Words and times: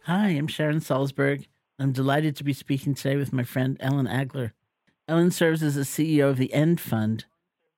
Hi, 0.08 0.32
I'm 0.32 0.48
Sharon 0.48 0.82
Salzberg. 0.82 1.46
I'm 1.80 1.94
delighted 1.94 2.36
to 2.36 2.44
be 2.44 2.52
speaking 2.52 2.94
today 2.94 3.16
with 3.16 3.32
my 3.32 3.44
friend 3.44 3.78
Ellen 3.80 4.06
Agler. 4.06 4.52
Ellen 5.08 5.32
serves 5.32 5.64
as 5.64 5.76
the 5.76 5.84
CEO 5.84 6.30
of 6.30 6.36
the 6.36 6.54
End 6.54 6.82
Fund, 6.82 7.24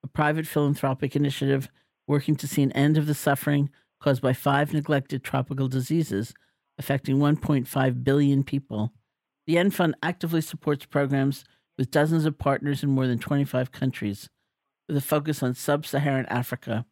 a 0.03 0.07
private 0.07 0.47
philanthropic 0.47 1.15
initiative 1.15 1.69
working 2.07 2.35
to 2.37 2.47
see 2.47 2.63
an 2.63 2.71
end 2.71 2.97
of 2.97 3.05
the 3.05 3.13
suffering 3.13 3.69
caused 4.01 4.23
by 4.23 4.33
five 4.33 4.73
neglected 4.73 5.23
tropical 5.23 5.67
diseases 5.67 6.33
affecting 6.79 7.19
1.5 7.19 8.03
billion 8.03 8.43
people. 8.43 8.91
The 9.45 9.59
End 9.59 9.75
Fund 9.75 9.93
actively 10.01 10.41
supports 10.41 10.87
programs 10.87 11.45
with 11.77 11.91
dozens 11.91 12.25
of 12.25 12.39
partners 12.39 12.81
in 12.81 12.89
more 12.89 13.05
than 13.05 13.19
25 13.19 13.71
countries, 13.71 14.31
with 14.87 14.97
a 14.97 15.01
focus 15.01 15.43
on 15.43 15.53
sub 15.53 15.85
Saharan 15.85 16.25
Africa. 16.25 16.87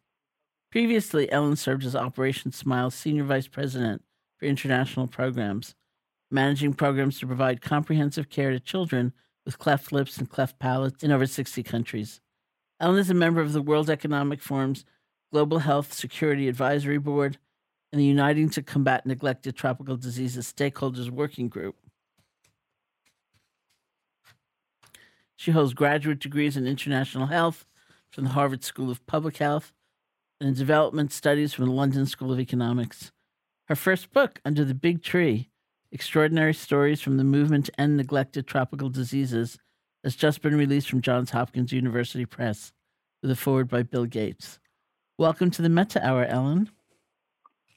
Previously, 0.70 1.28
Ellen 1.32 1.56
served 1.56 1.84
as 1.84 1.96
Operation 1.96 2.52
Smile's 2.52 2.94
Senior 2.94 3.24
Vice 3.24 3.48
President 3.48 4.03
for 4.44 4.48
international 4.48 5.06
programs, 5.06 5.74
managing 6.30 6.74
programs 6.74 7.18
to 7.18 7.26
provide 7.26 7.62
comprehensive 7.62 8.28
care 8.28 8.50
to 8.50 8.60
children 8.60 9.12
with 9.46 9.58
cleft 9.58 9.90
lips 9.90 10.18
and 10.18 10.28
cleft 10.28 10.58
palates 10.58 11.02
in 11.02 11.10
over 11.10 11.26
60 11.26 11.62
countries. 11.62 12.20
Ellen 12.78 12.98
is 12.98 13.08
a 13.08 13.14
member 13.14 13.40
of 13.40 13.54
the 13.54 13.62
World 13.62 13.88
Economic 13.88 14.42
Forum's 14.42 14.84
Global 15.32 15.60
Health 15.60 15.94
Security 15.94 16.46
Advisory 16.48 16.98
Board 16.98 17.38
and 17.90 18.00
the 18.00 18.04
Uniting 18.04 18.50
to 18.50 18.62
Combat 18.62 19.06
Neglected 19.06 19.56
Tropical 19.56 19.96
Diseases 19.96 20.52
Stakeholders 20.52 21.08
Working 21.08 21.48
Group. 21.48 21.76
She 25.36 25.52
holds 25.52 25.72
graduate 25.72 26.20
degrees 26.20 26.56
in 26.56 26.66
international 26.66 27.28
health 27.28 27.64
from 28.10 28.24
the 28.24 28.30
Harvard 28.30 28.62
School 28.62 28.90
of 28.90 29.06
Public 29.06 29.38
Health 29.38 29.72
and 30.38 30.50
in 30.50 30.54
development 30.54 31.12
studies 31.12 31.54
from 31.54 31.64
the 31.64 31.72
London 31.72 32.04
School 32.04 32.32
of 32.32 32.38
Economics. 32.38 33.10
Her 33.68 33.76
first 33.76 34.12
book, 34.12 34.40
Under 34.44 34.62
the 34.62 34.74
Big 34.74 35.02
Tree 35.02 35.48
Extraordinary 35.90 36.52
Stories 36.52 37.00
from 37.00 37.16
the 37.16 37.24
Movement 37.24 37.66
to 37.66 37.80
End 37.80 37.96
Neglected 37.96 38.46
Tropical 38.46 38.90
Diseases, 38.90 39.58
has 40.02 40.14
just 40.14 40.42
been 40.42 40.54
released 40.54 40.90
from 40.90 41.00
Johns 41.00 41.30
Hopkins 41.30 41.72
University 41.72 42.26
Press 42.26 42.72
with 43.22 43.30
a 43.30 43.36
foreword 43.36 43.68
by 43.68 43.82
Bill 43.82 44.04
Gates. 44.04 44.58
Welcome 45.16 45.50
to 45.52 45.62
the 45.62 45.70
Metta 45.70 46.06
Hour, 46.06 46.26
Ellen. 46.26 46.68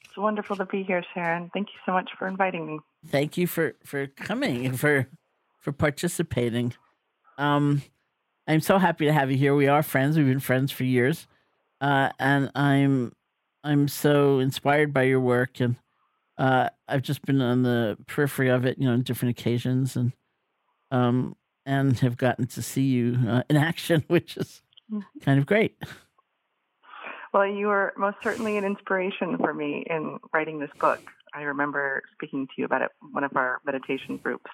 It's 0.04 0.18
wonderful 0.18 0.56
to 0.56 0.66
be 0.66 0.82
here, 0.82 1.02
Sharon. 1.14 1.50
Thank 1.54 1.68
you 1.68 1.80
so 1.86 1.92
much 1.92 2.10
for 2.18 2.28
inviting 2.28 2.66
me. 2.66 2.80
Thank 3.06 3.38
you 3.38 3.46
for, 3.46 3.74
for 3.82 4.08
coming 4.08 4.66
and 4.66 4.78
for 4.78 5.08
for 5.58 5.72
participating. 5.72 6.74
Um, 7.38 7.82
I'm 8.46 8.60
so 8.60 8.78
happy 8.78 9.06
to 9.06 9.12
have 9.12 9.30
you 9.30 9.38
here. 9.38 9.54
We 9.54 9.68
are 9.68 9.82
friends. 9.82 10.16
We've 10.16 10.26
been 10.26 10.40
friends 10.40 10.70
for 10.70 10.84
years, 10.84 11.26
uh, 11.80 12.10
and 12.18 12.50
I'm 12.54 13.12
I'm 13.68 13.86
so 13.86 14.38
inspired 14.38 14.94
by 14.94 15.02
your 15.02 15.20
work, 15.20 15.60
and 15.60 15.76
uh, 16.38 16.70
I've 16.88 17.02
just 17.02 17.20
been 17.26 17.42
on 17.42 17.64
the 17.64 17.98
periphery 18.06 18.48
of 18.48 18.64
it, 18.64 18.78
you 18.78 18.86
know, 18.86 18.94
on 18.94 19.02
different 19.02 19.38
occasions, 19.38 19.94
and 19.94 20.12
um, 20.90 21.36
and 21.66 21.98
have 21.98 22.16
gotten 22.16 22.46
to 22.46 22.62
see 22.62 22.84
you 22.84 23.18
uh, 23.28 23.42
in 23.50 23.56
action, 23.56 24.04
which 24.08 24.38
is 24.38 24.62
mm-hmm. 24.90 25.20
kind 25.20 25.38
of 25.38 25.44
great. 25.44 25.76
Well, 27.34 27.46
you 27.46 27.66
were 27.66 27.92
most 27.98 28.16
certainly 28.22 28.56
an 28.56 28.64
inspiration 28.64 29.36
for 29.36 29.52
me 29.52 29.84
in 29.88 30.16
writing 30.32 30.60
this 30.60 30.70
book. 30.80 31.02
I 31.34 31.42
remember 31.42 32.02
speaking 32.14 32.46
to 32.46 32.52
you 32.56 32.64
about 32.64 32.80
it 32.80 32.90
one 33.12 33.22
of 33.22 33.36
our 33.36 33.60
meditation 33.66 34.16
groups 34.16 34.50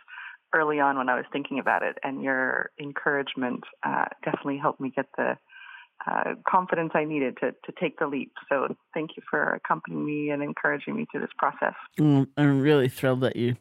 early 0.52 0.80
on 0.80 0.98
when 0.98 1.08
I 1.08 1.14
was 1.14 1.24
thinking 1.32 1.60
about 1.60 1.84
it, 1.84 1.98
and 2.02 2.20
your 2.20 2.72
encouragement 2.80 3.62
uh, 3.84 4.06
definitely 4.24 4.58
helped 4.58 4.80
me 4.80 4.90
get 4.94 5.06
the 5.16 5.36
uh, 6.06 6.34
confidence 6.48 6.92
I 6.94 7.04
needed 7.04 7.38
to 7.38 7.52
to 7.52 7.72
take 7.80 7.98
the 7.98 8.06
leap. 8.06 8.32
So 8.48 8.76
thank 8.92 9.16
you 9.16 9.22
for 9.28 9.54
accompanying 9.54 10.04
me 10.04 10.30
and 10.30 10.42
encouraging 10.42 10.96
me 10.96 11.06
through 11.10 11.22
this 11.22 11.30
process. 11.38 11.74
Mm, 11.98 12.28
I'm 12.36 12.60
really 12.60 12.88
thrilled 12.88 13.20
that 13.22 13.36
you 13.36 13.56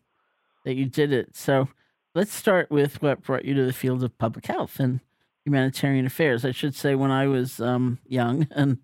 that 0.66 0.76
you 0.76 0.86
did 0.86 1.14
it. 1.14 1.36
So 1.36 1.70
let's 2.16 2.34
start 2.34 2.70
with 2.70 3.02
what 3.02 3.24
brought 3.24 3.46
you 3.46 3.54
to 3.56 3.66
the 3.66 3.74
field 3.74 4.04
of 4.04 4.18
public 4.18 4.46
health 4.46 4.80
and 4.80 5.00
humanitarian 5.46 6.06
affairs. 6.06 6.46
I 6.46 6.52
should 6.52 6.76
say, 6.76 6.96
when 6.96 7.12
I 7.12 7.28
was 7.28 7.60
um, 7.60 8.00
young 8.06 8.48
and 8.56 8.80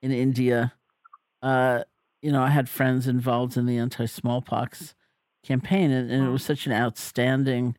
in 0.00 0.12
India, 0.12 0.72
uh, 1.42 1.84
you 2.20 2.32
know, 2.32 2.42
I 2.42 2.50
had 2.50 2.68
friends 2.68 3.06
involved 3.06 3.56
in 3.56 3.66
the 3.66 3.78
anti 3.78 4.06
smallpox 4.06 4.94
campaign, 5.42 5.90
and, 5.90 6.10
and, 6.10 6.26
it 6.26 6.30
was 6.30 6.44
such 6.44 6.66
an 6.66 6.72
outstanding 6.72 7.76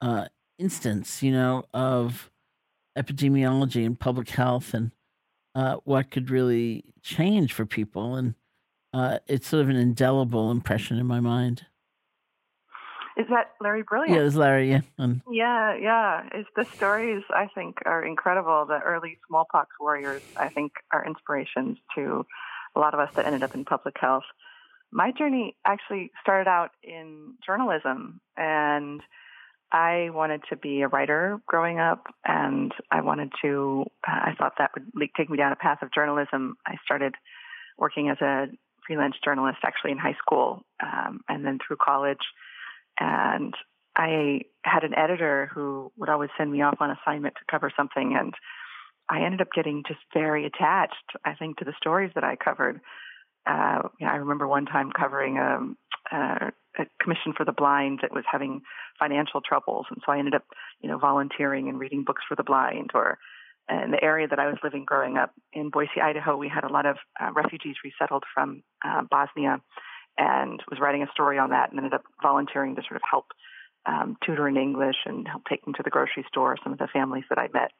uh, 0.00 0.26
instance, 0.58 1.22
you 1.22 1.32
know, 1.32 1.64
of 1.74 2.30
epidemiology 2.98 3.86
and 3.86 3.98
public 3.98 4.30
health 4.30 4.74
and 4.74 4.92
uh, 5.54 5.76
what 5.84 6.10
could 6.10 6.30
really 6.30 6.84
change 7.02 7.52
for 7.52 7.64
people. 7.64 8.16
And 8.16 8.34
uh, 8.92 9.18
it's 9.26 9.48
sort 9.48 9.62
of 9.62 9.68
an 9.68 9.76
indelible 9.76 10.50
impression 10.50 10.98
in 10.98 11.06
my 11.06 11.20
mind. 11.20 11.66
Is 13.16 13.26
that 13.30 13.50
Larry 13.60 13.82
Brilliant? 13.82 14.16
Yeah, 14.16 14.24
it's 14.24 14.36
Larry. 14.36 14.70
Yeah, 14.70 14.80
um, 14.96 15.22
yeah, 15.28 15.74
yeah. 15.74 16.22
It's 16.32 16.48
the 16.54 16.64
stories 16.76 17.24
I 17.30 17.48
think 17.52 17.78
are 17.84 18.04
incredible. 18.04 18.64
The 18.66 18.78
early 18.78 19.18
smallpox 19.26 19.70
warriors, 19.80 20.22
I 20.36 20.48
think, 20.48 20.72
are 20.92 21.04
inspirations 21.04 21.78
to 21.96 22.24
a 22.76 22.78
lot 22.78 22.94
of 22.94 23.00
us 23.00 23.10
that 23.16 23.26
ended 23.26 23.42
up 23.42 23.56
in 23.56 23.64
public 23.64 23.96
health. 24.00 24.22
My 24.92 25.10
journey 25.10 25.56
actually 25.66 26.12
started 26.22 26.48
out 26.48 26.70
in 26.84 27.34
journalism, 27.44 28.20
and 28.36 29.00
I 29.70 30.08
wanted 30.10 30.42
to 30.50 30.56
be 30.56 30.82
a 30.82 30.88
writer 30.88 31.40
growing 31.46 31.78
up, 31.78 32.06
and 32.24 32.72
I 32.90 33.02
wanted 33.02 33.32
to. 33.42 33.84
Uh, 34.06 34.12
I 34.12 34.34
thought 34.38 34.54
that 34.58 34.70
would 34.74 35.10
take 35.16 35.28
me 35.28 35.36
down 35.36 35.52
a 35.52 35.56
path 35.56 35.78
of 35.82 35.92
journalism. 35.92 36.56
I 36.66 36.76
started 36.84 37.14
working 37.76 38.08
as 38.08 38.18
a 38.20 38.46
freelance 38.86 39.16
journalist 39.22 39.58
actually 39.64 39.92
in 39.92 39.98
high 39.98 40.16
school, 40.18 40.62
um, 40.82 41.20
and 41.28 41.44
then 41.44 41.58
through 41.66 41.76
college 41.76 42.24
and 43.00 43.54
I 43.96 44.42
had 44.64 44.84
an 44.84 44.96
editor 44.96 45.50
who 45.52 45.90
would 45.96 46.08
always 46.08 46.30
send 46.38 46.52
me 46.52 46.62
off 46.62 46.76
on 46.80 46.90
assignment 46.90 47.34
to 47.34 47.50
cover 47.50 47.72
something, 47.76 48.16
and 48.18 48.32
I 49.08 49.22
ended 49.22 49.40
up 49.40 49.48
getting 49.54 49.82
just 49.86 50.00
very 50.12 50.46
attached, 50.46 50.94
I 51.24 51.34
think, 51.34 51.58
to 51.58 51.64
the 51.64 51.72
stories 51.76 52.12
that 52.14 52.24
I 52.24 52.36
covered. 52.36 52.80
Uh, 53.48 53.88
know, 54.00 54.12
I 54.12 54.16
remember 54.16 54.46
one 54.46 54.66
time 54.66 54.90
covering 54.92 55.38
a, 55.38 55.60
a, 56.14 56.52
a 56.78 56.86
commission 57.00 57.32
for 57.36 57.44
the 57.44 57.52
blind 57.52 58.00
that 58.02 58.12
was 58.12 58.24
having 58.30 58.60
financial 58.98 59.40
troubles, 59.40 59.86
and 59.90 60.02
so 60.04 60.12
I 60.12 60.18
ended 60.18 60.34
up, 60.34 60.44
you 60.80 60.88
know, 60.88 60.98
volunteering 60.98 61.68
and 61.68 61.80
reading 61.80 62.04
books 62.04 62.22
for 62.28 62.36
the 62.36 62.42
blind. 62.42 62.90
Or 62.94 63.18
in 63.70 63.90
the 63.90 64.04
area 64.04 64.28
that 64.28 64.38
I 64.38 64.46
was 64.46 64.58
living 64.62 64.84
growing 64.84 65.16
up 65.16 65.32
in 65.52 65.70
Boise, 65.70 66.00
Idaho, 66.02 66.36
we 66.36 66.48
had 66.48 66.64
a 66.64 66.72
lot 66.72 66.86
of 66.86 66.96
uh, 67.20 67.32
refugees 67.32 67.76
resettled 67.82 68.24
from 68.34 68.62
uh, 68.84 69.02
Bosnia, 69.10 69.60
and 70.18 70.62
was 70.70 70.80
writing 70.80 71.02
a 71.02 71.12
story 71.12 71.38
on 71.38 71.50
that 71.50 71.70
and 71.70 71.78
ended 71.78 71.94
up 71.94 72.02
volunteering 72.22 72.76
to 72.76 72.82
sort 72.82 72.96
of 72.96 73.02
help 73.08 73.26
um, 73.86 74.16
tutor 74.24 74.48
in 74.48 74.56
English 74.56 74.96
and 75.06 75.26
help 75.26 75.42
take 75.48 75.64
them 75.64 75.74
to 75.74 75.82
the 75.82 75.90
grocery 75.90 76.24
store, 76.28 76.56
some 76.62 76.72
of 76.72 76.78
the 76.78 76.88
families 76.92 77.24
that 77.30 77.38
I 77.38 77.48
met. 77.54 77.70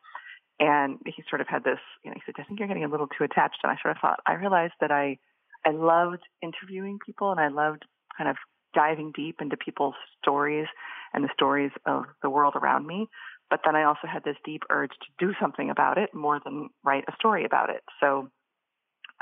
And 0.61 0.99
he 1.05 1.23
sort 1.29 1.41
of 1.41 1.49
had 1.49 1.63
this, 1.63 1.79
you 2.05 2.11
know, 2.11 2.15
he 2.15 2.23
said, 2.27 2.35
I 2.39 2.45
think 2.45 2.59
you're 2.59 2.69
getting 2.69 2.85
a 2.85 2.89
little 2.89 3.07
too 3.07 3.25
attached. 3.25 3.59
And 3.63 3.71
I 3.71 3.77
sort 3.83 3.95
of 3.95 4.01
thought, 4.01 4.21
I 4.27 4.35
realized 4.35 4.75
that 4.81 4.91
I, 4.91 5.19
I 5.67 5.71
loved 5.71 6.23
interviewing 6.43 6.99
people 7.05 7.31
and 7.31 7.41
I 7.41 7.49
loved 7.49 7.85
kind 8.17 8.31
of 8.31 8.37
diving 8.75 9.13
deep 9.15 9.37
into 9.41 9.57
people's 9.57 9.95
stories 10.23 10.67
and 11.13 11.25
the 11.25 11.31
stories 11.35 11.71
of 11.87 12.05
the 12.23 12.31
world 12.31 12.55
around 12.57 12.87
me. 12.87 13.09
But 13.51 13.61
then 13.65 13.77
I 13.77 13.85
also 13.85 14.07
had 14.07 14.25
this 14.25 14.37
deep 14.45 14.63
urge 14.71 14.91
to 14.91 15.27
do 15.27 15.33
something 15.41 15.71
about 15.71 15.97
it 15.99 16.15
more 16.15 16.41
than 16.45 16.69
write 16.85 17.05
a 17.09 17.15
story 17.19 17.45
about 17.45 17.71
it. 17.71 17.83
So 18.01 18.29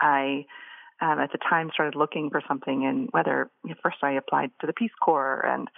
I 0.00 0.46
um, 1.00 1.20
at 1.20 1.30
the 1.30 1.38
time 1.38 1.70
started 1.72 1.96
looking 1.96 2.30
for 2.30 2.42
something 2.48 2.86
and 2.86 3.08
whether 3.12 3.50
you 3.64 3.70
know, 3.70 3.76
first 3.82 3.98
I 4.02 4.12
applied 4.12 4.50
to 4.60 4.66
the 4.66 4.72
Peace 4.72 4.90
Corps 5.02 5.44
and 5.46 5.68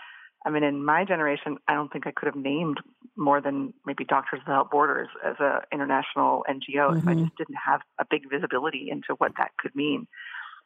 I 0.47 0.51
mean 0.51 0.63
in 0.63 0.85
my 0.85 1.05
generation 1.05 1.57
I 1.67 1.75
don't 1.75 1.93
think 1.93 2.07
I 2.07 2.13
could 2.13 2.27
have 2.27 2.37
named 2.37 2.79
more 3.17 3.41
than 3.41 3.75
maybe 3.85 4.05
Doctors 4.05 4.41
Without 4.47 4.71
Borders 4.71 5.09
as 5.27 5.35
an 5.41 5.61
international 5.73 6.45
NGO 6.49 6.91
mm-hmm. 6.91 6.99
if 6.99 7.09
I 7.09 7.15
just 7.15 7.37
didn't 7.37 7.59
have 7.67 7.81
a 7.99 8.07
big 8.09 8.31
visibility 8.31 8.89
into 8.91 9.15
what 9.19 9.33
that 9.39 9.51
could 9.59 9.75
mean. 9.75 10.07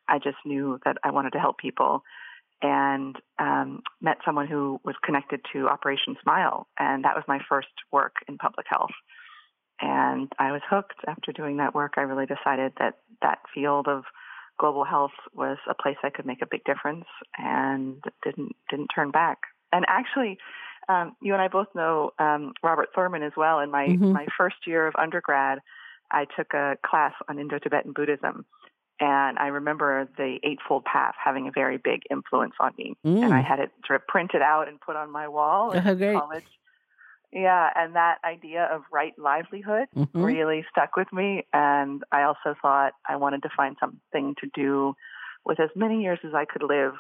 I 0.09 0.19
just 0.19 0.39
knew 0.45 0.79
that 0.85 0.97
I 1.05 1.11
wanted 1.11 1.33
to 1.33 1.39
help 1.39 1.59
people 1.59 2.03
and 2.61 3.17
um, 3.39 3.83
met 4.01 4.19
someone 4.25 4.47
who 4.47 4.81
was 4.85 4.95
connected 5.05 5.41
to 5.53 5.69
Operation 5.69 6.17
Smile 6.23 6.69
and 6.79 7.05
that 7.05 7.17
was 7.17 7.25
my 7.27 7.41
first 7.49 7.69
work 7.91 8.17
in 8.29 8.39
public 8.39 8.67
health. 8.69 8.93
And 9.81 10.31
I 10.39 10.53
was 10.53 10.61
hooked 10.71 11.01
after 11.09 11.33
doing 11.33 11.57
that 11.57 11.75
work. 11.75 11.95
I 11.97 12.03
really 12.03 12.27
decided 12.27 12.73
that 12.79 12.95
that 13.21 13.39
field 13.53 13.89
of 13.89 14.05
global 14.59 14.85
health 14.85 15.11
was 15.35 15.59
a 15.69 15.75
place 15.75 15.97
I 16.05 16.11
could 16.11 16.25
make 16.25 16.41
a 16.41 16.47
big 16.49 16.63
difference 16.65 17.07
and 17.37 17.97
didn't 18.23 18.55
didn't 18.71 18.89
turn 18.95 19.11
back. 19.11 19.39
And 19.73 19.85
actually, 19.89 20.39
um, 20.89 21.17
you 21.21 21.33
and 21.33 21.43
I 21.43 21.49
both 21.49 21.69
know 21.75 22.13
um, 22.19 22.53
Robert 22.63 22.91
Thurman 22.95 23.25
as 23.25 23.33
well. 23.37 23.59
In 23.59 23.71
my 23.71 23.89
mm-hmm. 23.89 24.13
my 24.13 24.27
first 24.39 24.57
year 24.67 24.87
of 24.87 24.95
undergrad, 24.97 25.59
I 26.13 26.27
took 26.37 26.55
a 26.55 26.77
class 26.87 27.13
on 27.29 27.39
Indo-Tibetan 27.39 27.93
Buddhism, 27.93 28.45
and 29.01 29.39
I 29.39 29.49
remember 29.49 30.09
the 30.17 30.39
Eightfold 30.43 30.85
Path 30.85 31.15
having 31.23 31.49
a 31.49 31.51
very 31.51 31.77
big 31.77 32.03
influence 32.11 32.55
on 32.61 32.73
me. 32.79 32.95
Mm. 33.05 33.25
And 33.25 33.35
I 33.35 33.41
had 33.41 33.59
it 33.59 33.71
sort 33.87 34.01
of 34.01 34.07
printed 34.07 34.43
out 34.43 34.69
and 34.69 34.81
put 34.81 34.97
on 34.97 35.11
my 35.11 35.29
wall 35.29 35.73
in 35.73 35.87
oh, 35.87 36.21
college. 36.21 36.45
Yeah, 37.33 37.71
and 37.75 37.97
that 37.97 38.19
idea 38.25 38.69
of 38.71 38.83
right 38.93 39.15
livelihood 39.19 39.89
mm-hmm. 39.97 40.23
really 40.23 40.65
stuck 40.71 40.97
with 40.97 41.11
me. 41.13 41.47
And 41.53 42.03
I 42.13 42.25
also 42.25 42.55
thought 42.61 42.93
I 43.09 43.17
wanted 43.17 43.43
to 43.43 43.49
find 43.57 43.77
something 43.81 44.35
to 44.41 44.49
do 44.55 44.95
with 45.45 45.59
as 45.59 45.71
many 45.75 46.03
years 46.03 46.19
as 46.25 46.35
I 46.35 46.45
could 46.45 46.63
live 46.63 46.93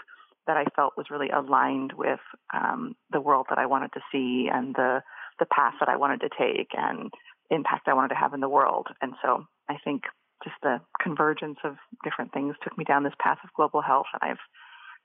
that 0.46 0.56
I 0.56 0.64
felt 0.74 0.94
was 0.96 1.10
really 1.10 1.28
aligned 1.28 1.92
with 1.92 2.20
um, 2.52 2.96
the 3.12 3.20
world 3.20 3.46
that 3.50 3.58
I 3.58 3.66
wanted 3.66 3.92
to 3.92 4.00
see 4.10 4.48
and 4.52 4.74
the 4.74 5.02
the 5.38 5.46
path 5.46 5.74
that 5.80 5.88
I 5.88 5.96
wanted 5.96 6.20
to 6.20 6.28
take 6.28 6.68
and 6.76 7.10
impact 7.50 7.88
I 7.88 7.94
wanted 7.94 8.08
to 8.08 8.14
have 8.14 8.34
in 8.34 8.40
the 8.40 8.48
world. 8.48 8.88
And 9.00 9.14
so 9.22 9.46
I 9.68 9.76
think 9.84 10.02
just 10.44 10.56
the 10.62 10.80
convergence 11.00 11.58
of 11.64 11.76
different 12.04 12.32
things 12.32 12.54
took 12.62 12.76
me 12.76 12.84
down 12.84 13.04
this 13.04 13.12
path 13.20 13.38
of 13.44 13.50
global 13.54 13.80
health, 13.80 14.06
and 14.12 14.30
I've 14.30 14.38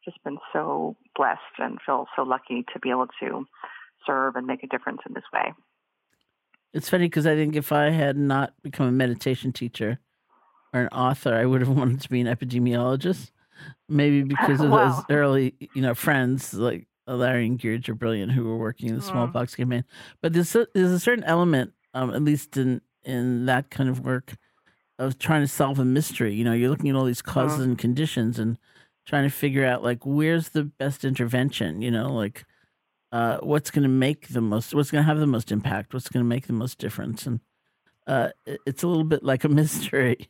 just 0.06 0.24
been 0.24 0.38
so 0.54 0.96
blessed 1.16 1.42
and 1.60 1.78
feel 1.86 2.06
so 2.16 2.24
lucky 2.24 2.66
to 2.74 2.80
be 2.80 2.90
able 2.90 3.08
to 3.20 3.46
serve 4.06 4.36
and 4.36 4.48
make 4.48 4.64
a 4.64 4.68
difference 4.68 5.02
in 5.08 5.14
this 5.14 5.24
way. 5.34 5.54
It's 6.74 6.90
funny 6.90 7.06
because 7.06 7.26
I 7.26 7.36
think 7.36 7.56
if 7.56 7.72
I 7.72 7.90
had 7.90 8.18
not 8.18 8.54
become 8.62 8.88
a 8.88 8.92
meditation 8.92 9.52
teacher 9.52 10.00
or 10.74 10.82
an 10.82 10.88
author, 10.90 11.34
I 11.34 11.46
would 11.46 11.62
have 11.62 11.70
wanted 11.78 12.02
to 12.02 12.10
be 12.10 12.22
an 12.22 12.28
epidemiologist. 12.28 13.32
Maybe 13.90 14.24
because 14.24 14.62
of 14.62 14.70
wow. 14.70 14.90
those 14.90 15.04
early, 15.10 15.56
you 15.74 15.82
know, 15.82 15.96
friends 15.96 16.54
like 16.54 16.88
Larry 17.08 17.48
and 17.48 17.60
Girija 17.60 17.98
Brilliant 17.98 18.32
who 18.32 18.44
were 18.44 18.58
working 18.58 18.90
in 18.90 18.96
the 18.96 19.02
mm. 19.02 19.10
smallpox 19.10 19.56
campaign. 19.56 19.86
But 20.22 20.34
there's 20.34 20.56
a, 20.56 20.68
there's 20.74 20.92
a 20.92 21.00
certain 21.00 21.24
element, 21.24 21.74
um, 21.94 22.14
at 22.14 22.22
least 22.22 22.58
in 22.58 22.82
in 23.04 23.46
that 23.46 23.70
kind 23.70 23.90
of 23.90 24.02
work, 24.02 24.36
of 25.00 25.20
trying 25.20 25.42
to 25.42 25.48
solve 25.48 25.80
a 25.80 25.86
mystery. 25.86 26.34
You 26.34 26.44
know, 26.44 26.54
you're 26.54 26.70
looking 26.70 26.90
at 26.90 26.96
all 26.96 27.06
these 27.06 27.22
causes 27.22 27.60
mm. 27.60 27.64
and 27.64 27.78
conditions 27.78 28.40
and 28.40 28.58
trying 29.06 29.24
to 29.24 29.30
figure 29.30 29.66
out 29.66 29.84
like 29.84 30.06
where's 30.06 30.50
the 30.50 30.64
best 30.64 31.06
intervention. 31.06 31.82
You 31.82 31.92
know, 31.92 32.12
like 32.14 32.46
uh, 33.12 33.38
what's 33.38 33.72
going 33.72 33.84
to 33.84 33.90
make 33.90 34.30
the 34.30 34.42
most, 34.42 34.74
what's 34.74 34.92
going 34.92 35.04
to 35.04 35.08
have 35.08 35.20
the 35.20 35.28
most 35.28 35.52
impact, 35.52 35.94
what's 35.94 36.10
going 36.10 36.24
to 36.24 36.28
make 36.28 36.48
the 36.48 36.54
most 36.54 36.78
difference, 36.78 37.26
and 37.26 37.40
uh, 38.06 38.30
it's 38.46 38.84
a 38.84 38.88
little 38.88 39.04
bit 39.04 39.24
like 39.24 39.44
a 39.44 39.50
mystery. 39.62 40.30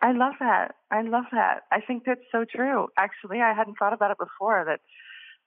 I 0.00 0.12
love 0.12 0.34
that. 0.38 0.76
I 0.92 1.02
love 1.02 1.24
that. 1.32 1.62
I 1.72 1.80
think 1.80 2.04
that's 2.06 2.20
so 2.30 2.44
true. 2.44 2.86
Actually, 2.96 3.40
I 3.40 3.52
hadn't 3.52 3.78
thought 3.78 3.92
about 3.92 4.12
it 4.12 4.18
before 4.18 4.64
that 4.64 4.80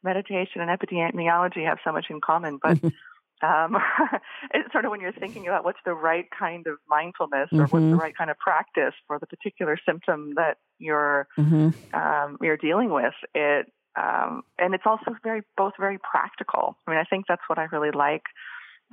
meditation 0.03 0.59
and 0.59 0.69
epidemiology 0.69 1.65
have 1.65 1.77
so 1.83 1.91
much 1.91 2.07
in 2.09 2.19
common, 2.21 2.59
but. 2.61 2.79
um, 3.41 3.77
it's 4.53 4.71
sort 4.71 4.85
of 4.85 4.91
when 4.91 5.01
you're 5.01 5.11
thinking 5.11 5.47
about 5.47 5.63
what's 5.63 5.79
the 5.85 5.93
right 5.93 6.25
kind 6.37 6.67
of 6.67 6.77
mindfulness 6.89 7.49
or 7.51 7.59
mm-hmm. 7.59 7.61
what's 7.61 7.91
the 7.91 7.95
right 7.95 8.15
kind 8.15 8.29
of 8.29 8.37
practice 8.37 8.93
for 9.07 9.19
the 9.19 9.27
particular 9.27 9.77
symptom 9.85 10.33
that 10.35 10.57
you're 10.79 11.27
mm-hmm. 11.37 11.69
um, 11.95 12.37
you're 12.41 12.57
dealing 12.57 12.91
with. 12.91 13.13
It 13.33 13.71
um, 13.99 14.43
and 14.57 14.73
it's 14.73 14.85
also 14.85 15.15
very 15.23 15.41
both 15.57 15.73
very 15.79 15.97
practical. 15.99 16.77
I 16.87 16.91
mean, 16.91 16.99
I 16.99 17.03
think 17.03 17.25
that's 17.27 17.41
what 17.47 17.59
I 17.59 17.63
really 17.71 17.91
like 17.91 18.23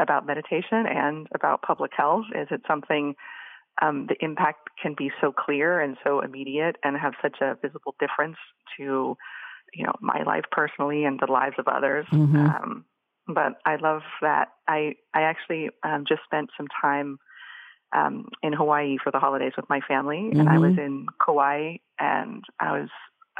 about 0.00 0.26
meditation 0.26 0.86
and 0.86 1.26
about 1.34 1.62
public 1.62 1.92
health 1.96 2.26
is 2.34 2.48
it's 2.50 2.66
something 2.66 3.14
um, 3.82 4.06
the 4.08 4.16
impact 4.24 4.70
can 4.80 4.94
be 4.96 5.10
so 5.20 5.32
clear 5.32 5.80
and 5.80 5.96
so 6.04 6.20
immediate 6.20 6.76
and 6.82 6.96
have 6.96 7.14
such 7.22 7.36
a 7.40 7.56
visible 7.60 7.94
difference 8.00 8.36
to 8.76 9.16
you 9.74 9.84
know 9.84 9.94
my 10.00 10.22
life 10.22 10.44
personally 10.50 11.04
and 11.04 11.20
the 11.20 11.30
lives 11.30 11.56
of 11.58 11.68
others. 11.68 12.06
Mm-hmm. 12.12 12.36
Um, 12.36 12.84
but 13.28 13.61
I 13.64 13.76
love 13.76 14.02
that 14.23 14.49
I 14.66 14.97
I 15.14 15.23
actually 15.23 15.70
um, 15.82 16.04
just 16.08 16.23
spent 16.25 16.50
some 16.56 16.66
time 16.80 17.18
um, 17.94 18.28
in 18.42 18.52
Hawaii 18.52 18.97
for 19.02 19.11
the 19.12 19.18
holidays 19.18 19.52
with 19.56 19.68
my 19.68 19.80
family, 19.87 20.30
mm-hmm. 20.30 20.40
and 20.40 20.49
I 20.49 20.58
was 20.58 20.73
Mm-hmm. 20.73 20.80
in 20.80 21.06
Kauai, 21.25 21.76
and 21.99 22.44
I 22.61 22.80
was 22.80 22.88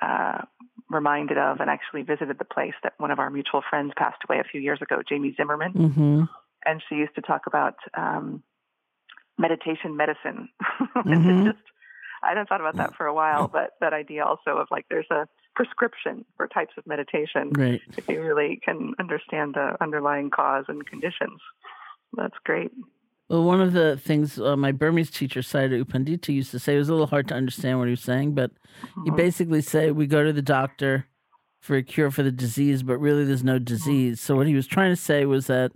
uh, 0.00 0.45
reminded 0.90 1.38
of 1.38 1.61
and 1.61 1.68
actually 1.71 2.02
visited 2.02 2.38
the 2.38 2.45
place 2.45 2.75
that 2.83 2.95
one 2.99 3.11
of 3.11 3.18
our 3.18 3.30
mutual 3.30 3.62
friends 3.68 3.92
passed 3.97 4.23
away 4.28 4.38
a 4.38 4.45
few 4.45 4.61
years 4.61 4.80
ago, 4.80 5.02
Jamie 5.09 5.35
Zimmerman, 5.37 5.73
Mm-hmm. 5.73 6.23
and 6.64 6.83
she 6.88 6.97
used 6.97 7.14
to 7.16 7.23
talk 7.23 7.42
about 7.47 7.75
um, 7.97 8.42
meditation 9.38 9.97
medicine. 9.97 10.49
and 10.95 11.25
Mhm. 11.25 11.38
it's 11.47 11.57
just 11.57 11.64
I 12.23 12.28
hadn't 12.30 12.49
thought 12.49 12.61
about 12.61 12.76
that 12.78 12.97
for 12.97 13.07
a 13.07 13.14
while, 13.14 13.49
but 13.49 13.75
that 13.80 13.92
idea 13.92 14.25
also 14.25 14.57
of 14.59 14.68
like 14.71 14.87
there's 14.90 15.11
a 15.11 15.28
prescription 15.58 16.24
for 16.36 16.46
types 16.46 16.74
of 16.78 16.86
meditation 16.86 17.50
Right. 17.52 17.80
if 17.96 18.08
you 18.08 18.22
really 18.22 18.60
can 18.64 18.94
understand 19.00 19.54
the 19.54 19.76
underlying 19.82 20.30
cause 20.30 20.64
and 20.68 20.86
conditions. 20.86 21.40
That's 22.16 22.36
great. 22.44 22.70
Well, 23.28 23.42
one 23.42 23.60
of 23.60 23.72
the 23.72 23.96
things 23.96 24.38
uh, 24.38 24.56
my 24.56 24.70
Burmese 24.70 25.10
teacher, 25.10 25.40
Sayadaw 25.40 25.78
U 25.78 25.84
Pandita, 25.84 26.32
used 26.32 26.52
to 26.52 26.60
say 26.60 26.76
it 26.76 26.78
was 26.78 26.88
a 26.88 26.92
little 26.92 27.08
hard 27.08 27.26
to 27.28 27.34
understand 27.34 27.78
what 27.80 27.88
he 27.88 27.90
was 27.98 28.00
saying, 28.00 28.34
but 28.34 28.52
he 29.04 29.10
Mhm. 29.10 29.16
basically 29.16 29.60
said 29.60 29.92
we 29.96 30.06
go 30.06 30.22
to 30.24 30.32
the 30.32 30.40
doctor 30.58 31.06
for 31.60 31.74
a 31.76 31.82
cure 31.82 32.12
for 32.12 32.22
the 32.22 32.30
disease, 32.30 32.84
but 32.84 32.98
really 32.98 33.24
there's 33.24 33.42
no 33.42 33.58
disease. 33.58 34.20
So 34.20 34.36
what 34.36 34.46
he 34.46 34.54
was 34.54 34.68
trying 34.68 34.92
to 34.92 34.96
say 35.10 35.26
was 35.26 35.48
that 35.48 35.72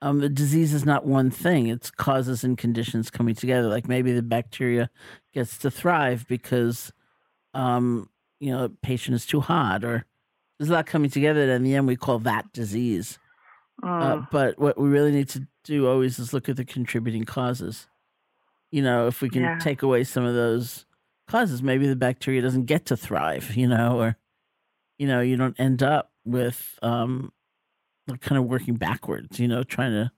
um, 0.00 0.18
the 0.20 0.28
disease 0.30 0.72
is 0.74 0.84
not 0.86 1.04
one 1.06 1.30
thing; 1.30 1.66
it's 1.68 1.90
causes 1.90 2.42
and 2.44 2.56
conditions 2.58 3.10
coming 3.10 3.34
together. 3.36 3.68
Like 3.68 3.86
maybe 3.86 4.12
the 4.12 4.22
bacteria 4.22 4.88
gets 5.34 5.58
to 5.58 5.70
thrive 5.70 6.26
because 6.26 6.92
um, 7.54 8.08
you 8.42 8.50
know 8.50 8.64
a 8.64 8.68
patient 8.68 9.14
is 9.14 9.24
too 9.24 9.40
hot, 9.40 9.84
or 9.84 10.04
there's 10.58 10.68
a 10.68 10.72
lot 10.74 10.86
coming 10.86 11.10
together. 11.10 11.46
that 11.46 11.54
in 11.54 11.62
the 11.62 11.74
end, 11.76 11.86
we 11.86 11.96
call 11.96 12.18
that 12.20 12.52
disease. 12.52 13.18
Uh, 13.82 14.16
Mm. 14.16 14.30
but 14.30 14.58
what 14.58 14.78
we 14.78 14.88
really 14.88 15.12
need 15.12 15.28
to 15.30 15.46
do 15.64 15.86
always 15.88 16.18
is 16.18 16.32
look 16.32 16.48
at 16.48 16.56
the 16.56 16.64
contributing 16.64 17.24
causes. 17.24 17.86
You 18.70 18.82
know, 18.82 19.06
if 19.06 19.22
we 19.22 19.28
can 19.30 19.42
Yeah. 19.42 19.58
take 19.58 19.82
away 19.82 20.04
some 20.04 20.24
of 20.24 20.34
those 20.34 20.86
causes, 21.28 21.62
maybe 21.62 21.86
the 21.86 21.96
bacteria 21.96 22.42
doesn't 22.42 22.66
get 22.66 22.84
to 22.86 22.96
thrive, 22.96 23.56
you 23.56 23.68
know, 23.68 23.98
or, 24.00 24.16
you 24.98 25.06
know, 25.06 25.20
you 25.20 25.36
don't 25.36 25.58
end 25.60 25.82
up 25.82 26.12
with 26.24 26.78
um, 26.82 27.32
like 28.08 28.20
kind 28.20 28.38
of 28.38 28.44
working 28.46 28.74
backwards, 28.76 29.38
you 29.40 29.46
know, 29.48 29.62
trying 29.62 29.92
to 29.92 30.10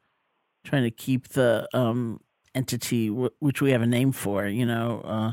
trying 0.64 0.83
to 0.85 0.90
keep 0.90 1.28
the 1.28 1.69
um, 1.75 2.21
entity, 2.54 3.09
w- 3.09 3.31
which 3.40 3.61
we 3.61 3.71
have 3.73 3.83
a 3.83 3.87
name 3.87 4.12
for, 4.12 4.47
you 4.47 4.64
know, 4.64 5.00
uh, 5.02 5.33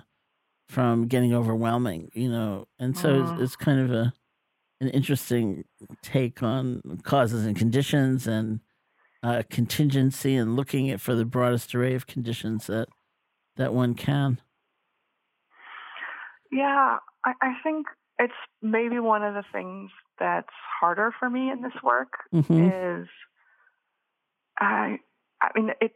from 0.72 1.08
getting 1.08 1.34
overwhelming, 1.34 2.10
you 2.14 2.32
know, 2.32 2.68
and 2.80 2.98
so 2.98 3.14
Mhm. 3.14 3.22
it's, 3.22 3.34
it's 3.38 3.56
kind 3.58 3.80
of 3.82 3.92
a 3.92 4.14
an 4.82 4.90
interesting 4.90 5.66
take 6.04 6.44
on 6.44 6.82
causes 7.04 7.46
and 7.46 7.56
conditions 7.58 8.28
and 8.28 8.62
uh, 9.24 9.44
contingency 9.50 10.36
and 10.36 10.56
looking 10.56 10.90
at 10.90 11.02
for 11.02 11.16
the 11.16 11.26
broadest 11.26 11.76
array 11.76 11.96
of 11.96 12.08
conditions 12.08 12.68
that 12.68 12.90
that 13.58 13.74
one 13.74 13.96
can. 13.96 14.42
Yeah, 16.52 16.98
I, 17.26 17.34
I 17.42 17.54
think 17.64 17.88
it's 18.20 18.34
maybe 18.62 19.00
one 19.00 19.24
of 19.24 19.34
the 19.34 19.44
things 19.52 19.92
that's 20.20 20.54
harder 20.80 21.14
for 21.18 21.30
me 21.30 21.50
in 21.50 21.62
this 21.62 21.74
work 21.84 22.14
hmm 22.32 22.70
is 22.70 23.08
I 24.60 24.98
I 25.42 25.50
mean 25.56 25.72
it's 25.82 25.96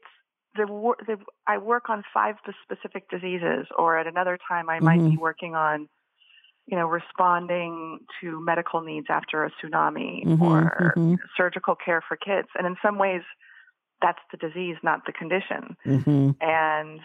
the, 0.55 0.65
the 1.05 1.17
I 1.47 1.57
work 1.57 1.89
on 1.89 2.03
five 2.13 2.35
specific 2.63 3.09
diseases 3.09 3.67
or 3.77 3.97
at 3.97 4.07
another 4.07 4.37
time 4.47 4.69
I 4.69 4.79
might 4.79 5.03
be 5.09 5.17
working 5.17 5.55
on 5.55 5.87
you 6.65 6.77
know 6.77 6.87
responding 6.87 7.99
to 8.21 8.43
medical 8.43 8.81
needs 8.81 9.07
after 9.09 9.43
a 9.45 9.51
tsunami 9.51 10.25
Mhm, 10.25 10.41
or 10.41 10.93
mhm. 10.97 11.17
surgical 11.37 11.75
care 11.75 12.01
for 12.07 12.17
kids. 12.17 12.47
And 12.57 12.65
in 12.65 12.75
some 12.81 12.97
ways 12.97 13.21
that's 14.01 14.19
the 14.31 14.37
disease 14.37 14.77
not 14.83 15.05
the 15.05 15.13
condition. 15.13 15.77
Hmm 15.83 16.31
and 16.41 16.99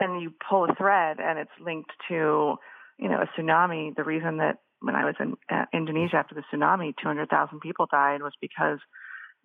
then 0.00 0.18
you 0.18 0.32
pull 0.48 0.64
a 0.64 0.74
thread 0.74 1.18
and 1.20 1.38
it's 1.38 1.50
linked 1.60 1.92
to 2.08 2.56
you 2.98 3.08
know 3.08 3.20
a 3.22 3.40
tsunami. 3.40 3.94
The 3.94 4.04
reason 4.04 4.38
that 4.38 4.58
when 4.80 4.96
i 4.96 5.04
was 5.04 5.14
in 5.20 5.36
uh, 5.50 5.64
indonesia 5.72 6.16
after 6.16 6.34
the 6.34 6.42
tsunami 6.52 6.92
200,000 7.00 7.60
people 7.60 7.86
died 7.90 8.20
was 8.22 8.32
because 8.40 8.78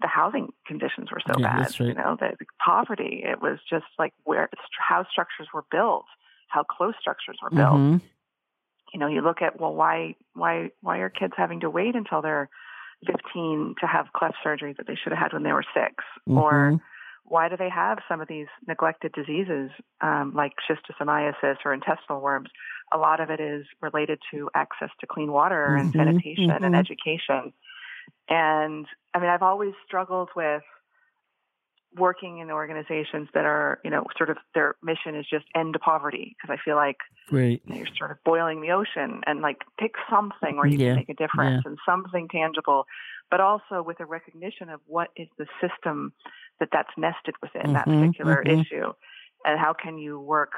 the 0.02 0.08
housing 0.08 0.50
conditions 0.66 1.10
were 1.12 1.22
so 1.28 1.40
Yeah, 1.40 1.44
bad 1.44 1.72
right. 1.80 1.90
you 1.90 1.94
know 1.96 2.16
the, 2.20 2.36
the 2.40 2.46
poverty 2.64 3.24
it 3.26 3.42
was 3.42 3.60
just 3.70 3.86
like 3.98 4.14
where 4.24 4.50
how 4.78 5.06
structures 5.12 5.48
were 5.54 5.66
built 5.72 6.06
how 6.50 6.64
close 6.64 6.94
structures 7.00 7.38
were 7.42 7.50
built 7.50 7.78
hmm 7.78 7.98
you 8.94 9.00
know 9.00 9.08
you 9.08 9.22
look 9.22 9.42
at 9.42 9.60
well 9.60 9.74
why 9.74 10.16
why 10.34 10.70
why 10.82 10.98
are 11.00 11.10
kids 11.10 11.34
having 11.36 11.60
to 11.62 11.70
wait 11.70 11.96
until 11.96 12.22
they're 12.22 12.50
15 13.06 13.76
to 13.80 13.88
have 13.88 14.08
cleft 14.14 14.36
surgery 14.44 14.74
that 14.78 14.88
they 14.88 14.96
should 14.96 15.12
have 15.12 15.22
had 15.22 15.34
when 15.34 15.44
they 15.44 15.52
were 15.54 15.66
6 15.74 16.04
or 16.36 16.74
Mhm. 16.74 16.82
why 17.26 17.50
do 17.50 17.58
they 17.58 17.70
have 17.70 18.00
some 18.08 18.22
of 18.22 18.28
these 18.28 18.48
neglected 18.68 19.12
diseases 19.12 19.70
um, 20.02 20.34
like 20.34 20.54
schistosomiasis 20.70 21.58
or 21.66 21.74
intestinal 21.74 22.22
worms? 22.22 22.50
A 22.94 22.98
lot 22.98 23.20
of 23.20 23.30
it 23.30 23.42
is 23.42 23.66
related 23.82 24.20
to 24.32 24.50
access 24.56 24.90
to 25.02 25.08
clean 25.08 25.32
water 25.32 25.76
and 25.76 25.90
Mhm, 25.90 25.98
sanitation 25.98 26.64
and 26.64 26.74
mhm. 26.74 26.80
education. 26.80 27.52
And 28.30 28.86
I 29.14 29.20
mean, 29.20 29.30
I've 29.30 29.44
always 29.44 29.74
struggled 29.86 30.30
with 30.36 30.64
working 31.96 32.40
in 32.40 32.52
organizations 32.52 33.30
that 33.34 33.46
are, 33.46 33.80
you 33.84 33.90
know, 33.90 34.04
sort 34.18 34.30
of 34.30 34.38
their 34.54 34.76
mission 34.84 35.16
is 35.16 35.26
just 35.30 35.46
end 35.56 35.76
poverty 35.84 36.36
because 36.38 36.54
I 36.60 36.62
feel 36.64 36.76
like 36.76 36.98
Great. 37.28 37.64
you 37.66 37.74
know, 37.74 37.78
you're 37.80 37.88
sort 37.98 38.12
of 38.12 38.18
boiling 38.26 38.62
the 38.62 38.72
ocean 38.72 39.22
and 39.28 39.42
like 39.42 39.58
pick 39.80 39.94
something 40.10 40.58
where 40.58 40.68
you 40.68 40.78
Yeah, 40.78 40.94
can 40.94 40.96
make 40.96 41.10
a 41.10 41.16
difference 41.16 41.60
and 41.66 41.78
something 41.86 42.28
tangible, 42.30 42.86
but 43.32 43.42
also 43.42 43.84
with 43.84 44.00
a 44.02 44.06
recognition 44.06 44.70
of 44.70 44.82
what 44.88 45.10
is 45.18 45.30
the 45.38 45.48
system 45.62 46.14
that 46.60 46.70
that's 46.72 46.92
nested 46.98 47.36
within 47.42 47.74
that 47.74 47.90
Mhm, 47.90 48.16
particular 48.20 48.44
mhm. 48.44 48.44
issue, 48.44 48.94
and 49.46 49.60
how 49.60 49.74
can 49.74 49.98
you 49.98 50.20
work. 50.20 50.54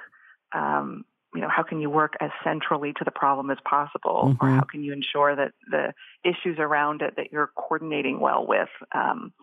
Um, 0.53 1.05
you 1.33 1.41
know, 1.41 1.49
how 1.49 1.63
can 1.63 1.79
you 1.79 1.89
work 1.89 2.13
as 2.19 2.31
centrally 2.43 2.93
to 2.93 3.03
the 3.03 3.11
problem 3.11 3.51
as 3.51 3.59
possible, 3.63 4.35
or 4.41 4.47
Mhm. 4.47 4.55
how 4.57 4.63
can 4.63 4.83
you 4.83 4.93
ensure 4.93 5.35
that 5.35 5.53
the 5.69 5.93
issues 6.23 6.57
around 6.57 7.01
it 7.01 7.15
that 7.17 7.31
you're 7.31 7.51
coordinating 7.55 8.19
well 8.19 8.45
with? 8.47 8.69
Um, 8.93 9.33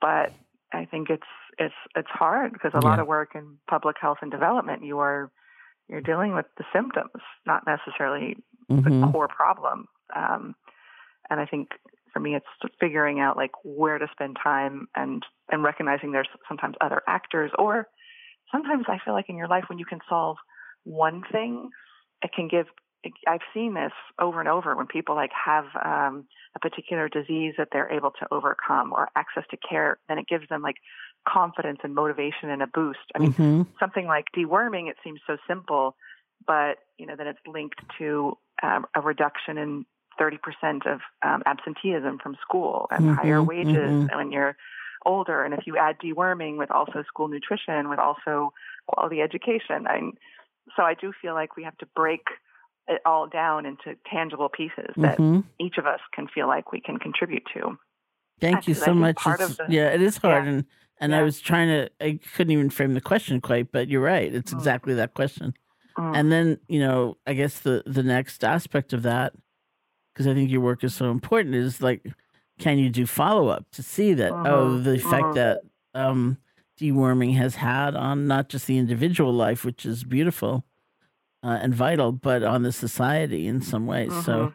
but 0.00 0.32
I 0.72 0.86
think 0.86 1.10
it's 1.10 1.26
it's 1.58 1.74
it's 1.94 2.08
hard 2.10 2.52
because 2.52 2.72
a 2.74 2.80
lot 2.80 2.98
of 3.00 3.06
work 3.06 3.34
in 3.34 3.58
public 3.68 3.96
health 4.00 4.18
and 4.22 4.30
development, 4.30 4.84
you 4.84 4.98
are 5.00 5.30
you're 5.88 6.00
dealing 6.00 6.34
with 6.34 6.46
the 6.56 6.64
symptoms, 6.72 7.22
not 7.46 7.66
necessarily 7.66 8.36
the 8.68 8.90
Mhm. 8.90 9.12
core 9.12 9.28
problem. 9.28 9.88
Um, 10.14 10.54
and 11.28 11.40
I 11.40 11.46
think 11.46 11.68
for 12.12 12.20
me, 12.20 12.34
it's 12.34 12.46
figuring 12.78 13.20
out 13.20 13.36
like 13.36 13.52
where 13.64 13.98
to 13.98 14.08
spend 14.08 14.36
time 14.42 14.88
and 14.94 15.26
and 15.50 15.62
recognizing 15.62 16.12
there's 16.12 16.28
sometimes 16.48 16.76
other 16.80 17.02
actors, 17.06 17.50
or 17.58 17.88
sometimes 18.50 18.86
I 18.88 18.98
feel 18.98 19.14
like 19.14 19.28
in 19.28 19.36
your 19.36 19.48
life 19.48 19.68
when 19.68 19.78
you 19.78 19.84
can 19.84 20.00
solve 20.08 20.38
one 20.84 21.22
thing, 21.30 21.70
it 22.22 22.30
can 22.34 22.48
give. 22.48 22.66
I've 23.26 23.40
seen 23.54 23.72
this 23.74 23.92
over 24.20 24.40
and 24.40 24.48
over 24.48 24.76
when 24.76 24.86
people 24.86 25.14
like 25.14 25.30
have 25.32 25.64
um, 25.82 26.26
a 26.54 26.58
particular 26.58 27.08
disease 27.08 27.54
that 27.56 27.68
they're 27.72 27.90
able 27.90 28.10
to 28.10 28.26
overcome 28.30 28.92
or 28.92 29.08
access 29.16 29.44
to 29.50 29.56
care, 29.56 29.98
then 30.08 30.18
it 30.18 30.26
gives 30.28 30.46
them 30.48 30.60
like 30.60 30.76
confidence 31.26 31.78
and 31.82 31.94
motivation 31.94 32.50
and 32.50 32.62
a 32.62 32.66
boost. 32.66 32.98
I 33.14 33.20
mean, 33.20 33.32
Mhm. 33.32 33.66
something 33.78 34.06
like 34.06 34.26
deworming, 34.36 34.90
it 34.90 34.96
seems 35.02 35.20
so 35.26 35.38
simple, 35.48 35.96
but 36.46 36.76
you 36.98 37.06
know, 37.06 37.16
then 37.16 37.26
it's 37.26 37.38
linked 37.46 37.80
to 37.98 38.36
um, 38.62 38.84
a 38.94 39.00
reduction 39.00 39.56
in 39.56 39.86
30% 40.20 40.38
of 40.86 41.00
um, 41.22 41.42
absenteeism 41.46 42.18
from 42.22 42.36
school 42.42 42.86
and 42.90 43.06
higher 43.06 43.40
Mhm, 43.40 43.46
wages 43.46 43.72
mhm. 43.72 44.16
when 44.16 44.30
you're 44.30 44.56
older. 45.06 45.42
And 45.44 45.54
if 45.54 45.66
you 45.66 45.78
add 45.78 45.96
deworming 45.98 46.58
with 46.58 46.70
also 46.70 47.02
school 47.06 47.28
nutrition, 47.28 47.88
with 47.88 47.98
also 47.98 48.52
quality 48.86 49.22
education, 49.22 49.86
I, 49.86 50.00
so 50.76 50.82
I 50.82 50.94
do 50.94 51.12
feel 51.20 51.34
like 51.34 51.56
we 51.56 51.64
have 51.64 51.76
to 51.78 51.86
break 51.94 52.22
it 52.88 53.00
all 53.06 53.26
down 53.28 53.66
into 53.66 53.94
tangible 54.10 54.48
pieces 54.48 54.92
that 54.96 55.18
Mhm. 55.18 55.44
each 55.58 55.78
of 55.78 55.86
us 55.86 56.00
can 56.12 56.26
feel 56.28 56.48
like 56.48 56.72
we 56.72 56.80
can 56.80 56.98
contribute 56.98 57.44
to. 57.54 57.78
Thank 58.40 58.66
you 58.66 58.74
so 58.74 58.94
much. 58.94 59.22
the- 59.22 59.66
yeah, 59.68 59.88
it 59.90 60.00
is 60.02 60.16
hard, 60.16 60.44
Yeah. 60.44 60.50
and 60.52 60.64
and 61.02 61.14
I 61.14 61.22
was 61.22 61.40
trying 61.40 61.68
to. 61.68 61.90
I 62.00 62.18
couldn't 62.34 62.50
even 62.52 62.68
frame 62.68 62.92
the 62.94 63.00
question 63.00 63.40
quite, 63.40 63.72
but 63.72 63.88
you're 63.88 64.02
right. 64.02 64.34
It's 64.34 64.52
Mm. 64.52 64.56
exactly 64.58 64.94
that 64.94 65.14
question. 65.14 65.54
Mm. 65.96 66.16
And 66.16 66.32
then 66.32 66.58
you 66.68 66.80
know, 66.80 67.16
I 67.26 67.34
guess 67.34 67.60
the 67.60 67.82
the 67.86 68.02
next 68.02 68.44
aspect 68.44 68.92
of 68.92 69.02
that, 69.02 69.34
because 70.12 70.26
I 70.26 70.34
think 70.34 70.50
your 70.50 70.60
work 70.60 70.82
is 70.84 70.94
so 70.94 71.10
important, 71.10 71.54
is 71.54 71.80
like, 71.82 72.04
can 72.58 72.78
you 72.78 72.90
do 72.90 73.06
follow 73.06 73.48
up 73.48 73.70
to 73.72 73.82
see 73.82 74.12
that 74.14 74.32
oh, 74.32 74.78
Mhm, 74.78 74.84
the 74.84 74.94
effect 74.94 75.24
mhm. 75.28 75.34
that 75.34 75.60
um, 75.94 76.36
deworming 76.80 77.36
has 77.36 77.56
had 77.56 77.94
on 77.94 78.26
not 78.26 78.48
just 78.48 78.66
the 78.66 78.78
individual 78.78 79.32
life, 79.32 79.64
which 79.64 79.84
is 79.86 80.04
beautiful 80.04 80.64
uh, 81.42 81.58
and 81.62 81.74
vital, 81.74 82.12
but 82.12 82.42
on 82.42 82.62
the 82.62 82.72
society 82.72 83.46
in 83.46 83.60
some 83.60 83.86
ways. 83.86 84.12
So, 84.24 84.52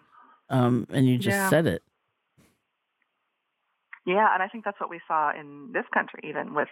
um, 0.50 0.88
and 0.90 1.08
you 1.08 1.18
just 1.18 1.38
Mm-hmm. 1.38 1.46
Yeah. 1.46 1.50
said 1.50 1.68
it. 1.68 1.84
Yeah, 4.06 4.34
and 4.34 4.44
I 4.44 4.48
think 4.48 4.66
that's 4.66 4.80
what 4.80 4.90
we 4.90 5.02
saw 5.08 5.32
in 5.32 5.72
this 5.74 5.86
country, 5.92 6.22
even 6.30 6.54
with, 6.54 6.68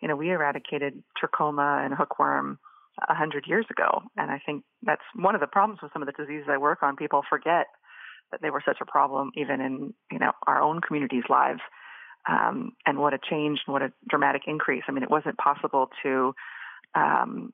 you 0.00 0.08
know, 0.08 0.16
we 0.16 0.30
eradicated 0.30 1.02
trachoma 1.22 1.84
and 1.84 1.94
hookworm 1.94 2.58
a 3.08 3.14
hundred 3.14 3.46
years 3.46 3.66
ago, 3.70 4.02
and 4.16 4.30
I 4.30 4.40
think 4.44 4.64
that's 4.82 5.02
one 5.14 5.34
of 5.34 5.40
the 5.40 5.46
problems 5.46 5.80
with 5.82 5.92
some 5.92 6.02
of 6.02 6.06
the 6.06 6.12
diseases 6.12 6.48
I 6.50 6.58
work 6.58 6.82
on. 6.82 6.96
People 6.96 7.22
forget 7.28 7.66
that 8.30 8.40
they 8.42 8.50
were 8.50 8.62
such 8.64 8.78
a 8.80 8.86
problem, 8.86 9.30
even 9.36 9.60
in 9.60 9.94
you 10.10 10.18
know 10.18 10.32
our 10.46 10.60
own 10.60 10.80
communities' 10.80 11.24
lives. 11.28 11.60
Um, 12.28 12.72
and 12.86 12.98
what 12.98 13.14
a 13.14 13.18
change 13.18 13.60
and 13.66 13.72
what 13.72 13.82
a 13.82 13.92
dramatic 14.08 14.42
increase. 14.46 14.84
I 14.88 14.92
mean, 14.92 15.02
it 15.02 15.10
wasn't 15.10 15.38
possible 15.38 15.90
to, 16.02 16.34
um, 16.94 17.52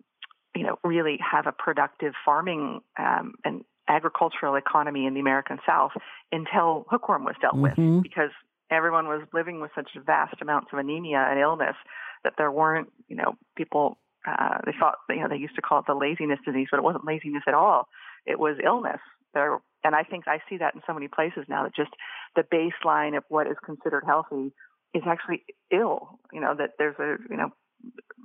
you 0.55 0.65
know, 0.65 0.79
really 0.85 1.19
have 1.19 1.47
a 1.47 1.53
productive 1.53 2.13
farming 2.25 2.81
um, 2.99 3.35
and 3.45 3.65
agricultural 3.89 4.55
economy 4.57 5.07
in 5.07 5.15
the 5.15 5.21
American 5.21 5.59
South 5.67 5.93
until 6.31 6.85
hookworm 6.91 7.25
was 7.25 7.35
dealt 7.41 7.55
mm-hmm. 7.55 7.95
with 7.95 8.03
because 8.03 8.31
everyone 8.71 9.07
was 9.07 9.23
living 9.33 9.61
with 9.61 9.71
such 9.75 9.89
vast 10.05 10.35
amounts 10.43 10.69
of 10.73 10.79
anemia 10.79 11.27
and 11.31 11.41
illness 11.41 11.77
that 12.25 12.35
there 12.37 12.53
weren't, 12.53 12.93
you 13.09 13.17
know, 13.17 13.37
people. 13.57 13.99
Uh, 14.27 14.59
they 14.67 14.73
thought, 14.79 14.97
you 15.09 15.21
know, 15.21 15.29
they 15.29 15.37
used 15.37 15.55
to 15.55 15.63
call 15.63 15.79
it 15.79 15.87
the 15.87 15.95
laziness 15.95 16.41
disease, 16.45 16.67
but 16.71 16.77
it 16.77 16.83
wasn't 16.83 17.07
laziness 17.07 17.45
at 17.47 17.55
all. 17.55 17.89
It 18.27 18.39
was 18.39 18.59
illness. 18.63 19.01
There, 19.33 19.59
and 19.85 19.95
I 19.95 20.03
think 20.03 20.27
I 20.27 20.39
see 20.49 20.59
that 20.59 20.75
in 20.75 20.83
so 20.87 20.95
many 20.95 21.09
places 21.09 21.45
now 21.49 21.65
that 21.65 21.75
just 21.75 21.91
the 22.37 22.43
baseline 22.43 23.17
of 23.17 23.25
what 23.29 23.47
is 23.47 23.57
considered 23.65 24.05
healthy 24.07 24.53
is 24.95 25.03
actually 25.07 25.45
ill. 25.71 26.19
You 26.33 26.41
know, 26.41 26.55
that 26.57 26.73
there's 26.79 26.99
a, 26.99 27.17
you 27.31 27.37
know, 27.37 27.51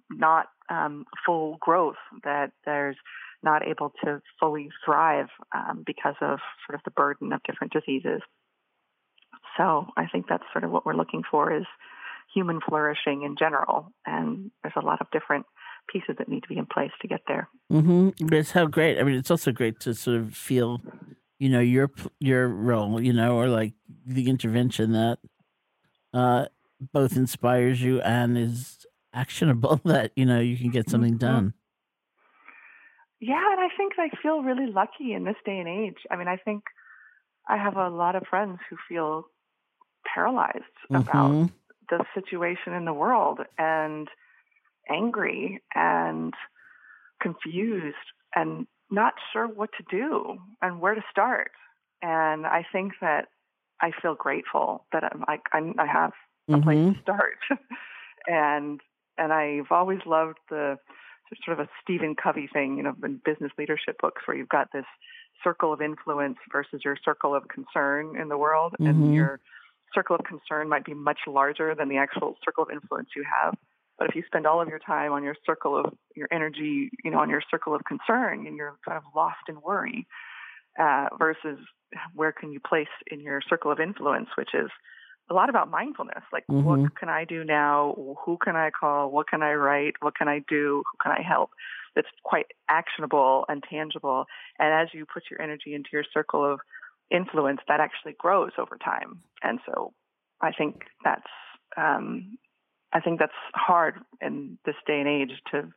not 0.09 0.47
um, 0.69 1.05
full 1.25 1.57
growth, 1.59 2.01
that 2.23 2.51
there's 2.65 2.97
not 3.43 3.67
able 3.67 3.91
to 4.03 4.21
fully 4.39 4.69
thrive 4.85 5.27
um, 5.53 5.83
because 5.85 6.15
of 6.21 6.39
sort 6.65 6.75
of 6.75 6.81
the 6.85 6.91
burden 6.91 7.33
of 7.33 7.41
different 7.43 7.73
diseases. 7.73 8.21
So 9.57 9.87
I 9.97 10.07
think 10.11 10.27
that's 10.27 10.43
sort 10.51 10.63
of 10.63 10.71
what 10.71 10.85
we're 10.85 10.95
looking 10.95 11.23
for 11.29 11.55
is 11.55 11.65
human 12.33 12.59
flourishing 12.67 13.23
in 13.23 13.35
general. 13.37 13.91
And 14.05 14.49
there's 14.63 14.73
a 14.75 14.85
lot 14.85 15.01
of 15.01 15.07
different 15.11 15.45
pieces 15.91 16.15
that 16.17 16.29
need 16.29 16.41
to 16.43 16.49
be 16.49 16.57
in 16.57 16.65
place 16.65 16.91
to 17.01 17.07
get 17.07 17.21
there. 17.27 17.49
Mm-hmm. 17.71 18.33
It's 18.33 18.51
how 18.51 18.65
great. 18.65 18.99
I 18.99 19.03
mean, 19.03 19.15
it's 19.15 19.29
also 19.29 19.51
great 19.51 19.79
to 19.81 19.93
sort 19.93 20.17
of 20.17 20.33
feel, 20.33 20.81
you 21.43 21.49
know, 21.49 21.59
your 21.59 21.91
your 22.21 22.47
role, 22.47 23.01
you 23.01 23.11
know, 23.11 23.35
or 23.35 23.49
like 23.49 23.73
the 24.05 24.29
intervention 24.29 24.93
that 24.93 25.19
uh, 26.13 26.45
both 26.79 27.17
inspires 27.17 27.81
you 27.81 27.99
and 27.99 28.37
is 28.37 28.85
actionable. 29.13 29.81
That 29.83 30.13
you 30.15 30.25
know 30.25 30.39
you 30.39 30.55
can 30.55 30.69
get 30.69 30.89
something 30.89 31.17
mm-hmm. 31.19 31.33
done. 31.33 31.53
Yeah, 33.19 33.43
and 33.51 33.59
I 33.59 33.67
think 33.75 33.93
I 33.99 34.07
feel 34.21 34.41
really 34.41 34.71
lucky 34.71 35.11
in 35.11 35.25
this 35.25 35.35
day 35.45 35.59
and 35.59 35.67
age. 35.67 35.97
I 36.09 36.15
mean, 36.15 36.29
I 36.29 36.37
think 36.37 36.63
I 37.49 37.57
have 37.57 37.75
a 37.75 37.89
lot 37.89 38.15
of 38.15 38.23
friends 38.29 38.59
who 38.69 38.77
feel 38.87 39.25
paralyzed 40.15 40.63
mm-hmm. 40.89 40.95
about 40.95 41.49
the 41.89 42.05
situation 42.15 42.71
in 42.71 42.85
the 42.85 42.93
world 42.93 43.39
and 43.57 44.07
angry 44.89 45.61
and 45.75 46.33
confused 47.21 47.97
and 48.33 48.65
not 48.89 49.13
sure 49.31 49.47
what 49.47 49.69
to 49.77 49.83
do 49.89 50.37
and 50.61 50.79
where 50.79 50.95
to 50.95 51.03
start. 51.09 51.51
And 52.01 52.45
I 52.45 52.65
think 52.71 52.93
that 53.01 53.29
I 53.81 53.91
feel 54.01 54.15
grateful 54.15 54.85
that 54.91 55.03
I'm 55.03 55.23
like 55.27 55.41
I'm, 55.53 55.75
i 55.79 55.85
have 55.85 56.11
a 56.47 56.53
mm-hmm. 56.53 56.63
place 56.63 56.95
to 56.95 57.01
start. 57.01 57.37
and 58.27 58.81
and 59.17 59.33
I've 59.33 59.71
always 59.71 59.99
loved 60.05 60.37
the 60.49 60.77
sort 61.45 61.59
of 61.59 61.65
a 61.65 61.69
Stephen 61.81 62.15
Covey 62.15 62.47
thing, 62.51 62.77
you 62.77 62.83
know, 62.83 62.95
in 63.03 63.19
business 63.25 63.51
leadership 63.57 63.97
books 63.99 64.21
where 64.25 64.37
you've 64.37 64.49
got 64.49 64.71
this 64.71 64.85
circle 65.43 65.73
of 65.73 65.81
influence 65.81 66.37
versus 66.51 66.81
your 66.83 66.97
circle 67.03 67.35
of 67.35 67.47
concern 67.47 68.19
in 68.19 68.29
the 68.29 68.37
world, 68.37 68.73
mm-hmm. 68.73 68.87
and 68.87 69.13
your 69.13 69.39
circle 69.93 70.15
of 70.15 70.23
concern 70.25 70.69
might 70.69 70.85
be 70.85 70.93
much 70.93 71.19
larger 71.27 71.75
than 71.75 71.89
the 71.89 71.97
actual 71.97 72.35
circle 72.43 72.63
of 72.63 72.69
influence 72.71 73.09
you 73.15 73.23
have. 73.23 73.55
But 73.97 74.09
if 74.09 74.15
you 74.15 74.23
spend 74.25 74.47
all 74.47 74.61
of 74.61 74.67
your 74.67 74.79
time 74.79 75.11
on 75.11 75.23
your 75.23 75.35
circle 75.45 75.77
of 75.77 75.93
your 76.15 76.27
energy, 76.31 76.89
you 77.03 77.11
know, 77.11 77.19
on 77.19 77.29
your 77.29 77.41
circle 77.49 77.75
of 77.75 77.81
concern, 77.85 78.47
and 78.47 78.57
you're 78.57 78.77
kind 78.87 78.97
of 78.97 79.03
lost 79.15 79.37
in 79.47 79.61
worry, 79.61 80.07
uh, 80.79 81.07
versus 81.19 81.59
where 82.15 82.31
can 82.31 82.51
you 82.51 82.59
place 82.59 82.87
in 83.11 83.19
your 83.19 83.41
circle 83.47 83.71
of 83.71 83.79
influence, 83.79 84.29
which 84.35 84.49
is 84.53 84.69
a 85.29 85.33
lot 85.33 85.49
about 85.49 85.69
mindfulness. 85.69 86.23
Like, 86.31 86.43
mm-hmm. 86.49 86.65
what 86.65 86.95
can 86.97 87.09
I 87.09 87.25
do 87.25 87.43
now? 87.43 87.95
Who 88.25 88.37
can 88.43 88.55
I 88.55 88.71
call? 88.77 89.11
What 89.11 89.27
can 89.27 89.41
I 89.41 89.53
write? 89.53 89.93
What 90.01 90.15
can 90.15 90.27
I 90.27 90.39
do? 90.49 90.83
Who 90.85 90.97
can 91.01 91.11
I 91.11 91.21
help? 91.21 91.51
That's 91.95 92.07
quite 92.23 92.47
actionable 92.69 93.45
and 93.47 93.63
tangible. 93.69 94.25
And 94.59 94.73
as 94.73 94.93
you 94.93 95.05
put 95.05 95.23
your 95.29 95.41
energy 95.41 95.73
into 95.75 95.89
your 95.93 96.03
circle 96.13 96.43
of 96.43 96.59
influence, 97.11 97.61
that 97.67 97.79
actually 97.79 98.15
grows 98.17 98.51
over 98.57 98.77
time. 98.83 99.19
And 99.43 99.59
so, 99.65 99.93
I 100.41 100.51
think 100.51 100.83
that's 101.05 101.21
um, 101.77 102.37
I 102.93 102.99
think 102.99 103.19
that's 103.19 103.31
hard 103.55 103.95
in 104.21 104.57
this 104.65 104.75
day 104.85 104.99
and 104.99 105.07
age 105.07 105.31
to 105.51 105.69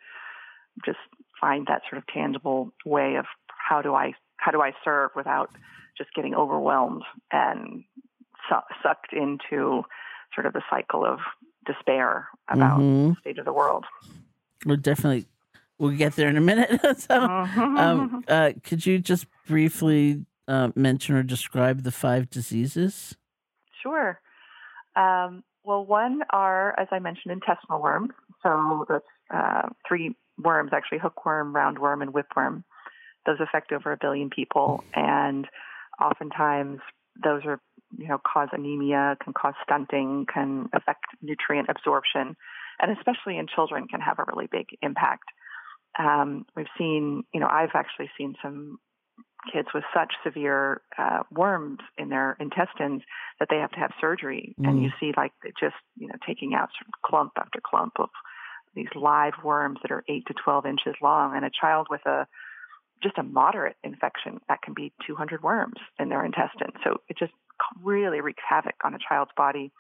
just 0.85 0.99
find 1.41 1.67
that 1.67 1.83
sort 1.89 1.99
of 1.99 2.07
tangible 2.07 2.73
way 2.85 3.17
of 3.17 3.25
how 3.47 3.83
do 3.83 3.95
I 3.95 4.13
how 4.37 4.53
do 4.53 4.61
I 4.61 4.73
serve 4.85 5.11
without 5.17 5.51
just 5.97 6.11
getting 6.15 6.35
overwhelmed 6.35 7.03
and 7.33 7.85
su- 8.49 8.75
sucked 8.83 9.13
into 9.13 9.83
sort 10.35 10.47
of 10.47 10.53
the 10.53 10.63
cycle 10.71 11.05
of 11.05 11.19
despair 11.65 12.29
about 12.49 12.81
mm-hmm. 12.81 13.09
the 13.09 13.17
state 13.21 13.39
of 13.39 13.45
the 13.45 13.53
world. 13.53 13.85
We'll 14.65 14.77
definitely 14.77 15.27
we'll 15.79 15.97
get 15.97 16.17
there 16.17 16.29
in 16.29 16.37
a 16.37 16.41
minute. 16.41 16.81
so, 16.83 17.21
mm-hmm. 17.21 17.77
um, 17.77 18.25
uh, 18.29 18.53
could 18.63 18.85
you 18.85 18.99
just 18.99 19.27
briefly 19.47 20.25
uh, 20.49 20.71
mention 20.75 21.17
or 21.17 21.23
describe 21.23 21.83
the 21.83 21.93
five 21.93 22.31
diseases? 22.31 23.17
Sure. 23.83 24.21
Um, 24.95 25.43
well, 25.67 25.85
one 25.85 26.21
are, 26.31 26.79
as 26.79 26.87
I 26.93 27.01
mentioned, 27.01 27.33
intestinal 27.33 27.83
worms. 27.83 28.13
So 28.43 28.87
that's 28.89 29.05
uh, 29.35 29.69
three 29.87 30.15
worms, 30.39 30.71
actually 30.73 30.99
hookworm, 30.99 31.53
roundworm, 31.53 32.03
and 32.03 32.15
whipworm. 32.15 32.63
Those 33.27 33.39
affect 33.41 33.73
over 33.73 33.91
a 33.93 33.99
billion 34.01 34.31
people, 34.31 34.85
and 34.95 35.47
oftentimes 36.01 36.79
those 37.23 37.43
are 37.45 37.61
you 37.99 38.09
know, 38.09 38.19
cause 38.19 38.49
anemia, 38.53 39.17
can 39.23 39.33
cause 39.33 39.55
stunting, 39.63 40.27
can 40.33 40.69
affect 40.73 41.05
nutrient 41.23 41.69
absorption, 41.69 42.37
and 42.81 42.97
especially 42.97 43.39
in 43.39 43.47
children 43.53 43.89
can 43.89 44.01
have 44.01 44.19
a 44.19 44.25
really 44.33 44.49
big 44.51 44.67
impact. 44.83 45.25
Um, 45.99 46.45
we've 46.55 46.67
seen, 46.77 47.25
you 47.33 47.41
know, 47.41 47.49
I've 47.51 47.75
actually 47.75 48.11
seen 48.19 48.35
some 48.43 48.79
kids 49.53 49.69
with 49.75 49.85
such 49.95 50.13
severe 50.25 50.83
uh, 50.99 51.23
worms 51.31 51.79
in 51.99 52.09
their 52.09 52.37
intestines 52.41 53.03
that 53.39 53.49
they 53.51 53.57
have 53.57 53.71
to 53.73 53.79
have 53.79 53.91
surgery, 54.01 54.55
mm. 54.61 54.69
and 54.69 54.83
you 54.83 54.91
see 54.99 55.13
like 55.17 55.33
just, 55.61 55.77
you 55.97 56.09
know, 56.09 56.15
taking 56.27 56.55
out 56.55 56.69
sort 56.79 56.89
of 56.89 57.09
clump 57.09 57.33
after 57.39 57.61
clump 57.65 57.95
of 57.99 58.09
these 58.75 58.89
live 58.95 59.35
worms 59.45 59.79
that 59.83 59.91
are 59.91 60.05
eight 60.09 60.25
to 60.27 60.35
12 60.45 60.67
inches 60.67 60.95
long, 61.03 61.37
and 61.37 61.45
a 61.45 61.51
child 61.61 61.87
with 61.91 62.05
a 62.07 62.27
just 63.03 63.19
a 63.19 63.23
moderate 63.23 63.77
infection 63.85 64.41
that 64.49 64.63
can 64.63 64.75
be 64.75 64.93
200 65.07 65.43
worms 65.43 65.77
in 65.99 66.09
their 66.09 66.25
intestine. 66.25 66.73
So 66.83 67.01
it 67.09 67.19
just 67.19 67.33
really 67.83 68.21
wreaks 68.21 68.43
havoc 68.49 68.75
on 68.85 68.95
a 68.95 68.99
child's 69.07 69.33
body. 69.37 69.71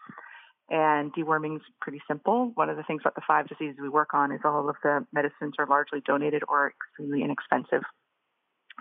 And 0.68 1.14
deworming 1.14 1.56
is 1.56 1.62
pretty 1.80 2.02
simple. 2.08 2.50
One 2.54 2.68
of 2.68 2.76
the 2.76 2.82
things 2.82 3.02
about 3.02 3.14
the 3.14 3.22
five 3.26 3.48
diseases 3.48 3.76
we 3.80 3.88
work 3.88 4.14
on 4.14 4.32
is 4.32 4.40
all 4.44 4.68
of 4.68 4.76
the 4.82 5.06
medicines 5.12 5.54
are 5.58 5.66
largely 5.66 6.02
donated 6.04 6.42
or 6.48 6.72
extremely 6.72 7.22
inexpensive 7.22 7.82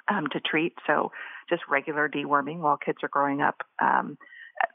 um, 0.07 0.27
to 0.31 0.39
treat. 0.39 0.73
So 0.87 1.11
just 1.49 1.63
regular 1.69 2.09
deworming 2.09 2.59
while 2.59 2.77
kids 2.77 2.99
are 3.03 3.09
growing 3.09 3.41
up, 3.41 3.61
um, 3.81 4.17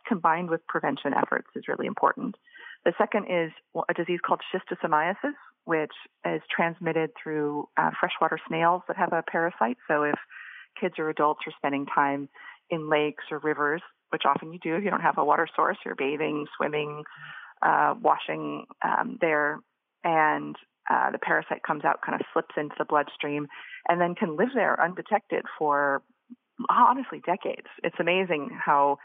combined 0.07 0.51
with 0.51 0.67
prevention 0.67 1.15
efforts, 1.15 1.49
is 1.57 1.69
really 1.69 1.87
important. 1.87 2.37
The 2.85 2.93
second 2.97 3.27
is 3.31 3.53
a 3.89 3.95
disease 3.95 4.21
called 4.25 4.41
schistosomiasis, 4.53 5.35
which 5.65 5.93
is 6.25 6.41
transmitted 6.55 7.11
through 7.23 7.69
uh, 7.77 7.91
freshwater 7.99 8.39
snails 8.49 8.83
that 8.89 8.97
have 8.97 9.13
a 9.13 9.23
parasite. 9.23 9.77
So 9.87 10.05
if 10.05 10.19
kids 10.81 10.95
or 10.99 11.11
adults 11.11 11.41
are 11.47 11.53
spending 11.59 11.87
time 11.87 12.29
in 12.71 12.89
lakes 12.89 13.25
or 13.31 13.39
rivers, 13.39 13.83
which 14.11 14.23
often 14.25 14.53
you 14.53 14.59
do 14.59 14.77
if 14.77 14.85
you 14.85 14.91
don't 14.91 15.03
have 15.03 15.19
a 15.19 15.25
water 15.25 15.47
source, 15.55 15.77
you're 15.85 15.95
bathing, 15.95 16.47
swimming, 16.57 17.05
uh, 17.63 17.95
washing 18.01 18.65
um, 18.83 19.19
there, 19.21 19.59
and 20.03 20.57
uh, 20.91 21.11
the 21.11 21.19
parasite 21.19 21.63
comes 21.63 21.85
out, 21.85 22.01
kind 22.05 22.21
of 22.21 22.27
slips 22.33 22.55
into 22.57 22.75
the 22.79 22.85
bloodstream, 22.85 23.47
and 23.89 24.01
then 24.01 24.15
can 24.15 24.37
live 24.37 24.51
there 24.55 24.81
undetected 24.83 25.45
for 25.59 26.03
honestly 26.69 27.23
decades. 27.25 27.69
It's 27.83 27.97
amazing 27.99 28.51
how 28.65 28.99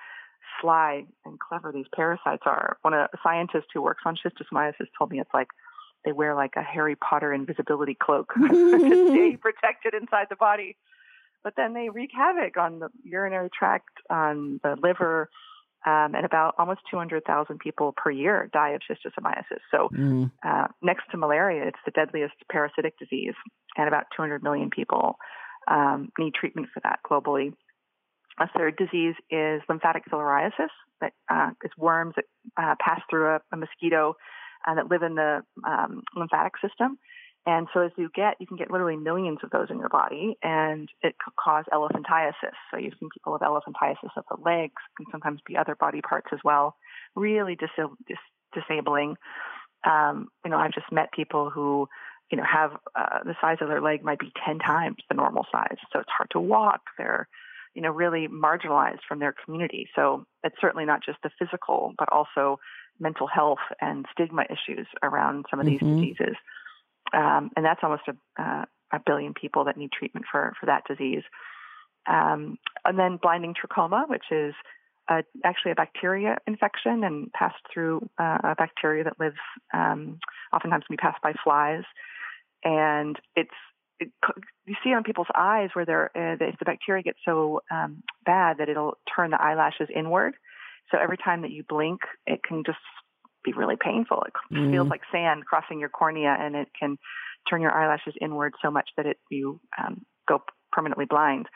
sly 0.61 1.05
and 1.25 1.39
clever 1.39 1.71
these 1.71 1.85
parasites 1.93 2.43
are. 2.45 2.77
One 2.81 2.93
of 2.93 3.09
the 3.11 3.17
scientists 3.23 3.69
who 3.73 3.81
works 3.81 4.03
on 4.05 4.15
schistosomiasis 4.15 4.87
told 4.97 5.11
me 5.11 5.19
it's 5.19 5.33
like 5.33 5.47
they 6.03 6.11
wear 6.11 6.35
like 6.35 6.53
a 6.55 6.61
Harry 6.61 6.95
Potter 6.95 7.33
invisibility 7.33 7.95
cloak 7.95 8.33
to 8.37 9.07
stay 9.09 9.37
protected 9.41 9.93
inside 9.93 10.27
the 10.29 10.35
body 10.35 10.75
but 11.45 11.53
then 11.55 11.75
they 11.75 11.89
wreak 11.89 12.09
havoc 12.13 12.57
on 12.57 12.79
the 12.79 12.89
urinary 13.03 13.49
tract, 13.57 13.99
on 14.09 14.59
the 14.63 14.75
liver, 14.81 15.29
um, 15.85 16.15
and 16.15 16.25
about 16.25 16.55
almost 16.57 16.81
200,000 16.89 17.59
people 17.59 17.93
per 17.95 18.09
year 18.09 18.49
die 18.51 18.71
of 18.71 18.81
schistosomiasis. 18.81 19.61
So, 19.71 19.89
mm. 19.93 20.31
uh, 20.45 20.67
next 20.81 21.03
to 21.11 21.17
malaria, 21.17 21.67
it's 21.67 21.79
the 21.85 21.91
deadliest 21.91 22.33
parasitic 22.51 22.97
disease, 22.97 23.35
and 23.77 23.87
about 23.87 24.05
200 24.15 24.43
million 24.43 24.69
people 24.69 25.17
um, 25.67 26.09
need 26.17 26.33
treatment 26.33 26.67
for 26.73 26.81
that 26.83 26.99
globally. 27.09 27.53
A 28.39 28.47
third 28.57 28.75
disease 28.77 29.15
is 29.29 29.61
lymphatic 29.69 30.03
filariasis, 30.11 30.73
that 31.01 31.13
uh, 31.29 31.51
is 31.63 31.71
worms 31.77 32.13
that 32.15 32.25
uh, 32.57 32.75
pass 32.79 33.01
through 33.09 33.35
a, 33.35 33.39
a 33.51 33.57
mosquito 33.57 34.15
and 34.65 34.77
that 34.77 34.89
live 34.89 35.03
in 35.03 35.15
the 35.15 35.41
um, 35.65 36.01
lymphatic 36.15 36.53
system. 36.61 36.97
And 37.47 37.67
so 37.73 37.81
as 37.81 37.91
you 37.95 38.09
get, 38.13 38.37
you 38.39 38.47
can 38.47 38.57
get 38.57 38.71
literally 38.71 38.95
millions 38.95 39.39
of 39.43 39.51
those 39.51 39.67
in 39.69 39.77
your 39.77 39.89
body, 39.89 40.35
and 40.41 40.89
it 41.03 41.15
could 41.23 41.35
cause 41.35 41.65
elephantiasis. 41.71 42.55
So 42.71 42.77
you've 42.77 42.95
seen 42.99 43.09
people 43.13 43.33
with 43.33 43.43
elephantiasis 43.43 44.17
of 44.17 44.23
the 44.29 44.37
legs, 44.43 44.73
can 44.97 45.05
sometimes 45.11 45.41
be 45.45 45.55
other 45.55 45.75
body 45.75 46.01
parts 46.01 46.27
as 46.33 46.39
well. 46.43 46.75
really 47.15 47.55
dis- 47.55 47.69
dis- 48.07 48.17
disabling. 48.53 49.15
Um, 49.83 50.29
you 50.43 50.51
know, 50.51 50.57
I've 50.57 50.73
just 50.73 50.91
met 50.91 51.11
people 51.11 51.49
who, 51.51 51.87
you 52.31 52.37
know, 52.37 52.43
have 52.43 52.71
uh, 52.95 53.23
the 53.23 53.35
size 53.39 53.57
of 53.61 53.67
their 53.67 53.81
leg 53.81 54.03
might 54.03 54.19
be 54.19 54.31
10 54.45 54.59
times 54.59 54.97
the 55.07 55.15
normal 55.15 55.45
size. 55.51 55.77
So 55.93 55.99
it's 55.99 56.09
hard 56.09 56.29
to 56.31 56.39
walk. 56.39 56.81
They're, 56.97 57.27
you 57.75 57.81
know, 57.81 57.91
really 57.91 58.27
marginalized 58.27 59.01
from 59.07 59.19
their 59.19 59.35
community. 59.45 59.87
So 59.95 60.25
it's 60.43 60.55
certainly 60.59 60.85
not 60.85 61.03
just 61.05 61.19
the 61.23 61.29
physical, 61.37 61.93
but 61.97 62.11
also 62.11 62.59
mental 62.99 63.27
health 63.27 63.59
and 63.81 64.05
stigma 64.11 64.45
issues 64.49 64.87
around 65.03 65.45
some 65.49 65.59
of 65.59 65.65
these 65.65 65.81
Mhm. 65.81 65.99
diseases. 65.99 66.35
Um, 67.15 67.49
and 67.55 67.65
that's 67.65 67.79
almost 67.81 68.03
a, 68.07 68.41
uh, 68.41 68.65
a 68.91 68.99
billion 69.05 69.33
people 69.33 69.65
that 69.65 69.77
need 69.77 69.91
treatment 69.91 70.25
for, 70.31 70.53
for 70.59 70.65
that 70.65 70.83
disease. 70.87 71.23
Um, 72.07 72.57
and 72.83 72.99
then 72.99 73.17
blinding 73.21 73.55
trachoma, 73.55 74.07
which 74.09 74.25
is 74.31 74.53
actually 75.43 75.71
a 75.71 75.75
bacteria 75.75 76.37
infection 76.47 77.03
and 77.03 77.31
passed 77.33 77.61
through 77.73 78.09
uh, 78.19 78.39
a 78.43 78.55
bacteria 78.57 79.03
that 79.03 79.19
lives 79.19 79.37
um, 79.73 80.19
oftentimes 80.53 80.83
can 80.87 80.95
be 80.95 80.97
passed 80.97 81.21
by 81.21 81.33
flies. 81.43 81.83
And 82.63 83.17
it's 83.35 83.49
it, 83.99 84.09
you 84.65 84.75
see 84.83 84.93
on 84.93 85.03
people's 85.03 85.27
eyes 85.35 85.69
where 85.73 85.85
they're 85.85 86.11
uh, 86.15 86.37
if 86.43 86.57
the 86.59 86.65
bacteria 86.65 87.03
gets 87.03 87.19
so 87.23 87.61
um, 87.71 88.03
bad 88.25 88.57
that 88.57 88.67
it'll 88.69 88.97
turn 89.15 89.31
the 89.31 89.41
eyelashes 89.41 89.87
inward. 89.95 90.33
So 90.91 90.97
every 91.01 91.17
time 91.17 91.41
that 91.43 91.51
you 91.51 91.63
blink, 91.67 92.01
it 92.27 92.41
can 92.43 92.63
just 92.65 92.77
be 93.45 93.53
really 93.53 93.77
painful. 93.77 94.23
It 94.23 94.33
Mhm. 94.51 94.71
feels 94.71 94.89
like 94.89 95.01
sand 95.11 95.45
crossing 95.45 95.79
your 95.79 95.89
cornea, 95.89 96.35
and 96.37 96.55
it 96.55 96.69
can 96.73 96.97
turn 97.49 97.61
your 97.61 97.73
eyelashes 97.73 98.15
inward 98.19 98.55
so 98.61 98.71
much 98.71 98.89
that 98.97 99.05
it 99.05 99.19
you 99.29 99.59
um, 99.77 100.05
go 100.27 100.43
permanently 100.71 101.05
blind. 101.05 101.47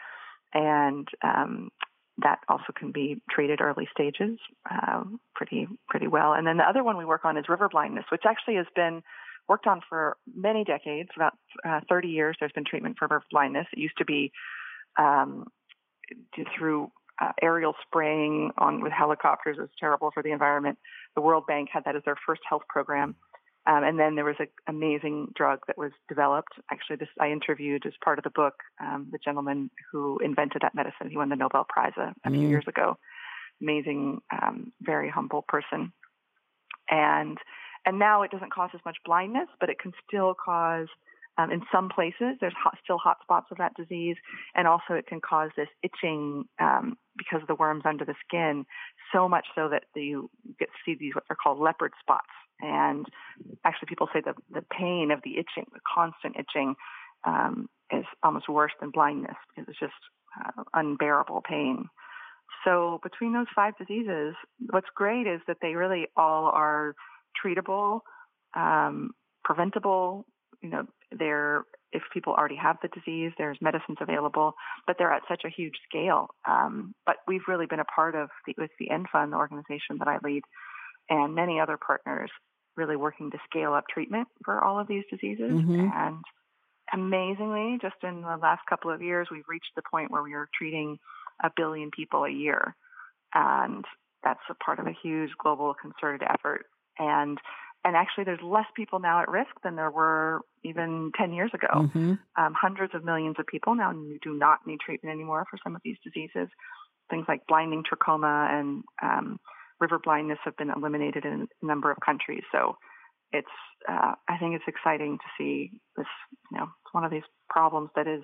And 0.53 1.07
um, 1.21 1.71
that 2.19 2.39
also 2.47 2.71
can 2.73 2.91
be 2.91 3.21
treated 3.29 3.61
early 3.61 3.87
stages 3.91 4.39
uh, 4.69 5.03
pretty 5.35 5.67
pretty 5.87 6.07
well. 6.07 6.33
And 6.33 6.45
then 6.45 6.57
the 6.57 6.67
other 6.67 6.83
one 6.83 6.97
we 6.97 7.05
work 7.05 7.25
on 7.25 7.37
is 7.37 7.49
river 7.49 7.69
blindness, 7.69 8.05
which 8.11 8.23
actually 8.25 8.55
has 8.55 8.67
been 8.75 9.03
worked 9.47 9.67
on 9.67 9.81
for 9.89 10.17
many 10.33 10.63
decades, 10.63 11.09
about 11.15 11.33
uh, 11.67 11.79
30 11.89 12.09
years. 12.09 12.37
There's 12.39 12.51
been 12.51 12.65
treatment 12.65 12.97
for 12.99 13.05
river 13.05 13.23
blindness. 13.31 13.67
It 13.73 13.79
used 13.79 13.97
to 13.97 14.05
be 14.05 14.31
um, 14.97 15.47
through 16.57 16.91
uh, 17.21 17.31
aerial 17.41 17.73
spraying 17.85 18.51
on 18.57 18.81
with 18.81 18.91
helicopters. 18.91 19.57
It 19.57 19.61
was 19.61 19.69
terrible 19.79 20.11
for 20.13 20.23
the 20.23 20.31
environment. 20.31 20.77
The 21.15 21.21
World 21.21 21.45
Bank 21.47 21.69
had 21.71 21.83
that 21.85 21.95
as 21.95 22.03
their 22.05 22.17
first 22.25 22.41
health 22.47 22.63
program. 22.69 23.15
Um, 23.67 23.83
and 23.83 23.99
then 23.99 24.15
there 24.15 24.25
was 24.25 24.37
an 24.39 24.47
amazing 24.67 25.33
drug 25.35 25.59
that 25.67 25.77
was 25.77 25.91
developed. 26.07 26.53
Actually, 26.71 26.95
this 26.95 27.09
I 27.19 27.29
interviewed 27.31 27.85
as 27.85 27.93
part 28.03 28.17
of 28.17 28.23
the 28.23 28.29
book 28.31 28.55
um, 28.81 29.09
the 29.11 29.19
gentleman 29.23 29.69
who 29.91 30.17
invented 30.19 30.61
that 30.61 30.73
medicine. 30.73 31.09
He 31.09 31.17
won 31.17 31.29
the 31.29 31.35
Nobel 31.35 31.65
Prize 31.67 31.93
a, 31.97 32.13
a 32.25 32.31
few 32.31 32.47
Mm. 32.47 32.49
years 32.49 32.65
ago. 32.67 32.97
Amazing, 33.61 34.21
um, 34.31 34.71
very 34.81 35.09
humble 35.09 35.43
person. 35.47 35.91
And 36.89 37.37
and 37.85 37.99
now 37.99 38.23
it 38.23 38.31
doesn't 38.31 38.53
cause 38.53 38.71
as 38.73 38.81
much 38.85 38.97
blindness, 39.05 39.49
but 39.59 39.69
it 39.69 39.79
can 39.79 39.93
still 40.07 40.33
cause 40.33 40.87
um, 41.39 41.51
in 41.51 41.61
some 41.71 41.89
places 41.89 42.35
there's 42.41 42.53
hot, 42.61 42.77
still 42.83 42.97
hot 42.97 43.17
spots 43.21 43.47
of 43.51 43.57
that 43.57 43.73
disease, 43.75 44.17
and 44.55 44.67
also 44.67 44.93
it 44.93 45.07
can 45.07 45.21
cause 45.21 45.51
this 45.55 45.69
itching 45.83 46.45
um, 46.59 46.97
because 47.17 47.41
of 47.41 47.47
the 47.47 47.55
worms 47.55 47.83
under 47.85 48.03
the 48.05 48.15
skin. 48.27 48.65
So 49.13 49.29
much 49.29 49.45
so 49.55 49.69
that 49.69 49.83
you 49.95 50.29
get 50.59 50.69
see 50.85 50.95
these 50.99 51.15
what 51.15 51.23
are 51.29 51.37
called 51.41 51.59
leopard 51.59 51.93
spots. 51.99 52.27
And 52.61 53.05
actually, 53.63 53.87
people 53.87 54.09
say 54.13 54.21
the 54.21 54.33
the 54.53 54.65
pain 54.77 55.11
of 55.11 55.21
the 55.23 55.37
itching, 55.37 55.65
the 55.71 55.79
constant 55.95 56.35
itching, 56.37 56.75
um, 57.23 57.69
is 57.91 58.05
almost 58.21 58.49
worse 58.49 58.73
than 58.79 58.91
blindness 58.91 59.37
because 59.49 59.69
it's 59.69 59.79
just 59.79 59.93
uh, 60.39 60.63
unbearable 60.73 61.41
pain. 61.47 61.87
So 62.65 62.99
between 63.03 63.33
those 63.33 63.47
five 63.55 63.77
diseases, 63.77 64.35
what's 64.69 64.87
great 64.93 65.27
is 65.27 65.39
that 65.47 65.57
they 65.61 65.75
really 65.75 66.07
all 66.17 66.45
are 66.45 66.95
treatable, 67.43 68.01
um, 68.55 69.11
preventable. 69.43 70.25
You 70.61 70.69
know, 70.69 70.87
they're 71.11 71.63
if 71.91 72.03
people 72.13 72.33
already 72.33 72.55
have 72.55 72.77
the 72.81 72.87
disease, 72.89 73.31
there's 73.37 73.57
medicines 73.61 73.97
available, 73.99 74.53
but 74.85 74.97
they're 74.97 75.11
at 75.11 75.23
such 75.27 75.41
a 75.43 75.49
huge 75.49 75.73
scale. 75.87 76.29
Um, 76.47 76.93
but 77.05 77.17
we've 77.27 77.47
really 77.47 77.65
been 77.65 77.79
a 77.79 77.85
part 77.85 78.15
of 78.15 78.29
the, 78.45 78.53
with 78.57 78.69
the 78.79 78.89
EndFund, 78.89 79.31
the 79.31 79.37
organization 79.37 79.97
that 79.97 80.07
I 80.07 80.19
lead, 80.23 80.43
and 81.09 81.33
many 81.33 81.59
other 81.59 81.77
partners, 81.77 82.29
really 82.75 82.95
working 82.95 83.31
to 83.31 83.37
scale 83.49 83.73
up 83.73 83.85
treatment 83.91 84.27
for 84.45 84.63
all 84.63 84.79
of 84.79 84.87
these 84.87 85.03
diseases. 85.09 85.51
Mhm. 85.51 85.91
And 85.95 86.23
amazingly, 86.93 87.79
just 87.81 87.95
in 88.03 88.21
the 88.21 88.37
last 88.37 88.61
couple 88.67 88.91
of 88.91 89.01
years, 89.01 89.27
we've 89.31 89.49
reached 89.49 89.71
the 89.75 89.81
point 89.89 90.11
where 90.11 90.23
we 90.23 90.33
are 90.33 90.47
treating 90.55 90.99
a 91.43 91.49
billion 91.55 91.89
people 91.89 92.25
a 92.25 92.29
year. 92.29 92.75
And 93.33 93.85
that's 94.23 94.39
a 94.49 94.55
part 94.55 94.79
of 94.79 94.87
a 94.87 94.95
huge 95.01 95.31
global 95.37 95.73
concerted 95.73 96.23
effort. 96.27 96.65
And 96.97 97.39
and 97.85 97.95
actually, 97.95 98.25
there's 98.25 98.41
less 98.41 98.65
people 98.75 98.99
now 98.99 99.21
at 99.21 99.29
risk 99.29 99.51
than 99.63 99.75
there 99.75 99.91
were 99.91 100.41
even 100.63 101.11
10 101.17 101.31
years 101.33 101.51
ago. 101.53 101.67
Mhm. 101.87 102.19
Um, 102.35 102.53
hundreds 102.53 102.93
of 102.93 103.05
millions 103.05 103.37
of 103.39 103.47
people 103.47 103.73
now 103.75 103.93
do 103.93 104.33
not 104.33 104.67
need 104.67 104.79
treatment 104.81 105.13
anymore 105.13 105.45
for 105.49 105.57
some 105.63 105.75
of 105.75 105.81
these 105.83 105.97
diseases. 106.03 106.49
Things 107.09 107.25
like 107.27 107.47
blinding 107.47 107.83
trachoma 107.83 108.49
and 108.51 108.83
um, 109.01 109.39
river 109.79 109.97
blindness 109.97 110.39
have 110.43 110.57
been 110.57 110.69
eliminated 110.69 111.25
in 111.25 111.47
a 111.61 111.65
number 111.65 111.89
of 111.89 111.97
countries. 112.05 112.43
So 112.51 112.77
it's 113.31 113.47
uh, 113.87 114.15
I 114.27 114.37
think 114.37 114.55
it's 114.55 114.67
exciting 114.67 115.17
to 115.17 115.25
see 115.37 115.71
this. 115.95 116.07
You 116.51 116.57
know, 116.57 116.63
it's 116.65 116.93
one 116.93 117.05
of 117.05 117.11
these 117.11 117.23
problems 117.49 117.89
that 117.95 118.07
is 118.07 118.23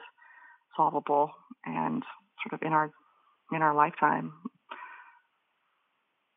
solvable 0.75 1.31
and 1.65 2.03
sort 2.43 2.59
of 2.61 2.65
in 2.65 2.73
our 2.73 2.91
in 3.53 3.61
our 3.61 3.73
lifetime. 3.73 4.33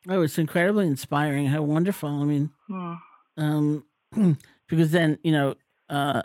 Oh, 0.09 0.23
it's 0.23 0.39
incredibly 0.39 0.87
inspiring. 0.87 1.49
How 1.49 1.63
wonderful. 1.63 2.09
I 2.09 2.25
mean, 2.25 2.51
Hmm. 2.69 2.95
Um, 3.38 3.87
because 4.68 4.92
then 4.92 5.18
you 5.24 5.33
know, 5.33 5.57
uh, 5.90 6.24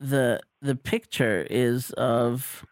the 0.00 0.40
the 0.60 0.74
picture 0.74 1.46
is 1.50 1.90
of, 1.92 2.64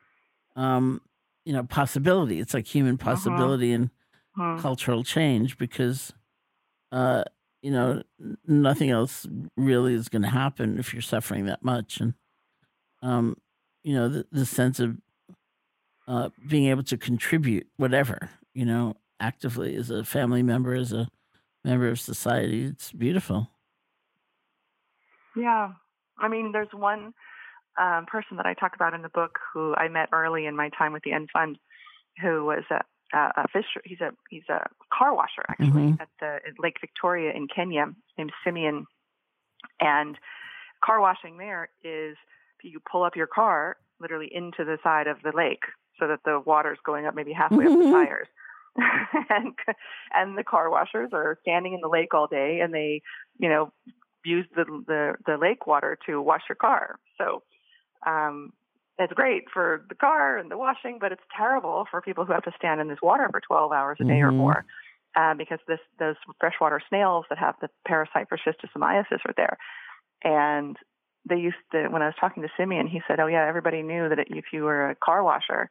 um, 0.57 1.01
you 1.45 1.53
know, 1.53 1.65
possibility. 1.65 2.41
It's 2.41 2.55
like 2.55 2.67
human 2.67 2.99
possibility 2.99 3.73
and 3.73 3.91
Hmm. 4.37 4.59
cultural 4.59 5.05
change 5.05 5.59
because, 5.59 6.13
uh, 6.93 7.25
you 7.63 7.71
know, 7.73 8.03
nothing 8.47 8.91
else 8.91 9.27
really 9.57 9.95
is 9.95 10.09
going 10.09 10.23
to 10.23 10.29
happen 10.31 10.79
if 10.79 10.93
you're 10.93 11.03
suffering 11.03 11.47
that 11.47 11.65
much, 11.65 12.01
and, 12.01 12.15
um, 13.03 13.37
you 13.85 13.95
know, 13.95 14.09
the, 14.09 14.27
the 14.33 14.47
sense 14.47 14.81
of 14.81 14.99
uh, 16.07 16.31
being 16.49 16.67
able 16.67 16.83
to 16.85 16.97
contribute 16.97 17.69
whatever, 17.77 18.31
you 18.55 18.65
know, 18.65 18.95
actively 19.21 19.75
as 19.77 19.91
a 19.91 20.05
family 20.05 20.43
member, 20.43 20.75
as 20.75 20.93
a 20.93 21.09
member 21.65 21.89
of 21.89 22.01
society. 22.01 22.65
It's 22.65 22.93
beautiful. 22.93 23.51
Yeah. 25.37 25.73
I 26.19 26.29
mean, 26.29 26.53
there's 26.53 26.69
one 26.73 27.15
um, 27.81 28.07
person 28.07 28.37
that 28.37 28.47
I 28.47 28.55
talk 28.55 28.75
about 28.75 28.95
in 28.95 29.03
the 29.03 29.09
book 29.09 29.39
who 29.53 29.75
I 29.75 29.89
met 29.89 30.09
early 30.13 30.47
in 30.47 30.57
my 30.57 30.69
time 30.77 30.93
with 30.93 31.03
the 31.05 31.13
End 31.13 31.29
Fund, 31.33 31.59
who 32.21 32.45
was 32.45 32.65
a, 32.71 32.83
a, 33.17 33.33
a 33.45 33.49
fish. 33.53 33.65
He's 33.85 34.01
a 34.01 34.11
he's 34.29 34.43
a 34.51 34.67
car 34.97 35.15
washer 35.15 35.43
actually 35.49 35.93
Mhm. 35.93 36.01
at 36.01 36.09
the 36.21 36.27
at 36.47 36.59
Lake 36.59 36.77
Victoria 36.81 37.33
in 37.35 37.49
Kenya. 37.49 37.87
His 37.87 37.95
name's 38.19 38.33
Simeon, 38.45 38.87
and 39.81 40.19
car 40.85 41.01
washing 41.01 41.39
there 41.39 41.71
is 41.83 42.17
you 42.63 42.79
pull 42.91 43.03
up 43.03 43.17
your 43.17 43.27
car 43.27 43.77
literally 44.01 44.29
into 44.33 44.65
the 44.65 44.79
side 44.85 45.07
of 45.09 45.17
the 45.25 45.33
lake 45.35 45.63
so 45.99 46.07
that 46.09 46.21
the 46.25 46.41
water's 46.45 46.79
going 46.85 47.07
up 47.07 47.15
maybe 47.15 47.33
halfway 47.33 47.65
up 47.65 47.71
the 47.73 47.85
Mhm. 47.87 47.93
tires. 47.93 48.29
and 49.31 49.55
and 50.15 50.39
the 50.39 50.45
car 50.45 50.71
washers 50.71 51.11
are 51.13 51.39
standing 51.43 51.75
in 51.75 51.81
the 51.81 51.89
lake 51.89 52.15
all 52.15 52.27
day 52.27 52.61
and 52.63 52.73
they, 52.73 53.03
you 53.39 53.49
know, 53.49 53.73
use 54.25 54.47
the 54.55 54.65
the, 54.87 55.15
the 55.27 55.37
lake 55.37 55.67
water 55.67 55.99
to 56.07 56.21
wash 56.21 56.43
your 56.49 56.57
car. 56.57 56.99
So 57.19 57.43
um 58.07 58.53
it's 58.99 59.13
great 59.15 59.45
for 59.53 59.85
the 59.89 59.95
car 59.95 60.39
and 60.39 60.51
the 60.51 60.59
washing, 60.59 60.99
but 61.01 61.13
it's 61.13 61.23
terrible 61.37 61.87
for 61.91 62.01
people 62.03 62.25
who 62.25 62.33
have 62.33 62.45
to 62.45 62.53
stand 62.57 62.81
in 62.81 62.89
this 62.89 62.99
water 63.03 63.29
for 63.31 63.41
12 63.41 63.73
hours 63.73 63.99
a 64.01 64.05
day 64.05 64.21
or 64.21 64.31
Mhm. 64.31 64.37
more, 64.37 64.65
uh, 65.17 65.35
because 65.35 65.59
this 65.67 65.81
those 65.99 66.17
freshwater 66.41 66.81
snails 66.89 67.25
that 67.31 67.39
have 67.39 67.55
the 67.61 67.69
parasite 67.87 68.29
for 68.29 68.39
schistosomiasis 68.39 69.21
are 69.27 69.35
there, 69.37 69.57
and 70.25 70.77
they 71.29 71.37
used 71.37 71.57
to. 71.73 71.89
When 71.89 72.03
I 72.03 72.07
was 72.07 72.15
talking 72.21 72.43
to 72.43 72.49
Simeon, 72.57 72.87
he 72.87 73.03
said, 73.07 73.21
"Oh 73.21 73.27
yeah, 73.27 73.47
everybody 73.47 73.83
knew 73.83 74.09
that 74.09 74.19
if 74.29 74.47
you 74.53 74.65
were 74.65 74.91
a 74.91 74.95
car 74.97 75.23
washer, 75.23 75.71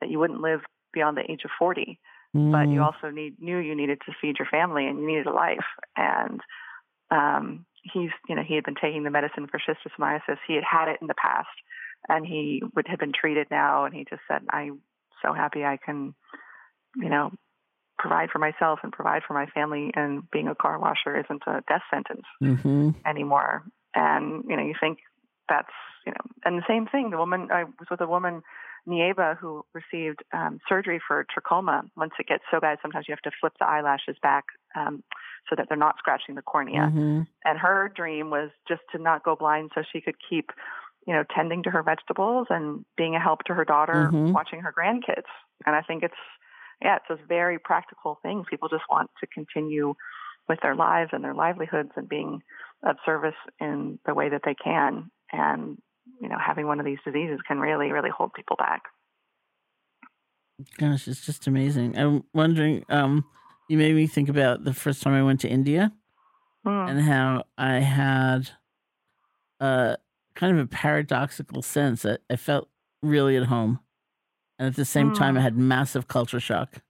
that 0.00 0.10
you 0.10 0.18
wouldn't 0.18 0.40
live 0.40 0.60
beyond 0.92 1.16
the 1.16 1.30
age 1.30 1.42
of 1.44 1.50
40, 1.58 1.98
but 2.50 2.70
you 2.70 2.80
Mm. 2.80 2.84
also 2.84 3.10
need 3.10 3.40
knew 3.40 3.58
you 3.58 3.74
needed 3.74 4.00
to 4.06 4.12
feed 4.20 4.38
your 4.38 4.48
family 4.50 4.86
and 4.86 4.98
you 5.00 5.06
needed 5.06 5.26
a 5.26 5.32
life." 5.32 5.66
And 5.96 6.40
um, 7.10 7.66
he's, 7.82 8.10
you 8.28 8.34
know, 8.34 8.42
he 8.42 8.54
had 8.54 8.64
been 8.64 8.74
taking 8.80 9.02
the 9.04 9.10
medicine 9.10 9.46
for 9.48 9.58
schistosomiasis. 9.60 10.38
He 10.46 10.54
had 10.54 10.64
had 10.64 10.88
it 10.88 10.98
in 11.00 11.08
the 11.08 11.14
past, 11.14 11.48
and 12.08 12.26
he 12.26 12.62
would 12.74 12.86
have 12.88 12.98
been 12.98 13.12
treated 13.12 13.48
now. 13.50 13.84
And 13.84 13.94
he 13.94 14.04
just 14.08 14.22
said, 14.28 14.42
"I'm 14.50 14.80
so 15.22 15.32
happy 15.32 15.64
I 15.64 15.76
can, 15.76 16.14
you 16.96 17.08
know, 17.08 17.32
provide 17.98 18.30
for 18.30 18.38
myself 18.38 18.80
and 18.82 18.92
provide 18.92 19.22
for 19.26 19.34
my 19.34 19.46
family. 19.46 19.92
And 19.94 20.28
being 20.30 20.48
a 20.48 20.54
car 20.54 20.78
washer 20.78 21.16
isn't 21.18 21.42
a 21.46 21.62
death 21.68 21.82
sentence 21.90 22.26
Mhm. 22.40 22.94
anymore." 23.06 23.64
And 23.94 24.44
you 24.48 24.56
know, 24.56 24.62
you 24.64 24.74
think 24.80 24.98
that's 25.48 25.72
you 26.06 26.12
know, 26.12 26.30
and 26.44 26.58
the 26.58 26.66
same 26.66 26.86
thing. 26.86 27.10
The 27.10 27.18
woman 27.18 27.50
I 27.52 27.64
was 27.64 27.88
with 27.90 28.00
a 28.00 28.06
woman, 28.06 28.42
Nieba, 28.88 29.36
who 29.36 29.64
received 29.74 30.22
um, 30.32 30.58
surgery 30.68 31.00
for 31.06 31.24
trachoma. 31.24 31.82
Once 31.96 32.12
it 32.18 32.26
gets 32.26 32.44
so 32.50 32.60
bad, 32.60 32.78
sometimes 32.82 33.06
you 33.08 33.12
have 33.12 33.32
to 33.32 33.36
flip 33.40 33.52
the 33.60 33.66
eyelashes 33.66 34.16
back 34.22 34.44
um, 34.76 35.02
so 35.48 35.56
that 35.56 35.66
they're 35.68 35.78
not 35.78 35.96
scratching 35.98 36.34
the 36.34 36.42
cornea. 36.42 36.90
Mm-hmm. 36.90 37.22
And 37.44 37.58
her 37.58 37.92
dream 37.94 38.30
was 38.30 38.50
just 38.66 38.82
to 38.92 38.98
not 39.00 39.24
go 39.24 39.36
blind, 39.36 39.70
so 39.74 39.82
she 39.92 40.00
could 40.00 40.16
keep, 40.28 40.50
you 41.06 41.14
know, 41.14 41.24
tending 41.34 41.62
to 41.64 41.70
her 41.70 41.82
vegetables 41.82 42.48
and 42.50 42.84
being 42.96 43.14
a 43.14 43.20
help 43.20 43.44
to 43.44 43.54
her 43.54 43.64
daughter, 43.64 44.10
Mhm. 44.12 44.32
watching 44.32 44.60
her 44.60 44.72
grandkids. 44.72 45.30
And 45.66 45.76
I 45.76 45.82
think 45.82 46.02
it's, 46.02 46.14
yeah, 46.80 46.96
it's 46.96 47.06
those 47.08 47.26
very 47.28 47.58
practical 47.58 48.18
things. 48.22 48.46
People 48.50 48.68
just 48.68 48.88
want 48.90 49.10
to 49.20 49.26
continue 49.28 49.94
with 50.48 50.60
their 50.60 50.74
lives 50.74 51.10
and 51.12 51.22
their 51.22 51.34
livelihoods 51.34 51.92
and 51.96 52.08
being 52.08 52.42
of 52.82 52.96
service 53.06 53.36
in 53.60 54.00
the 54.06 54.14
way 54.14 54.28
that 54.28 54.42
they 54.44 54.54
can. 54.54 55.10
And 55.30 55.80
you 56.20 56.28
know, 56.28 56.38
having 56.44 56.66
one 56.66 56.78
of 56.80 56.86
these 56.86 56.98
diseases 57.04 57.40
can 57.46 57.58
really, 57.58 57.90
really 57.92 58.10
hold 58.10 58.32
people 58.34 58.56
back. 58.56 58.82
Gosh, 60.78 61.08
it's 61.08 61.24
just 61.24 61.46
amazing. 61.46 61.98
I'm 61.98 62.24
wondering. 62.34 62.84
Um, 62.88 63.24
you 63.68 63.78
made 63.78 63.94
me 63.94 64.06
think 64.06 64.28
about 64.28 64.64
the 64.64 64.74
first 64.74 65.02
time 65.02 65.14
I 65.14 65.22
went 65.22 65.40
to 65.40 65.48
India 65.48 65.92
Mm. 66.64 66.90
and 66.90 67.00
how 67.00 67.44
I 67.58 67.78
had 67.80 68.50
a 69.60 69.96
kind 70.34 70.56
of 70.58 70.64
a 70.64 70.68
paradoxical 70.68 71.62
sense 71.62 72.02
that 72.02 72.20
I 72.30 72.36
felt 72.36 72.68
really 73.02 73.36
at 73.36 73.44
home, 73.46 73.80
and 74.58 74.68
at 74.68 74.76
the 74.76 74.84
same 74.84 75.12
time, 75.12 75.36
I 75.36 75.40
Mm. 75.40 75.42
had 75.42 75.56
massive 75.56 76.06
culture 76.08 76.40
shock. 76.40 76.82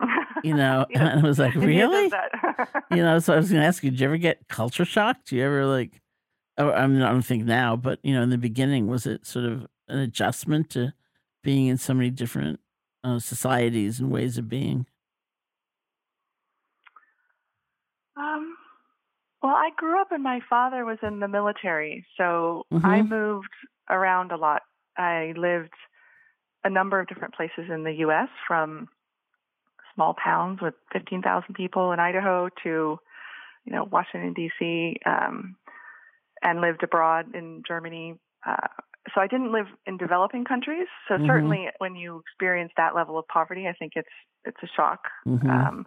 You 0.44 0.52
know, 0.54 0.84
Yeah. 0.90 1.08
and 1.08 1.20
I 1.20 1.22
was 1.26 1.38
like, 1.38 1.54
really? 1.54 2.12
you 2.90 3.02
know, 3.02 3.18
so 3.18 3.32
I 3.32 3.36
was 3.36 3.48
going 3.50 3.62
to 3.62 3.66
ask 3.66 3.82
you, 3.82 3.90
did 3.90 4.00
you 4.00 4.06
ever 4.06 4.18
get 4.18 4.46
culture 4.48 4.84
shock? 4.84 5.16
Do 5.24 5.36
you 5.36 5.42
ever 5.42 5.64
like, 5.64 6.02
oh, 6.58 6.70
I 6.72 6.86
mean, 6.86 7.02
I 7.02 7.10
don't 7.10 7.22
think 7.22 7.44
now, 7.44 7.76
but 7.76 7.98
you 8.02 8.14
know, 8.14 8.22
in 8.22 8.30
the 8.30 8.38
beginning, 8.38 8.86
was 8.86 9.06
it 9.06 9.26
sort 9.26 9.44
of 9.46 9.66
an 9.88 9.98
adjustment 9.98 10.70
to 10.70 10.94
being 11.42 11.66
in 11.66 11.78
so 11.78 11.94
many 11.94 12.10
different 12.10 12.60
uh, 13.02 13.18
societies 13.18 14.00
and 14.00 14.10
ways 14.10 14.38
of 14.38 14.48
being? 14.48 14.86
Um, 18.16 18.56
well, 19.42 19.54
I 19.54 19.70
grew 19.76 20.00
up 20.00 20.12
and 20.12 20.22
my 20.22 20.40
father 20.48 20.84
was 20.84 20.98
in 21.02 21.20
the 21.20 21.28
military, 21.28 22.06
so 22.16 22.66
I 22.82 23.02
Mhm. 23.02 23.08
moved 23.08 23.52
around 23.90 24.32
a 24.32 24.36
lot. 24.36 24.62
I 24.96 25.34
lived 25.36 25.74
a 26.64 26.70
number 26.70 27.00
of 27.00 27.08
different 27.08 27.34
places 27.34 27.68
in 27.68 27.84
the 27.84 27.92
U.S., 27.94 28.28
from 28.46 28.88
small 29.94 30.14
towns 30.14 30.60
with 30.60 30.74
15,000 30.92 31.54
people 31.54 31.92
in 31.92 32.00
Idaho 32.00 32.48
to, 32.62 32.98
you 33.64 33.72
know, 33.72 33.84
Washington 33.84 34.32
D.C., 34.32 34.96
um, 35.06 35.56
and 36.44 36.60
lived 36.60 36.82
abroad 36.82 37.34
in 37.34 37.62
Germany. 37.66 38.14
Uh, 38.46 38.68
so 39.14 39.20
I 39.20 39.26
didn't 39.26 39.52
live 39.52 39.66
in 39.86 39.96
developing 39.96 40.44
countries. 40.44 40.86
So 41.08 41.18
Mhm. 41.18 41.26
certainly, 41.26 41.70
when 41.78 41.96
you 41.96 42.18
experience 42.20 42.72
that 42.76 42.94
level 42.94 43.18
of 43.18 43.26
poverty, 43.28 43.66
I 43.66 43.72
think 43.72 43.94
it's 43.96 44.08
it's 44.44 44.62
a 44.62 44.66
shock. 44.68 45.08
Mhm. 45.26 45.48
Um, 45.48 45.86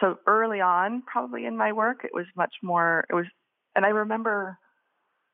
so 0.00 0.18
early 0.26 0.60
on, 0.60 1.02
probably 1.02 1.46
in 1.46 1.56
my 1.56 1.72
work, 1.72 2.04
it 2.04 2.14
was 2.14 2.26
much 2.36 2.54
more. 2.62 3.04
It 3.10 3.14
was, 3.14 3.26
and 3.74 3.84
I 3.84 3.88
remember, 3.88 4.58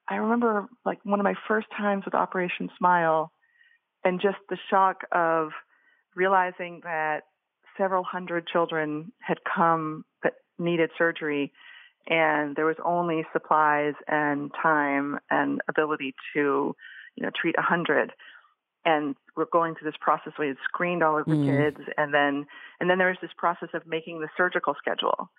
I 0.08 0.16
remember 0.16 0.68
like 0.84 1.04
one 1.04 1.20
of 1.20 1.24
my 1.24 1.34
first 1.46 1.70
times 1.70 2.04
with 2.04 2.14
Operation 2.14 2.70
Smile, 2.78 3.32
and 4.04 4.20
just 4.20 4.38
the 4.48 4.56
shock 4.70 5.04
of 5.12 5.52
realizing 6.14 6.80
that 6.84 7.24
several 7.76 8.04
hundred 8.04 8.46
children 8.46 9.12
had 9.20 9.38
come 9.44 10.04
that 10.22 10.34
needed 10.58 10.90
surgery, 10.96 11.52
and 12.06 12.56
there 12.56 12.66
was 12.66 12.76
only 12.84 13.24
supplies 13.32 13.94
and 14.08 14.50
time 14.60 15.18
and 15.30 15.60
ability 15.68 16.14
to, 16.34 16.74
you 17.16 17.22
know, 17.24 17.30
treat 17.34 17.54
a 17.58 17.62
hundred. 17.62 18.12
And 18.84 19.14
we're 19.36 19.46
going 19.52 19.74
through 19.74 19.90
this 19.90 19.98
process 20.00 20.32
where 20.36 20.48
we 20.48 20.54
had 20.54 20.56
screened 20.64 21.02
all 21.04 21.18
of 21.18 21.26
the 21.26 21.36
Mm. 21.36 21.46
kids, 21.46 21.88
and 21.96 22.12
then 22.12 22.46
and 22.80 22.90
then 22.90 22.98
there 22.98 23.08
was 23.08 23.18
this 23.22 23.30
process 23.36 23.68
of 23.74 23.86
making 23.86 24.20
the 24.20 24.28
surgical 24.36 24.74
schedule. 24.74 25.30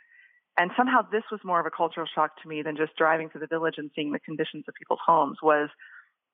And 0.57 0.71
somehow 0.77 1.01
this 1.01 1.23
was 1.31 1.41
more 1.43 1.59
of 1.59 1.65
a 1.65 1.71
cultural 1.71 2.07
shock 2.07 2.41
to 2.41 2.47
me 2.47 2.61
than 2.61 2.77
just 2.77 2.95
driving 2.95 3.29
to 3.31 3.39
the 3.39 3.47
village 3.47 3.75
and 3.77 3.91
seeing 3.95 4.11
the 4.11 4.19
conditions 4.19 4.63
of 4.67 4.75
people's 4.75 4.99
homes 5.05 5.39
was 5.41 5.69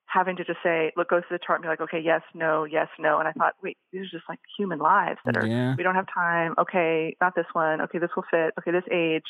having 0.07 0.35
to 0.35 0.43
just 0.43 0.59
say, 0.61 0.91
look, 0.97 1.07
go 1.09 1.21
through 1.21 1.37
the 1.37 1.43
chart 1.45 1.59
and 1.59 1.63
be 1.63 1.69
like, 1.69 1.81
okay, 1.81 1.99
yes, 1.99 2.21
no, 2.33 2.63
yes, 2.63 2.87
no. 2.99 3.19
And 3.19 3.27
I 3.27 3.31
thought, 3.31 3.53
wait, 3.63 3.77
these 3.91 4.01
are 4.01 4.09
just 4.17 4.27
like 4.27 4.39
human 4.57 4.79
lives 4.79 5.19
that 5.25 5.37
are, 5.37 5.45
Yeah. 5.47 5.75
we 5.77 5.83
don't 5.83 5.95
have 5.95 6.07
time. 6.13 6.53
Okay, 6.57 7.15
not 7.21 7.33
this 7.35 7.45
one. 7.53 7.79
Okay, 7.81 7.99
this 7.99 8.09
will 8.15 8.25
fit. 8.29 8.53
Okay, 8.59 8.71
this 8.71 8.83
age. 8.91 9.23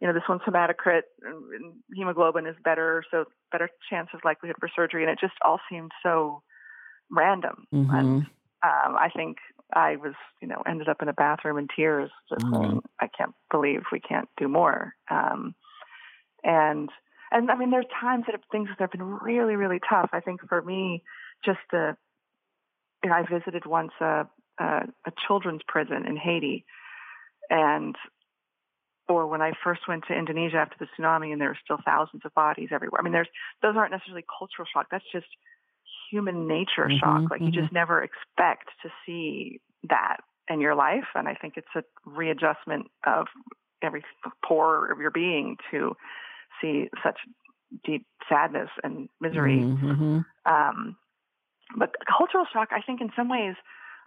You 0.00 0.08
know, 0.08 0.14
this 0.14 0.22
one's 0.28 0.42
hematocrit 0.42 1.02
and 1.22 1.52
and 1.54 1.74
hemoglobin 1.94 2.46
is 2.46 2.56
better, 2.64 3.04
so 3.10 3.24
better 3.52 3.68
chance 3.90 4.08
of 4.14 4.20
likelihood 4.24 4.56
for 4.58 4.68
surgery. 4.74 5.02
And 5.02 5.12
it 5.12 5.18
just 5.20 5.34
all 5.44 5.60
seemed 5.70 5.92
so 6.02 6.42
random. 7.10 7.66
Mm-hmm. 7.74 7.94
And 7.94 8.22
um, 8.62 8.96
I 8.96 9.10
think 9.14 9.38
I 9.74 9.96
was, 9.96 10.14
you 10.40 10.48
know, 10.48 10.62
ended 10.66 10.88
up 10.88 11.02
in 11.02 11.08
a 11.08 11.12
bathroom 11.12 11.58
in 11.58 11.68
tears, 11.74 12.10
just 12.28 12.44
Mhm. 12.44 12.56
saying, 12.56 12.82
I 13.00 13.08
can't 13.08 13.34
believe 13.50 13.82
we 13.92 14.00
can't 14.00 14.28
do 14.36 14.48
more. 14.48 14.94
Um, 15.10 15.54
and 16.42 16.90
and 17.32 17.50
I 17.50 17.54
mean, 17.54 17.70
there's 17.70 17.86
times 18.00 18.24
that 18.26 18.32
have, 18.34 18.42
things 18.50 18.68
that 18.68 18.80
have 18.80 18.90
been 18.90 19.04
really, 19.04 19.54
really 19.54 19.80
tough. 19.88 20.10
I 20.12 20.20
think 20.20 20.40
for 20.48 20.62
me, 20.62 21.02
just 21.44 21.60
the, 21.70 21.96
you 23.04 23.10
know, 23.10 23.16
I 23.16 23.22
visited 23.22 23.66
once 23.66 23.92
a, 24.00 24.26
a 24.58 24.64
a 25.06 25.12
children's 25.26 25.62
prison 25.68 26.06
in 26.06 26.16
Haiti, 26.16 26.64
and 27.50 27.96
or 29.10 29.26
when 29.26 29.42
I 29.42 29.52
first 29.64 29.82
went 29.88 30.04
to 30.06 30.14
Indonesia 30.14 30.58
after 30.58 30.76
the 30.78 30.86
tsunami, 30.86 31.32
and 31.32 31.40
there 31.40 31.48
were 31.48 31.58
still 31.62 31.78
thousands 31.84 32.22
of 32.24 32.32
bodies 32.34 32.68
everywhere. 32.72 33.00
I 33.00 33.04
mean, 33.04 33.12
there's 33.12 33.28
those 33.60 33.74
aren't 33.76 33.90
necessarily 33.90 34.24
cultural 34.38 34.66
shock. 34.72 34.86
That's 34.90 35.04
just 35.12 35.26
human 36.10 36.46
nature 36.46 36.86
Mhm, 36.88 37.00
shock. 37.00 37.30
Like 37.30 37.40
you 37.40 37.48
mhm. 37.48 37.60
just 37.60 37.72
never 37.72 38.02
expect 38.02 38.70
to 38.82 38.90
see 39.04 39.60
that 39.88 40.18
in 40.48 40.60
your 40.60 40.74
life, 40.74 41.08
and 41.14 41.28
I 41.28 41.34
think 41.34 41.54
it's 41.56 41.74
a 41.74 41.82
readjustment 42.04 42.86
of 43.04 43.26
every 43.82 44.04
pore 44.44 44.90
of 44.92 45.00
your 45.00 45.10
being 45.10 45.56
to 45.70 45.96
see 46.60 46.88
such 47.02 47.18
deep 47.84 48.06
sadness 48.28 48.70
and 48.82 49.08
misery. 49.20 49.58
Mhm. 49.58 50.24
Um, 50.44 50.96
but 51.76 51.94
cultural 52.06 52.46
shock, 52.52 52.68
I 52.72 52.80
think, 52.82 53.00
in 53.00 53.12
some 53.14 53.28
ways, 53.28 53.54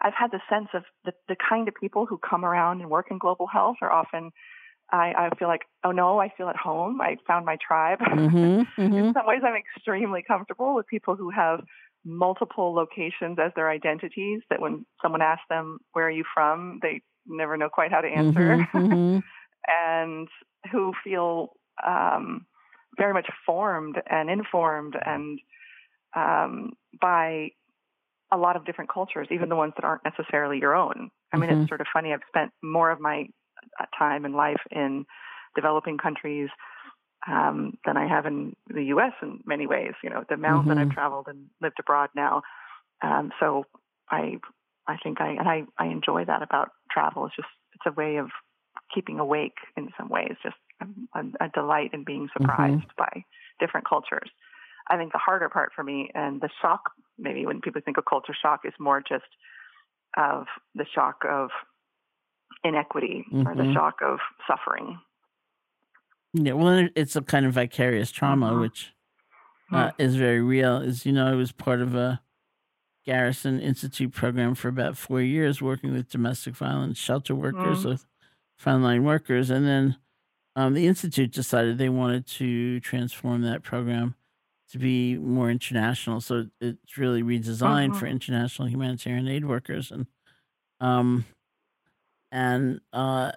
I've 0.02 0.14
had 0.14 0.32
the 0.32 0.42
sense 0.50 0.70
of 0.74 0.84
the, 1.06 1.14
the 1.28 1.36
kind 1.36 1.68
of 1.68 1.76
people 1.76 2.06
who 2.06 2.18
come 2.18 2.44
around 2.44 2.82
and 2.82 2.90
work 2.90 3.08
in 3.10 3.18
global 3.18 3.48
health 3.48 3.78
are 3.82 3.92
often. 3.92 4.32
I, 4.94 5.14
I 5.18 5.36
feel 5.38 5.48
like, 5.48 5.64
oh 5.84 5.92
no, 5.92 6.20
I 6.22 6.30
feel 6.38 6.50
at 6.50 6.56
home. 6.56 7.02
I 7.02 7.18
found 7.28 7.46
my 7.46 7.58
tribe. 7.66 8.00
Mhm. 8.08 8.66
in 8.78 8.90
Mhm. 8.94 9.14
some 9.14 9.26
ways, 9.26 9.42
I'm 9.44 9.56
extremely 9.56 10.22
comfortable 10.22 10.76
with 10.76 10.86
people 10.88 11.16
who 11.16 11.32
have 11.32 11.62
multiple 12.06 12.74
locations 12.76 13.40
as 13.40 13.52
their 13.56 13.70
identities. 13.70 14.42
That 14.52 14.62
when 14.62 14.86
someone 15.02 15.22
asks 15.24 15.46
them, 15.50 15.80
"Where 15.94 16.06
are 16.06 16.12
you 16.12 16.24
from?" 16.34 16.80
they 16.84 17.02
never 17.26 17.58
know 17.58 17.70
quite 17.70 17.92
how 17.92 18.02
to 18.02 18.08
answer, 18.08 18.58
Mhm. 18.74 18.88
Mhm. 18.88 19.24
and 19.68 20.28
who 20.72 20.94
feel 21.04 21.54
um, 21.86 22.46
very 22.98 23.14
much 23.14 23.28
formed 23.46 24.00
and 24.08 24.30
informed 24.30 24.96
and 25.04 25.40
um, 26.16 26.74
by 27.02 27.50
a 28.32 28.38
lot 28.38 28.56
of 28.56 28.66
different 28.66 28.92
cultures, 28.92 29.28
even 29.32 29.50
the 29.50 29.56
ones 29.56 29.74
that 29.76 29.86
aren't 29.86 30.04
necessarily 30.06 30.60
your 30.60 30.76
own. 30.76 31.10
I 31.34 31.38
mean, 31.38 31.50
it's 31.50 31.68
sort 31.68 31.82
of 31.82 31.88
funny. 31.92 32.14
I've 32.14 32.22
spent 32.28 32.52
more 32.62 32.92
of 32.92 33.00
my 33.00 33.28
time 33.98 34.26
and 34.26 34.36
life 34.36 34.62
in 34.72 35.06
developing 35.56 35.98
countries 35.98 36.50
um, 37.28 37.78
than 37.86 37.98
I 37.98 38.08
have 38.08 38.26
in 38.26 38.56
the 38.68 38.86
U.S. 38.86 39.14
in 39.22 39.40
many 39.46 39.68
ways. 39.68 39.94
You 40.04 40.10
know, 40.10 40.24
the 40.28 40.36
amount 40.36 40.68
that 40.68 40.78
I've 40.78 40.90
Mhm. 40.90 40.94
traveled 40.94 41.28
and 41.28 41.50
lived 41.62 41.80
abroad 41.80 42.10
now. 42.16 42.42
Um, 43.02 43.32
so 43.40 43.66
I, 44.10 44.40
I 44.88 44.98
think 44.98 45.22
I 45.22 45.30
and 45.32 45.48
I, 45.48 45.64
I 45.78 45.88
enjoy 45.88 46.26
that 46.26 46.42
about 46.44 46.72
travel. 46.92 47.26
It's 47.26 47.36
just 47.36 47.48
it's 47.74 47.86
a 47.86 47.92
way 47.92 48.18
of 48.18 48.30
keeping 48.94 49.20
awake 49.20 49.58
in 49.78 49.90
some 49.98 50.10
ways. 50.10 50.36
Just 50.44 50.56
a, 50.82 51.46
a 51.46 51.50
delight 51.54 51.92
in 51.94 52.04
being 52.04 52.30
surprised 52.34 52.92
by 52.98 53.24
different 53.60 53.88
cultures. 53.88 54.30
I 54.90 54.98
think 54.98 55.14
the 55.14 55.18
harder 55.18 55.50
part 55.50 55.72
for 55.74 55.84
me 55.84 56.10
and 56.14 56.42
the 56.42 56.50
shock, 56.62 56.92
maybe 57.18 57.46
when 57.46 57.62
people 57.62 57.82
think 57.84 57.98
of 57.98 58.06
culture 58.06 58.36
shock, 58.40 58.62
is 58.66 58.74
more 58.80 59.02
just 59.02 59.24
of 60.18 60.46
the 60.76 60.86
shock 60.94 61.24
of 61.30 61.50
inequity 62.64 63.26
or 63.32 63.56
the 63.56 63.64
Mhm. 63.64 63.74
shock 63.74 64.02
of 64.02 64.20
suffering. 64.48 65.00
Yeah, 66.34 66.54
well, 66.54 66.88
it's 66.96 67.16
a 67.16 67.22
kind 67.22 67.46
of 67.46 67.54
vicarious 67.54 68.12
trauma, 68.12 68.52
Mhm. 68.52 68.62
which 68.62 68.94
uh, 69.72 69.92
is 69.98 70.16
very 70.16 70.42
real. 70.42 70.78
Is 70.78 71.06
you 71.06 71.12
know, 71.14 71.26
I 71.28 71.34
was 71.36 71.52
part 71.52 71.82
of 71.82 71.96
a 71.96 72.22
Garrison 73.06 73.60
Institute 73.60 74.14
program 74.14 74.54
for 74.56 74.68
about 74.68 74.98
four 74.98 75.20
years, 75.22 75.62
working 75.62 75.92
with 75.94 76.10
domestic 76.10 76.56
violence 76.56 76.98
shelter 76.98 77.34
workers, 77.36 77.84
with 77.86 78.06
frontline 78.60 79.02
workers, 79.04 79.50
and 79.50 79.66
then 79.66 79.98
um, 80.56 80.74
the 80.76 80.86
institute 80.86 81.32
decided 81.32 81.78
they 81.80 81.90
wanted 81.90 82.28
to 82.28 82.80
transform 82.82 83.42
that 83.42 83.64
program 83.64 84.14
to 84.70 84.78
be 84.78 85.18
more 85.18 85.50
international. 85.50 86.22
So 86.22 86.48
it's 86.62 86.96
really 86.98 87.24
redesigned 87.24 87.96
for 87.96 88.06
Mhm. 88.06 88.12
international 88.12 88.68
humanitarian 88.68 89.28
aid 89.28 89.46
workers, 89.46 89.92
and 89.92 90.06
um, 90.80 91.26
and 92.34 92.82
uh, 92.94 93.32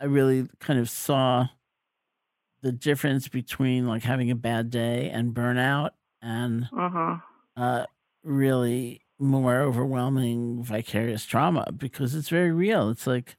I 0.00 0.06
really 0.06 0.48
kind 0.60 0.80
of 0.80 0.90
saw 0.90 1.48
the 2.62 2.72
difference 2.72 3.28
between 3.28 3.86
like 3.86 4.02
having 4.02 4.30
a 4.30 4.34
bad 4.34 4.70
day 4.70 5.10
and 5.10 5.34
burnout 5.34 5.90
and 6.20 6.70
hmm 6.70 7.20
uh, 7.56 7.86
really 8.24 9.02
more 9.18 9.60
overwhelming 9.60 10.62
vicarious 10.64 11.26
trauma 11.26 11.70
because 11.76 12.14
it's 12.14 12.28
very 12.30 12.52
real. 12.52 12.90
It's 12.90 13.06
like, 13.06 13.36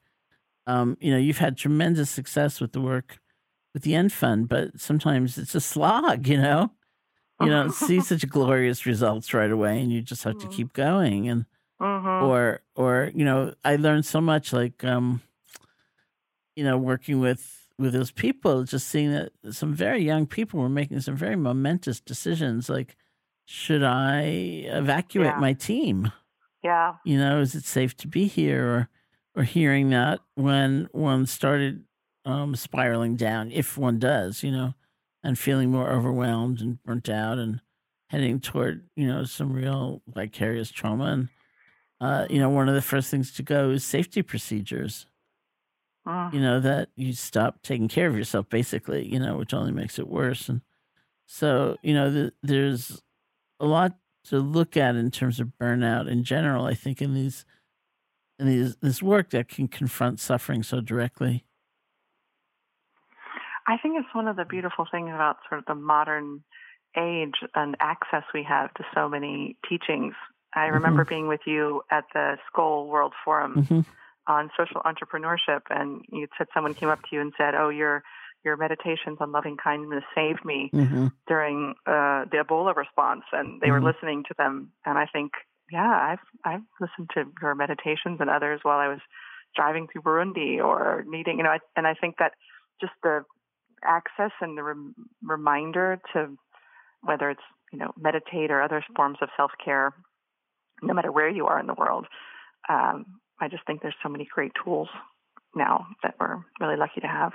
um, 0.68 0.98
you 1.02 1.12
know, 1.12 1.18
you've 1.20 1.40
had 1.40 1.58
tremendous 1.58 2.10
success 2.12 2.62
with 2.62 2.74
the 2.74 2.82
work 2.82 3.20
with 3.74 3.84
the 3.84 3.96
End 3.96 4.14
Fund, 4.14 4.50
but 4.50 4.80
sometimes 4.80 5.38
it's 5.38 5.56
a 5.56 5.62
slog, 5.62 6.28
you 6.30 6.38
know? 6.38 6.72
You 7.40 7.50
don't 7.50 7.72
see 7.74 8.02
such 8.02 8.30
glorious 8.30 8.86
results 8.86 9.34
right 9.34 9.52
away 9.52 9.82
and 9.82 9.92
you 9.92 10.02
just 10.02 10.24
have 10.26 10.38
to 10.40 10.48
Mhm. 10.48 10.50
keep 10.50 10.74
going 10.74 11.30
and 11.30 11.46
hmm 11.80 12.30
or 12.30 12.62
or 12.76 13.12
you 13.16 13.26
know, 13.26 13.54
I 13.64 13.76
learned 13.78 14.06
so 14.06 14.22
much 14.22 14.54
like 14.54 14.84
um 14.84 15.22
you 16.56 16.64
know, 16.64 16.78
working 16.78 17.20
with 17.20 17.68
with 17.78 17.94
those 17.94 18.12
people, 18.12 18.64
just 18.66 18.88
seeing 18.88 19.12
that 19.14 19.32
some 19.52 19.74
very 19.74 20.04
young 20.04 20.28
people 20.28 20.60
were 20.60 20.70
making 20.70 21.00
some 21.00 21.16
very 21.16 21.36
momentous 21.38 22.02
decisions 22.02 22.70
like 22.70 22.96
should 23.46 23.84
I 23.84 24.22
evacuate 24.68 25.36
Yeah. 25.36 25.40
my 25.40 25.54
team? 25.54 26.12
Yeah. 26.64 26.98
You 27.06 27.18
know, 27.18 27.40
is 27.42 27.56
it 27.56 27.66
safe 27.66 27.96
to 27.98 28.08
be 28.08 28.28
here 28.28 28.68
or 28.68 28.90
or 29.36 29.44
hearing 29.44 29.90
that 29.92 30.22
when 30.36 30.90
one 30.94 31.26
started 31.28 31.86
um 32.26 32.56
spiraling 32.56 33.16
down, 33.16 33.52
if 33.52 33.78
one 33.78 34.00
does, 34.00 34.44
you 34.44 34.52
know, 34.52 34.74
and 35.24 35.40
feeling 35.40 35.72
more 35.72 35.90
overwhelmed 35.92 36.62
and 36.62 36.84
burnt 36.84 37.10
out 37.10 37.40
and 37.40 37.62
heading 38.10 38.40
toward, 38.40 38.90
you 38.96 39.08
know, 39.08 39.24
some 39.26 39.54
real 39.54 40.02
vicarious 40.08 40.72
trauma 40.72 41.06
and 41.06 41.30
uh, 42.02 42.26
you 42.30 42.40
know, 42.40 42.50
one 42.50 42.70
of 42.70 42.76
the 42.76 42.82
first 42.82 43.12
things 43.12 43.32
to 43.34 43.44
go 43.44 43.72
is 43.72 43.84
safety 43.84 44.22
procedures. 44.22 45.06
Mm. 46.08 46.34
You 46.34 46.40
know, 46.40 46.60
that 46.60 46.90
you 46.96 47.14
stop 47.14 47.62
taking 47.62 47.88
care 47.88 48.08
of 48.08 48.18
yourself, 48.18 48.50
basically, 48.50 49.06
you 49.06 49.20
know, 49.20 49.38
which 49.38 49.54
only 49.54 49.72
makes 49.72 50.00
it 50.00 50.08
worse. 50.08 50.48
And 50.50 50.62
so, 51.26 51.76
you 51.84 51.94
know, 51.94 52.10
the, 52.10 52.34
there's 52.42 53.02
a 53.60 53.66
lot 53.66 53.98
to 54.26 54.40
look 54.40 54.78
at 54.78 54.96
in 54.96 55.12
terms 55.12 55.40
of 55.40 55.52
burnout 55.62 56.10
in 56.10 56.24
general, 56.24 56.66
I 56.66 56.74
think, 56.74 57.02
in 57.02 57.14
these, 57.14 57.46
in 58.40 58.48
these, 58.48 58.78
this 58.78 59.04
work 59.04 59.32
that 59.32 59.50
can 59.50 59.68
confront 59.68 60.20
suffering 60.20 60.64
so 60.64 60.82
directly. 60.82 61.46
I 63.68 63.78
think 63.78 63.96
it's 64.00 64.16
one 64.16 64.28
of 64.28 64.36
the 64.36 64.46
beautiful 64.46 64.88
things 64.90 65.10
about 65.14 65.38
sort 65.48 65.60
of 65.60 65.66
the 65.66 65.76
modern 65.76 66.44
age 66.98 67.36
and 67.54 67.76
access 67.80 68.24
we 68.34 68.44
have 68.44 68.74
to 68.76 68.84
so 68.96 69.08
many 69.08 69.58
teachings. 69.68 70.14
I 70.56 70.66
remember 70.66 71.06
being 71.06 71.28
with 71.28 71.42
you 71.46 71.82
at 71.92 72.06
the 72.14 72.38
Skoll 72.52 72.88
World 72.88 73.14
Forum 73.24 73.66
hmm 73.68 73.80
on 74.28 74.52
social 74.58 74.82
entrepreneurship, 74.82 75.62
and 75.70 76.04
you 76.12 76.28
said 76.38 76.48
someone 76.54 76.76
came 76.76 76.90
up 76.90 77.00
to 77.02 77.16
you 77.16 77.22
and 77.22 77.34
said, 77.38 77.56
"Oh, 77.56 77.70
your 77.70 78.04
your 78.44 78.58
meditations 78.58 79.18
on 79.20 79.32
loving 79.32 79.58
kindness 79.58 80.04
saved 80.16 80.46
me 80.46 80.70
hmm 80.72 81.08
during 81.28 81.76
uh, 81.86 82.26
the 82.32 82.44
Ebola 82.44 82.76
response," 82.76 83.24
and 83.32 83.62
they 83.62 83.72
were 83.72 83.82
Mhm. 83.82 83.94
listening 83.94 84.24
to 84.28 84.34
them. 84.38 84.72
And 84.86 84.98
I 84.98 85.06
think, 85.06 85.32
yeah, 85.72 85.90
I've 86.12 86.26
I've 86.46 86.64
listened 86.80 87.10
to 87.16 87.32
your 87.42 87.56
meditations 87.56 88.20
and 88.20 88.30
others 88.30 88.60
while 88.64 88.80
I 88.80 88.88
was 88.88 89.00
driving 89.56 89.88
through 89.88 90.04
Burundi 90.04 90.64
or 90.64 91.04
needing, 91.08 91.38
you 91.38 91.44
know, 91.44 91.50
I, 91.50 91.60
and 91.76 91.88
I 91.88 91.96
think 91.96 92.18
that 92.20 92.34
just 92.80 92.94
the 93.04 93.24
access 93.84 94.32
and 94.42 94.58
the 94.58 94.64
rem- 94.64 94.96
reminder 95.24 96.00
to 96.14 96.38
whether 97.02 97.30
it's 97.30 97.42
you 97.72 97.80
know 97.80 97.92
meditate 97.98 98.52
or 98.52 98.62
other 98.62 98.84
forms 98.96 99.18
of 99.22 99.30
self 99.38 99.52
care, 99.64 99.94
no 100.82 100.94
matter 100.94 101.12
where 101.12 101.30
you 101.30 101.48
are 101.48 101.60
in 101.60 101.68
the 101.68 101.74
world. 101.74 102.06
Um, 102.68 103.20
I 103.40 103.48
just 103.48 103.66
think 103.66 103.82
there's 103.82 103.96
so 104.04 104.10
many 104.10 104.28
great 104.34 104.52
tools 104.64 104.90
now 105.56 105.88
that 106.04 106.16
we're 106.20 106.38
really 106.60 106.78
lucky 106.78 107.02
to 107.02 107.08
have. 107.08 107.34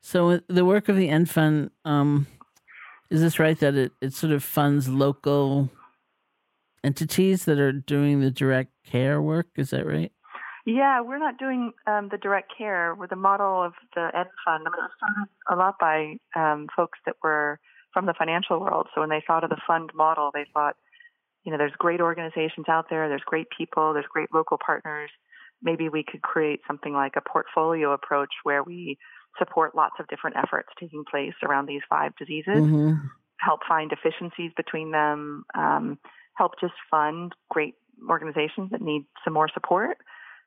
So 0.00 0.40
the 0.48 0.64
work 0.64 0.88
of 0.88 0.96
the 0.96 1.08
End 1.08 1.28
Fund, 1.28 1.70
um, 1.84 2.26
is 3.10 3.20
this 3.20 3.38
right 3.38 3.58
that 3.58 3.74
it, 3.74 3.92
it 4.00 4.14
sort 4.14 4.32
of 4.32 4.42
funds 4.42 4.88
local 4.88 5.68
entities 6.82 7.44
that 7.44 7.58
are 7.58 7.72
doing 7.72 8.20
the 8.20 8.30
direct 8.30 8.72
care 8.86 9.20
work? 9.20 9.48
Is 9.56 9.70
that 9.70 9.86
right? 9.86 10.12
Yeah, 10.66 11.00
we're 11.00 11.18
not 11.18 11.38
doing 11.38 11.72
um, 11.86 12.08
the 12.10 12.18
direct 12.18 12.52
care. 12.56 12.94
We're 12.94 13.08
the 13.08 13.16
model 13.16 13.62
of 13.62 13.72
the 13.94 14.10
End 14.14 14.28
Fund, 14.44 14.64
I 14.66 14.70
mean, 14.70 14.78
it 14.78 14.82
was 14.82 14.90
started 14.96 15.30
a 15.50 15.56
lot 15.56 15.74
by 15.78 16.16
um, 16.36 16.68
folks 16.74 16.98
that 17.06 17.16
were 17.22 17.58
from 17.92 18.06
the 18.06 18.14
financial 18.16 18.60
world. 18.60 18.88
So 18.94 19.00
when 19.00 19.10
they 19.10 19.22
thought 19.26 19.44
of 19.44 19.50
the 19.50 19.60
fund 19.66 19.90
model, 19.94 20.30
they 20.32 20.46
thought, 20.54 20.76
you 21.44 21.52
know, 21.52 21.58
there's 21.58 21.72
great 21.78 22.00
organizations 22.00 22.66
out 22.68 22.86
there, 22.90 23.08
there's 23.08 23.22
great 23.24 23.46
people, 23.56 23.92
there's 23.92 24.06
great 24.12 24.28
local 24.32 24.58
partners. 24.64 25.10
Maybe 25.62 25.88
we 25.88 26.04
could 26.04 26.22
create 26.22 26.60
something 26.66 26.92
like 26.92 27.14
a 27.16 27.28
portfolio 27.28 27.92
approach 27.92 28.30
where 28.44 28.62
we 28.62 28.98
support 29.38 29.74
lots 29.74 29.94
of 30.00 30.08
different 30.08 30.36
efforts 30.36 30.68
taking 30.78 31.04
place 31.10 31.34
around 31.42 31.66
these 31.66 31.82
five 31.88 32.12
diseases 32.18 32.64
hmm 32.64 32.92
help 33.40 33.60
find 33.66 33.90
efficiencies 33.92 34.52
between 34.56 34.90
them, 34.90 35.44
um, 35.56 35.98
help 36.36 36.52
just 36.60 36.74
fund 36.90 37.32
great 37.48 37.74
organizations 38.08 38.70
that 38.70 38.80
need 38.80 39.04
some 39.24 39.32
more 39.32 39.48
support. 39.52 39.98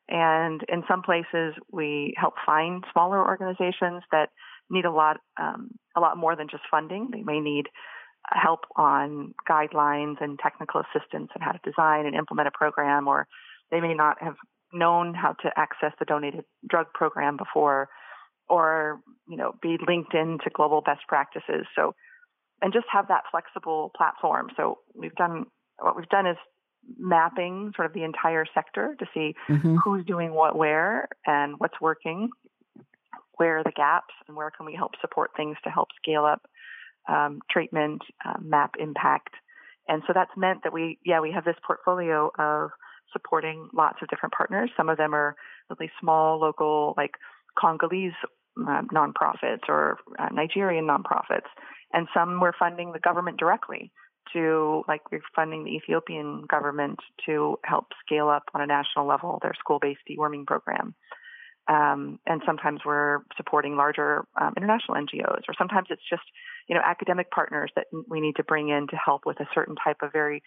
And 0.09 0.61
in 0.67 0.83
some 0.87 1.01
places, 1.01 1.55
we 1.71 2.13
help 2.17 2.35
find 2.45 2.83
smaller 2.91 3.25
organizations 3.25 4.03
that 4.11 4.29
need 4.69 4.85
a 4.85 4.91
lot, 4.91 5.17
um, 5.39 5.71
a 5.95 5.99
lot 5.99 6.17
more 6.17 6.35
than 6.35 6.47
just 6.49 6.63
funding. 6.69 7.09
They 7.11 7.23
may 7.23 7.39
need 7.39 7.67
help 8.31 8.61
on 8.75 9.33
guidelines 9.49 10.21
and 10.21 10.39
technical 10.39 10.81
assistance 10.81 11.29
and 11.33 11.43
how 11.43 11.51
to 11.51 11.59
design 11.63 12.05
and 12.05 12.15
implement 12.15 12.47
a 12.47 12.51
program, 12.51 13.07
or 13.07 13.27
they 13.71 13.81
may 13.81 13.93
not 13.93 14.21
have 14.21 14.35
known 14.71 15.13
how 15.13 15.33
to 15.33 15.49
access 15.55 15.91
the 15.99 16.05
donated 16.05 16.43
drug 16.67 16.87
program 16.93 17.37
before, 17.37 17.89
or 18.49 18.99
you 19.27 19.37
know, 19.37 19.53
be 19.61 19.77
linked 19.87 20.13
into 20.13 20.49
global 20.53 20.81
best 20.81 21.01
practices. 21.07 21.65
So 21.75 21.93
and 22.61 22.71
just 22.71 22.85
have 22.91 23.09
that 23.09 23.23
flexible 23.29 23.91
platform. 23.95 24.49
So 24.55 24.79
we've 24.95 25.15
done 25.15 25.45
what 25.79 25.95
we've 25.95 26.09
done 26.09 26.25
is 26.25 26.37
mapping 26.97 27.71
sort 27.75 27.85
of 27.85 27.93
the 27.93 28.03
entire 28.03 28.45
sector 28.53 28.95
to 28.99 29.05
see 29.13 29.35
hmm 29.47 29.77
who's 29.83 30.05
doing 30.05 30.33
what 30.33 30.57
where 30.57 31.07
and 31.25 31.55
what's 31.57 31.79
working, 31.81 32.29
where 33.35 33.59
are 33.59 33.63
the 33.63 33.71
gaps, 33.75 34.13
and 34.27 34.37
where 34.37 34.51
can 34.51 34.65
we 34.65 34.75
help 34.75 34.91
support 35.01 35.31
things 35.35 35.57
to 35.63 35.69
help 35.69 35.89
scale 36.01 36.25
up 36.25 36.41
um, 37.07 37.39
treatment, 37.49 38.01
uh, 38.25 38.39
map 38.41 38.71
impact. 38.79 39.33
And 39.87 40.03
so 40.07 40.13
that's 40.13 40.31
meant 40.37 40.63
that 40.63 40.73
we, 40.73 40.99
yeah, 41.05 41.19
we 41.19 41.31
have 41.31 41.45
this 41.45 41.57
portfolio 41.65 42.31
of 42.39 42.71
supporting 43.11 43.69
lots 43.73 43.99
of 44.01 44.07
different 44.07 44.33
partners. 44.33 44.71
Some 44.77 44.89
of 44.89 44.97
them 44.97 45.13
are 45.13 45.35
really 45.69 45.91
small, 45.99 46.39
local, 46.39 46.93
like 46.97 47.11
Congolese 47.59 48.13
uh, 48.59 48.81
nonprofits 48.93 49.67
or 49.67 49.97
uh, 50.17 50.29
Nigerian 50.31 50.87
nonprofits, 50.87 51.49
and 51.91 52.07
some 52.13 52.39
we're 52.39 52.53
funding 52.57 52.91
the 52.91 52.99
government 52.99 53.37
directly 53.37 53.91
to, 54.31 54.83
like, 54.87 55.11
we're 55.11 55.21
funding 55.35 55.63
the 55.63 55.71
Ethiopian 55.71 56.45
government 56.49 56.97
to 57.25 57.57
help 57.65 57.87
scale 58.05 58.29
up 58.29 58.43
on 58.53 58.61
a 58.61 58.65
national 58.65 59.05
level 59.05 59.37
their 59.41 59.53
school-based 59.59 59.99
deworming 60.09 60.45
program. 60.45 60.95
Um, 61.67 62.19
and 62.25 62.41
sometimes 62.45 62.81
we're 62.85 63.19
supporting 63.37 63.77
larger 63.77 64.25
um, 64.39 64.53
international 64.57 64.97
NGOs, 64.97 65.43
or 65.47 65.53
sometimes 65.57 65.87
it's 65.89 66.01
just 66.09 66.23
you 66.67 66.75
know 66.75 66.81
academic 66.83 67.31
partners 67.31 67.71
that 67.75 67.85
we 68.09 68.19
need 68.19 68.35
to 68.35 68.43
bring 68.43 68.69
in 68.69 68.87
to 68.87 68.95
help 68.97 69.21
with 69.25 69.39
a 69.39 69.47
certain 69.53 69.75
type 69.83 69.97
of 70.01 70.11
very 70.11 70.43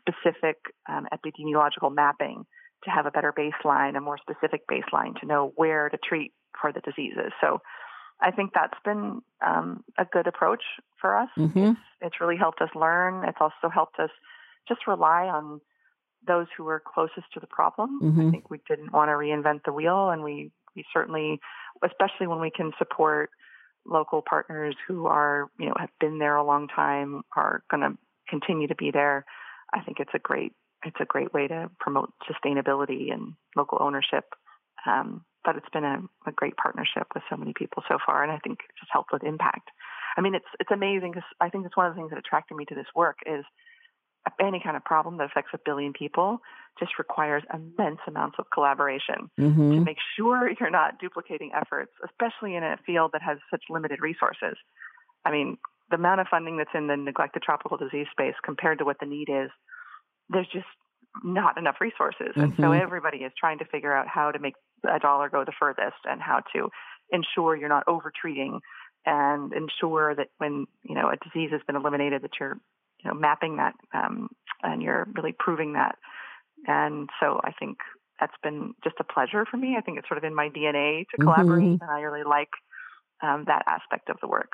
specific 0.00 0.56
um, 0.88 1.06
epidemiological 1.12 1.94
mapping 1.94 2.44
to 2.84 2.90
have 2.90 3.06
a 3.06 3.10
better 3.10 3.32
baseline, 3.32 3.96
a 3.96 4.00
more 4.00 4.18
specific 4.18 4.62
baseline 4.68 5.18
to 5.20 5.26
know 5.26 5.52
where 5.56 5.88
to 5.88 5.98
treat 5.98 6.32
for 6.60 6.72
the 6.72 6.80
diseases. 6.80 7.32
So 7.40 7.60
I 8.20 8.30
think 8.30 8.52
that's 8.54 8.78
been 8.84 9.20
um, 9.46 9.84
a 9.98 10.04
good 10.04 10.26
approach 10.26 10.62
for 11.00 11.16
us. 11.16 11.28
hmm 11.36 11.72
It's 12.00 12.20
really 12.20 12.36
helped 12.36 12.60
us 12.60 12.70
learn. 12.74 13.28
It's 13.28 13.38
also 13.40 13.68
helped 13.72 13.98
us 13.98 14.10
just 14.68 14.86
rely 14.86 15.26
on 15.26 15.60
those 16.26 16.46
who 16.56 16.64
were 16.64 16.80
closest 16.80 17.32
to 17.34 17.40
the 17.40 17.46
problem. 17.46 18.00
Mhm. 18.02 18.28
I 18.28 18.30
think 18.30 18.50
we 18.50 18.60
didn't 18.68 18.92
want 18.92 19.08
to 19.08 19.14
reinvent 19.14 19.64
the 19.64 19.72
wheel, 19.72 20.10
and 20.10 20.22
we 20.22 20.50
we 20.74 20.84
certainly, 20.92 21.40
especially 21.82 22.26
when 22.26 22.40
we 22.40 22.50
can 22.50 22.72
support 22.78 23.30
local 23.86 24.22
partners 24.22 24.76
who 24.86 25.06
are 25.06 25.48
you 25.58 25.66
know 25.66 25.74
have 25.78 25.90
been 26.00 26.18
there 26.18 26.36
a 26.36 26.44
long 26.44 26.68
time, 26.68 27.22
are 27.34 27.62
going 27.70 27.82
to 27.82 27.98
continue 28.28 28.68
to 28.68 28.74
be 28.74 28.90
there. 28.90 29.24
I 29.72 29.80
think 29.82 30.00
it's 30.00 30.14
a 30.14 30.18
great 30.18 30.52
it's 30.84 31.00
a 31.00 31.04
great 31.04 31.32
way 31.32 31.48
to 31.48 31.70
promote 31.80 32.12
sustainability 32.30 33.12
and 33.12 33.34
local 33.56 33.78
ownership. 33.80 34.24
Um, 34.86 35.24
but 35.44 35.56
it's 35.56 35.68
been 35.72 35.84
a, 35.84 36.02
a 36.26 36.32
great 36.32 36.56
partnership 36.56 37.06
with 37.14 37.22
so 37.30 37.36
many 37.36 37.52
people 37.56 37.82
so 37.88 37.98
far, 38.04 38.22
and 38.22 38.32
I 38.32 38.38
think 38.38 38.58
it's 38.68 38.80
just 38.80 38.92
helped 38.92 39.12
with 39.12 39.24
impact. 39.24 39.70
I 40.16 40.20
mean, 40.20 40.34
it's 40.34 40.46
it's 40.60 40.70
amazing 40.70 41.12
because 41.12 41.28
I 41.40 41.50
think 41.50 41.66
it's 41.66 41.76
one 41.76 41.86
of 41.86 41.94
the 41.94 41.98
things 41.98 42.10
that 42.10 42.18
attracted 42.18 42.56
me 42.56 42.64
to 42.66 42.74
this 42.74 42.86
work 42.94 43.18
is 43.26 43.44
any 44.40 44.60
kind 44.62 44.76
of 44.76 44.84
problem 44.84 45.18
that 45.18 45.24
affects 45.24 45.50
a 45.54 45.58
billion 45.64 45.92
people 45.92 46.40
just 46.78 46.98
requires 46.98 47.42
immense 47.52 48.00
amounts 48.06 48.36
of 48.38 48.46
collaboration 48.52 49.30
hmm 49.38 49.74
to 49.74 49.80
make 49.80 49.98
sure 50.16 50.50
you're 50.60 50.70
not 50.70 50.98
duplicating 51.00 51.50
efforts, 51.54 51.92
especially 52.04 52.54
in 52.54 52.62
a 52.62 52.76
field 52.86 53.10
that 53.12 53.22
has 53.22 53.38
such 53.50 53.62
limited 53.70 54.00
resources. 54.00 54.56
I 55.24 55.30
mean, 55.30 55.58
the 55.90 55.96
amount 55.96 56.20
of 56.20 56.28
funding 56.28 56.56
that's 56.56 56.70
in 56.74 56.86
the 56.86 56.96
neglected 56.96 57.42
tropical 57.42 57.76
disease 57.76 58.06
space 58.10 58.34
compared 58.44 58.78
to 58.78 58.84
what 58.84 58.98
the 59.00 59.06
need 59.06 59.28
is, 59.28 59.50
there's 60.28 60.48
just 60.52 60.66
not 61.24 61.56
enough 61.56 61.76
resources. 61.80 62.34
And 62.36 62.54
so 62.56 62.70
Mhm. 62.70 62.80
everybody 62.80 63.18
is 63.18 63.32
trying 63.38 63.58
to 63.58 63.64
figure 63.64 63.92
out 63.92 64.06
how 64.06 64.30
to 64.32 64.38
make 64.38 64.54
a 64.84 64.98
dollar 64.98 65.28
go 65.28 65.44
the 65.44 65.52
furthest 65.52 65.96
and 66.04 66.20
how 66.20 66.40
to 66.52 66.70
ensure 67.10 67.56
you're 67.56 67.68
not 67.68 67.84
overtreating 67.86 68.60
and 69.06 69.52
ensure 69.52 70.14
that 70.14 70.28
when 70.38 70.66
you 70.82 70.94
know 70.94 71.08
a 71.08 71.16
disease 71.16 71.50
has 71.52 71.62
been 71.62 71.76
eliminated, 71.76 72.22
that 72.22 72.38
you're 72.38 72.58
you 73.06 73.12
know 73.12 73.18
mapping 73.18 73.56
that 73.56 73.74
um, 73.94 74.28
and 74.62 74.82
you're 74.82 75.06
really 75.14 75.34
proving 75.38 75.74
that. 75.74 75.96
And 76.66 77.08
so 77.20 77.40
I 77.44 77.52
think 77.52 77.78
that's 78.18 78.34
been 78.42 78.74
just 78.82 78.96
a 78.98 79.04
pleasure 79.04 79.44
for 79.48 79.56
me. 79.56 79.76
I 79.78 79.80
think 79.80 79.98
it's 79.98 80.08
sort 80.08 80.18
of 80.18 80.24
in 80.24 80.34
my 80.34 80.48
DNA 80.48 81.04
to 81.10 81.22
collaborate, 81.22 81.62
mm-hmm. 81.62 81.82
and 81.82 81.90
I 81.90 82.00
really 82.00 82.24
like 82.24 82.48
um, 83.22 83.44
that 83.46 83.62
aspect 83.66 84.08
of 84.08 84.16
the 84.20 84.28
work. 84.28 84.52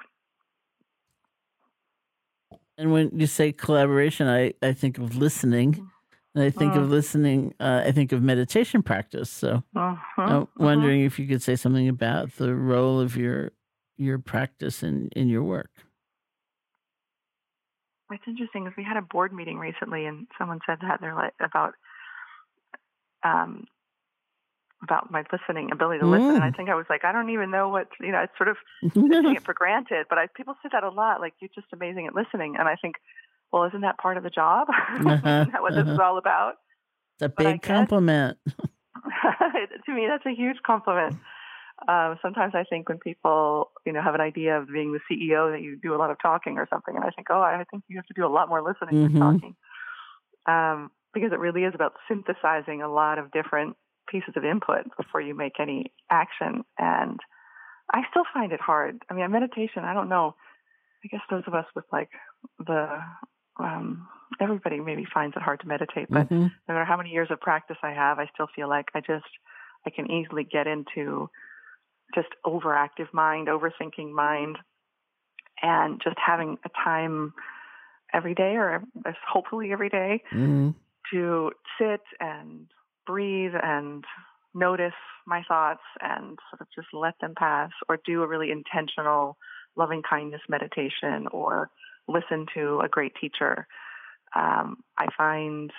And 2.76 2.92
when 2.92 3.10
you 3.14 3.26
say 3.26 3.52
collaboration, 3.52 4.26
I, 4.26 4.54
I 4.62 4.72
think 4.72 4.98
of 4.98 5.16
listening. 5.16 5.72
Mm-hmm. 5.72 5.86
And 6.34 6.44
I 6.44 6.48
think 6.48 6.74
of 6.76 6.84
mm. 6.84 6.88
listening, 6.88 7.54
uh, 7.60 7.82
I 7.84 7.92
think 7.92 8.10
of 8.10 8.22
meditation 8.22 8.82
practice. 8.82 9.28
So 9.28 9.62
uh-huh, 9.76 9.96
I'm 10.16 10.32
uh-huh. 10.32 10.46
wondering 10.56 11.02
uh-huh. 11.02 11.06
if 11.08 11.18
you 11.18 11.26
could 11.26 11.42
say 11.42 11.56
something 11.56 11.88
about 11.88 12.36
the 12.36 12.54
role 12.54 12.98
of 13.00 13.18
your 13.18 13.52
your 13.98 14.18
practice 14.18 14.82
in, 14.82 15.10
in 15.14 15.28
your 15.28 15.42
work. 15.42 15.68
What's 18.12 18.28
interesting 18.28 18.66
is 18.66 18.74
we 18.76 18.84
had 18.84 18.98
a 18.98 19.02
board 19.02 19.32
meeting 19.32 19.58
recently 19.58 20.04
and 20.04 20.26
someone 20.38 20.60
said 20.66 20.78
that 20.82 21.00
they're 21.00 21.14
like 21.14 21.32
about 21.40 21.72
um, 23.24 23.64
about 24.82 25.10
my 25.10 25.24
listening 25.32 25.70
ability 25.72 26.00
to 26.00 26.06
listen. 26.06 26.34
And 26.34 26.44
I 26.44 26.50
mm. 26.50 26.56
think 26.56 26.68
I 26.68 26.74
was 26.74 26.84
like, 26.90 27.06
I 27.06 27.12
don't 27.12 27.30
even 27.30 27.50
know 27.50 27.70
what 27.70 27.88
you 28.00 28.12
know. 28.12 28.20
It's 28.20 28.36
sort 28.36 28.48
of 28.50 28.56
taking 28.92 29.34
it 29.34 29.44
for 29.44 29.54
granted. 29.54 30.06
But 30.10 30.18
I, 30.18 30.26
people 30.36 30.54
say 30.62 30.68
that 30.72 30.84
a 30.84 30.90
lot. 30.90 31.20
Like 31.20 31.32
you're 31.40 31.50
just 31.54 31.68
amazing 31.72 32.06
at 32.06 32.14
listening. 32.14 32.56
And 32.58 32.68
I 32.68 32.76
think, 32.76 32.96
well, 33.50 33.64
isn't 33.64 33.80
that 33.80 33.96
part 33.96 34.18
of 34.18 34.24
the 34.24 34.30
job? 34.30 34.68
Uh-huh, 34.92 35.14
isn't 35.14 35.24
that 35.24 35.62
what 35.62 35.72
uh-huh. 35.72 35.82
this 35.84 35.92
is 35.92 35.98
all 35.98 36.18
about? 36.18 36.56
It's 37.18 37.32
a 37.32 37.42
big 37.42 37.62
compliment. 37.62 38.36
to 38.46 39.94
me, 39.94 40.06
that's 40.06 40.26
a 40.26 40.34
huge 40.34 40.58
compliment. 40.66 41.16
Uh, 41.88 42.16
sometimes 42.20 42.54
I 42.54 42.64
think 42.64 42.88
when 42.88 42.98
people, 42.98 43.71
you 43.84 43.92
know, 43.92 44.02
have 44.02 44.14
an 44.14 44.20
idea 44.20 44.58
of 44.58 44.68
being 44.68 44.92
the 44.92 45.00
CEO 45.10 45.52
that 45.52 45.62
you 45.62 45.78
do 45.80 45.94
a 45.94 45.98
lot 45.98 46.10
of 46.10 46.16
talking 46.20 46.58
or 46.58 46.66
something, 46.70 46.94
and 46.94 47.04
I 47.04 47.10
think, 47.10 47.28
oh, 47.30 47.40
I 47.40 47.64
think 47.70 47.84
you 47.88 47.96
have 47.96 48.06
to 48.06 48.14
do 48.14 48.26
a 48.26 48.28
lot 48.28 48.48
more 48.48 48.62
listening 48.62 49.02
mm-hmm. 49.02 49.18
than 49.18 49.32
talking, 49.40 49.56
um, 50.46 50.90
because 51.14 51.32
it 51.32 51.38
really 51.38 51.64
is 51.64 51.74
about 51.74 51.94
synthesizing 52.08 52.82
a 52.82 52.92
lot 52.92 53.18
of 53.18 53.32
different 53.32 53.76
pieces 54.08 54.34
of 54.36 54.44
input 54.44 54.84
before 54.96 55.20
you 55.20 55.34
make 55.34 55.60
any 55.60 55.92
action. 56.10 56.64
And 56.78 57.18
I 57.92 58.02
still 58.10 58.24
find 58.32 58.52
it 58.52 58.60
hard. 58.60 59.02
I 59.10 59.14
mean, 59.14 59.30
meditation, 59.30 59.84
I 59.84 59.94
don't 59.94 60.08
know. 60.08 60.34
I 61.04 61.08
guess 61.08 61.20
those 61.30 61.44
of 61.46 61.54
us 61.54 61.66
with 61.74 61.84
like 61.92 62.10
the 62.64 62.88
um, 63.58 64.08
everybody 64.40 64.80
maybe 64.80 65.04
finds 65.12 65.36
it 65.36 65.42
hard 65.42 65.60
to 65.60 65.68
meditate, 65.68 66.08
but 66.08 66.28
mm-hmm. 66.28 66.42
no 66.42 66.74
matter 66.74 66.84
how 66.84 66.96
many 66.96 67.10
years 67.10 67.28
of 67.30 67.40
practice 67.40 67.76
I 67.82 67.92
have, 67.92 68.18
I 68.18 68.30
still 68.32 68.46
feel 68.54 68.68
like 68.68 68.86
I 68.94 69.00
just 69.00 69.26
I 69.86 69.90
can 69.90 70.10
easily 70.10 70.44
get 70.44 70.66
into 70.66 71.28
just 72.14 72.28
overactive 72.46 73.12
mind, 73.12 73.48
overthinking 73.48 74.12
mind, 74.12 74.58
and 75.62 76.00
just 76.02 76.16
having 76.24 76.58
a 76.64 76.70
time 76.84 77.32
every 78.12 78.34
day 78.34 78.56
or 78.56 78.82
hopefully 79.30 79.72
every 79.72 79.88
day, 79.88 80.22
mm-hmm. 80.32 80.70
to 81.12 81.50
sit 81.78 82.00
and 82.20 82.66
breathe 83.06 83.52
and 83.60 84.04
notice 84.54 84.92
my 85.26 85.42
thoughts 85.48 85.82
and 86.00 86.38
sort 86.50 86.60
of 86.60 86.66
just 86.74 86.88
let 86.92 87.14
them 87.20 87.34
pass 87.36 87.70
or 87.88 87.98
do 88.04 88.22
a 88.22 88.26
really 88.26 88.50
intentional 88.50 89.36
loving 89.76 90.02
kindness 90.08 90.42
meditation 90.48 91.26
or 91.30 91.70
listen 92.08 92.46
to 92.54 92.80
a 92.84 92.88
great 92.88 93.12
teacher. 93.20 93.66
Um, 94.34 94.78
I 94.98 95.06
find 95.16 95.70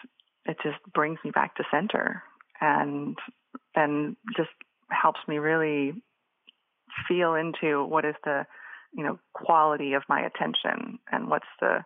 it 0.45 0.57
just 0.63 0.79
brings 0.93 1.19
me 1.23 1.31
back 1.31 1.55
to 1.55 1.63
center 1.71 2.23
and 2.59 3.17
and 3.75 4.15
just 4.36 4.49
helps 4.89 5.19
me 5.27 5.38
really 5.38 5.93
feel 7.08 7.36
into 7.36 7.84
what 7.84 8.06
is 8.06 8.16
the 8.24 8.46
you 8.94 9.04
know 9.04 9.20
quality 9.34 9.94
of 9.94 10.04
my 10.08 10.22
attention 10.22 11.00
and 11.12 11.30
what's 11.30 11.48
the 11.60 11.84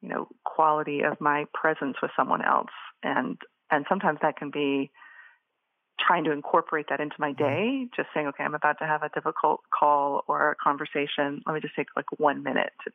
you 0.00 0.08
know 0.08 0.28
quality 0.44 1.00
of 1.02 1.20
my 1.20 1.44
presence 1.52 1.96
with 2.02 2.10
someone 2.16 2.44
else 2.44 2.70
and 3.02 3.38
and 3.70 3.84
sometimes 3.88 4.18
that 4.22 4.36
can 4.36 4.50
be 4.50 4.90
trying 5.98 6.24
to 6.24 6.32
incorporate 6.32 6.86
that 6.88 7.00
into 7.00 7.16
my 7.18 7.32
mm-hmm. 7.32 7.44
day 7.44 7.88
just 7.94 8.08
saying 8.14 8.26
okay 8.26 8.44
i'm 8.44 8.54
about 8.54 8.78
to 8.78 8.86
have 8.86 9.02
a 9.02 9.10
difficult 9.10 9.60
call 9.76 10.24
or 10.28 10.52
a 10.52 10.56
conversation 10.56 11.42
let 11.46 11.54
me 11.54 11.60
just 11.60 11.74
take 11.74 11.88
like 11.96 12.06
one 12.18 12.42
minute 12.42 12.72
to 12.84 12.92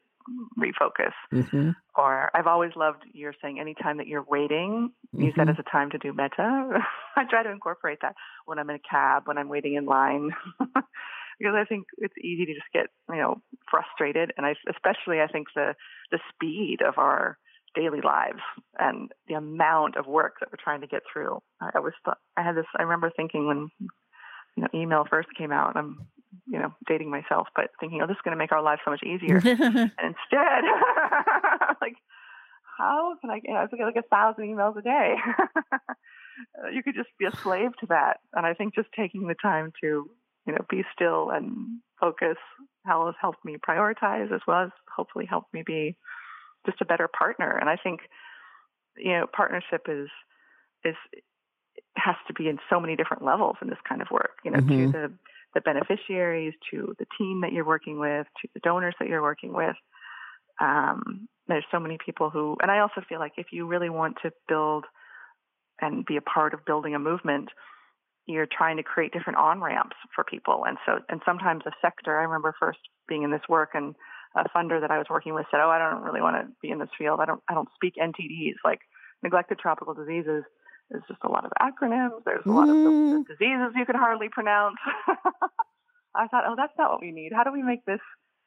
refocus 0.58 1.14
mm-hmm. 1.32 1.70
or 1.96 2.32
i've 2.34 2.48
always 2.48 2.72
loved 2.76 3.04
you're 3.14 3.36
saying 3.44 3.60
anytime 3.60 3.98
that 3.98 4.08
you're 4.08 4.26
waiting 4.28 4.92
mm-hmm. 5.14 5.24
use 5.24 5.34
that 5.38 5.44
mm-hmm. 5.44 5.52
as 5.52 5.58
a 5.60 5.72
time 5.72 5.92
to 5.92 6.00
do 6.00 6.14
metta 6.14 6.80
i 7.16 7.24
try 7.30 7.44
to 7.44 7.52
incorporate 7.52 8.00
that 8.02 8.16
when 8.46 8.58
i'm 8.58 8.70
in 8.70 8.78
a 8.78 8.80
cab 8.80 9.24
when 9.28 9.38
i'm 9.38 9.50
waiting 9.50 9.76
in 9.76 9.86
line 9.86 10.32
because 11.40 11.56
I 11.56 11.66
think 11.66 11.86
it's 11.98 12.18
easy 12.18 12.46
to 12.46 12.54
just 12.54 12.72
get 12.74 12.88
you 13.10 13.22
know 13.22 13.42
frustrated, 13.70 14.32
and 14.38 14.46
I 14.46 14.56
especially 14.70 15.22
I 15.22 15.28
think 15.28 15.48
the 15.56 15.76
the 16.12 16.20
speed 16.34 16.80
of 16.86 16.98
our 16.98 17.38
daily 17.76 18.02
lives 18.02 18.40
and 18.80 19.12
the 19.28 19.36
amount 19.36 19.98
of 19.98 20.08
work 20.08 20.36
that 20.40 20.50
we're 20.52 20.64
trying 20.64 20.82
to 20.82 20.88
get 20.88 21.02
through. 21.12 21.42
I 21.62 21.80
was 21.80 21.94
I 22.38 22.44
had 22.44 22.56
this 22.56 22.66
I 22.78 22.84
remember 22.84 23.12
thinking 23.16 23.48
when 23.48 23.70
you 24.56 24.64
know 24.64 24.70
email 24.74 25.06
first 25.10 25.30
came 25.38 25.52
out, 25.52 25.76
I'm 25.76 26.08
you 26.48 26.60
know 26.60 26.74
dating 26.88 27.12
myself, 27.12 27.48
but 27.56 27.72
thinking 27.80 28.02
oh 28.02 28.08
this 28.08 28.16
is 28.16 28.22
going 28.24 28.36
to 28.36 28.42
make 28.42 28.52
our 28.52 28.64
lives 28.64 28.82
so 28.86 28.92
much 28.92 29.04
easier, 29.04 29.38
and 29.44 29.92
instead 30.00 30.64
like 31.82 31.96
how 32.78 33.16
can 33.22 33.30
I 33.30 33.40
get 33.40 33.56
I 33.56 33.68
get 33.68 33.86
like 33.86 33.96
a 33.96 34.08
thousand 34.10 34.46
emails 34.46 34.78
a 34.78 34.82
day. 34.82 35.16
you 36.74 36.84
could 36.84 36.96
just 36.96 37.10
be 37.18 37.26
a 37.26 37.36
slave 37.38 37.72
to 37.80 37.88
that, 37.88 38.18
and 38.34 38.46
I 38.46 38.54
think 38.54 38.76
just 38.76 38.90
taking 38.96 39.28
the 39.28 39.36
time 39.42 39.72
to 39.82 40.10
you 40.46 40.54
know, 40.54 40.66
be 40.70 40.84
still 40.94 41.30
and 41.32 41.80
focus 42.00 42.38
has 42.86 43.16
helped 43.20 43.44
me 43.44 43.58
prioritize 43.58 44.32
as 44.34 44.42
well 44.48 44.66
as 44.66 44.70
hopefully 44.96 45.26
helped 45.26 45.54
me 45.54 45.64
be 45.66 45.96
just 46.66 46.82
a 46.82 46.86
better 46.86 47.08
partner. 47.08 47.58
And 47.58 47.70
I 47.70 47.78
think, 47.78 48.02
you 48.98 49.12
know, 49.12 49.26
partnership 49.32 49.88
is 49.88 50.10
is 50.84 50.96
has 51.98 52.16
to 52.28 52.34
be 52.34 52.48
in 52.48 52.60
so 52.70 52.80
many 52.80 52.96
different 52.96 53.24
levels 53.24 53.56
in 53.62 53.70
this 53.70 53.80
kind 53.88 54.02
of 54.02 54.08
work. 54.12 54.38
You 54.44 54.52
know, 54.52 54.60
mm-hmm. 54.60 54.92
to 54.92 54.92
the 54.92 55.14
the 55.56 55.62
beneficiaries, 55.62 56.54
to 56.72 56.96
the 57.00 57.06
team 57.18 57.42
that 57.42 57.54
you're 57.54 57.66
working 57.66 57.98
with, 57.98 58.28
to 58.42 58.48
the 58.54 58.60
donors 58.60 58.94
that 59.00 59.08
you're 59.08 59.22
working 59.22 59.54
with. 59.54 59.76
Um, 60.60 61.28
there's 61.48 61.66
so 61.72 61.80
many 61.80 61.98
people 62.04 62.30
who, 62.30 62.58
and 62.62 62.70
I 62.70 62.80
also 62.80 63.02
feel 63.08 63.20
like 63.20 63.34
if 63.38 63.48
you 63.52 63.66
really 63.66 63.90
want 63.90 64.18
to 64.24 64.32
build 64.48 64.86
and 65.82 66.06
be 66.06 66.18
a 66.18 66.22
part 66.22 66.54
of 66.54 66.66
building 66.66 66.94
a 66.94 67.00
movement, 67.00 67.50
you're 68.28 68.48
trying 68.50 68.78
to 68.78 68.84
create 68.84 69.14
different 69.14 69.38
on 69.38 69.62
ramps 69.62 69.96
for 70.14 70.24
people. 70.24 70.64
And 70.68 70.78
so, 70.86 71.00
and 71.10 71.22
sometimes 71.26 71.64
a 71.66 71.72
sector, 71.82 72.18
I 72.18 72.24
remember 72.24 72.56
first 72.60 72.80
being 73.08 73.24
in 73.24 73.32
this 73.32 73.48
work 73.48 73.72
and 73.74 73.96
a 74.36 74.50
funder 74.50 74.82
that 74.82 74.92
I 74.92 74.98
was 74.98 75.08
working 75.10 75.34
with 75.34 75.46
said, 75.52 75.62
Oh, 75.62 75.70
I 75.70 75.80
don't 75.80 76.04
really 76.04 76.22
want 76.22 76.36
to 76.36 76.52
be 76.62 76.70
in 76.70 76.80
this 76.80 76.90
field. 76.98 77.20
I 77.22 77.26
don't, 77.26 77.42
I 77.50 77.54
don't 77.54 77.70
speak 77.76 77.96
NTDs 78.02 78.56
like 78.64 78.80
neglected 79.24 79.60
tropical 79.60 79.94
diseases. 79.94 80.44
There's 80.90 81.04
just 81.08 81.24
a 81.24 81.30
lot 81.30 81.46
of 81.46 81.52
acronyms. 81.62 82.24
There's 82.26 82.46
a 82.46 82.52
lot 82.52 82.70
of 82.70 82.76
the, 82.76 83.24
the 83.28 83.36
diseases 83.36 83.74
you 83.76 83.86
can 83.86 83.96
hardly 83.96 84.30
pronounce. 84.30 84.78
I 86.16 86.28
thought, 86.28 86.44
oh, 86.48 86.56
that's 86.56 86.74
not 86.78 86.92
what 86.92 87.02
we 87.02 87.12
need. 87.12 87.32
How 87.34 87.44
do 87.44 87.52
we 87.52 87.64
make 87.64 87.86
this? 87.86 88.00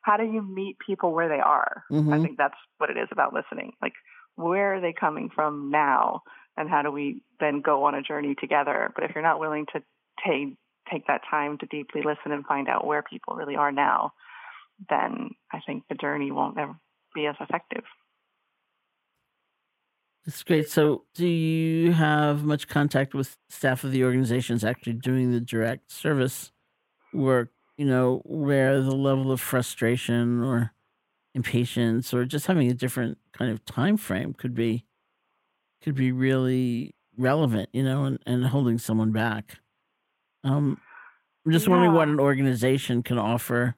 How 0.02 0.16
do 0.16 0.24
you 0.24 0.42
meet 0.42 0.76
people 0.84 1.12
where 1.12 1.28
they 1.28 1.40
are? 1.40 1.82
Mm-hmm. 1.90 2.12
I 2.12 2.20
think 2.20 2.38
that's 2.38 2.56
what 2.78 2.90
it 2.90 2.96
is 2.96 3.08
about 3.10 3.34
listening. 3.34 3.72
Like, 3.82 3.92
where 4.36 4.76
are 4.76 4.80
they 4.80 4.94
coming 4.98 5.30
from 5.34 5.70
now? 5.70 6.22
And 6.58 6.68
how 6.68 6.82
do 6.82 6.90
we 6.90 7.22
then 7.40 7.60
go 7.60 7.84
on 7.84 7.94
a 7.94 8.02
journey 8.02 8.34
together? 8.34 8.90
But 8.94 9.04
if 9.04 9.12
you're 9.14 9.22
not 9.22 9.40
willing 9.40 9.66
to 9.72 9.82
take 10.26 10.56
take 10.90 11.06
that 11.06 11.20
time 11.30 11.58
to 11.58 11.66
deeply 11.66 12.00
listen 12.02 12.32
and 12.32 12.44
find 12.46 12.68
out 12.68 12.86
where 12.86 13.02
people 13.02 13.36
really 13.36 13.56
are 13.56 13.70
now, 13.70 14.12
then 14.88 15.30
I 15.52 15.60
think 15.66 15.84
the 15.88 15.94
journey 15.94 16.30
won't 16.30 16.58
ever 16.58 16.76
be 17.14 17.26
as 17.26 17.36
effective. 17.40 17.84
That's 20.24 20.42
great. 20.42 20.68
So, 20.68 21.04
do 21.14 21.26
you 21.26 21.92
have 21.92 22.44
much 22.44 22.68
contact 22.68 23.14
with 23.14 23.36
staff 23.48 23.84
of 23.84 23.92
the 23.92 24.04
organizations 24.04 24.64
actually 24.64 24.94
doing 24.94 25.30
the 25.32 25.40
direct 25.40 25.92
service 25.92 26.52
work? 27.14 27.50
You 27.76 27.86
know, 27.86 28.22
where 28.24 28.80
the 28.80 28.96
level 28.96 29.30
of 29.30 29.40
frustration 29.40 30.42
or 30.42 30.72
impatience 31.34 32.12
or 32.12 32.24
just 32.24 32.46
having 32.46 32.68
a 32.68 32.74
different 32.74 33.18
kind 33.32 33.52
of 33.52 33.64
time 33.64 33.96
frame 33.96 34.34
could 34.34 34.54
be 34.54 34.84
could 35.82 35.94
be 35.94 36.12
really 36.12 36.94
relevant, 37.16 37.68
you 37.72 37.82
know, 37.82 38.04
and, 38.04 38.18
and 38.26 38.46
holding 38.46 38.78
someone 38.78 39.12
back. 39.12 39.58
Um, 40.44 40.80
I'm 41.44 41.52
just 41.52 41.66
yeah. 41.66 41.72
wondering 41.72 41.92
what 41.92 42.08
an 42.08 42.20
organization 42.20 43.02
can 43.02 43.18
offer, 43.18 43.74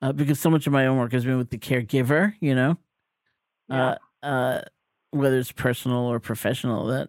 uh, 0.00 0.12
because 0.12 0.40
so 0.40 0.50
much 0.50 0.66
of 0.66 0.72
my 0.72 0.86
own 0.86 0.98
work 0.98 1.12
has 1.12 1.24
been 1.24 1.38
with 1.38 1.50
the 1.50 1.58
caregiver, 1.58 2.34
you 2.40 2.54
know, 2.54 2.78
yeah. 3.68 3.96
uh, 4.22 4.26
uh, 4.26 4.62
whether 5.10 5.38
it's 5.38 5.52
personal 5.52 5.98
or 5.98 6.20
professional. 6.20 6.86
That 6.86 7.08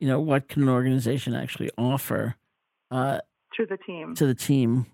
you 0.00 0.08
know, 0.08 0.20
what 0.20 0.48
can 0.48 0.62
an 0.62 0.68
organization 0.68 1.34
actually 1.34 1.70
offer 1.76 2.36
uh, 2.90 3.18
to 3.56 3.66
the 3.66 3.76
team? 3.76 4.14
To 4.14 4.26
the 4.26 4.34
team. 4.34 4.86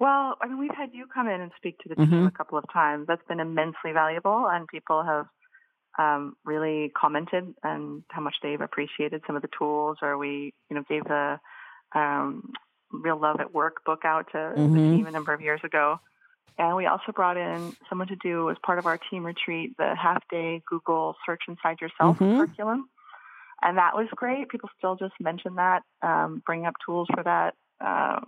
Well, 0.00 0.36
I 0.42 0.48
mean, 0.48 0.58
we've 0.58 0.74
had 0.76 0.90
you 0.92 1.06
come 1.06 1.28
in 1.28 1.40
and 1.40 1.52
speak 1.56 1.78
to 1.80 1.88
the 1.88 1.94
team 1.94 2.06
mm-hmm. 2.06 2.26
a 2.26 2.30
couple 2.32 2.58
of 2.58 2.64
times. 2.72 3.06
That's 3.06 3.22
been 3.28 3.38
immensely 3.38 3.92
valuable, 3.92 4.48
and 4.50 4.66
people 4.66 5.04
have 5.04 5.26
um, 5.98 6.36
really 6.44 6.90
commented 6.96 7.54
and 7.62 8.02
how 8.08 8.22
much 8.22 8.36
they've 8.42 8.60
appreciated 8.60 9.22
some 9.26 9.36
of 9.36 9.42
the 9.42 9.48
tools, 9.58 9.98
or 10.02 10.16
we, 10.16 10.54
you 10.70 10.76
know, 10.76 10.84
gave 10.88 11.04
the 11.04 11.38
um, 11.94 12.52
Real 12.90 13.18
Love 13.20 13.40
at 13.40 13.52
Work 13.52 13.84
book 13.84 14.04
out 14.04 14.28
to 14.32 14.38
mm-hmm. 14.38 14.72
the 14.74 14.96
team 14.96 15.06
a 15.06 15.10
number 15.10 15.32
of 15.32 15.40
years 15.40 15.60
ago. 15.64 16.00
and 16.58 16.76
we 16.76 16.86
also 16.86 17.12
brought 17.12 17.36
in 17.36 17.74
someone 17.88 18.08
to 18.08 18.16
do 18.16 18.50
as 18.50 18.56
part 18.64 18.78
of 18.78 18.86
our 18.86 18.98
team 19.10 19.24
retreat 19.24 19.74
the 19.78 19.94
half 19.94 20.22
day 20.30 20.62
Google 20.68 21.16
Search 21.24 21.42
Inside 21.48 21.80
Yourself 21.80 22.18
Mhm. 22.18 22.36
curriculum. 22.36 22.88
And 23.62 23.78
that 23.78 23.94
was 23.94 24.08
great. 24.16 24.48
People 24.48 24.68
still 24.76 24.96
just 24.96 25.14
mention 25.20 25.54
that, 25.54 25.82
um, 26.02 26.42
bring 26.44 26.66
up 26.66 26.74
tools 26.84 27.08
for 27.14 27.22
that 27.22 27.54
uh, 27.80 28.20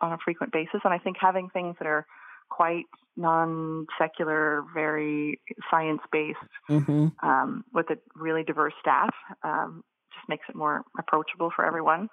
on 0.00 0.12
a 0.12 0.18
frequent 0.18 0.52
basis. 0.52 0.80
And 0.84 0.92
I 0.92 0.98
think 0.98 1.16
having 1.18 1.48
things 1.50 1.76
that 1.78 1.86
are 1.86 2.06
quite 2.50 2.86
non 3.16 3.86
secular, 3.98 4.64
very 4.74 5.40
science 5.70 6.00
based, 6.12 6.38
hmm 6.68 7.08
um, 7.22 7.64
with 7.72 7.86
a 7.90 7.98
really 8.14 8.42
diverse 8.42 8.72
staff 8.80 9.14
um, 9.42 9.82
just 10.14 10.28
makes 10.28 10.44
it 10.48 10.54
more 10.54 10.82
approachable 10.98 11.50
for 11.54 11.64
everyone. 11.64 12.08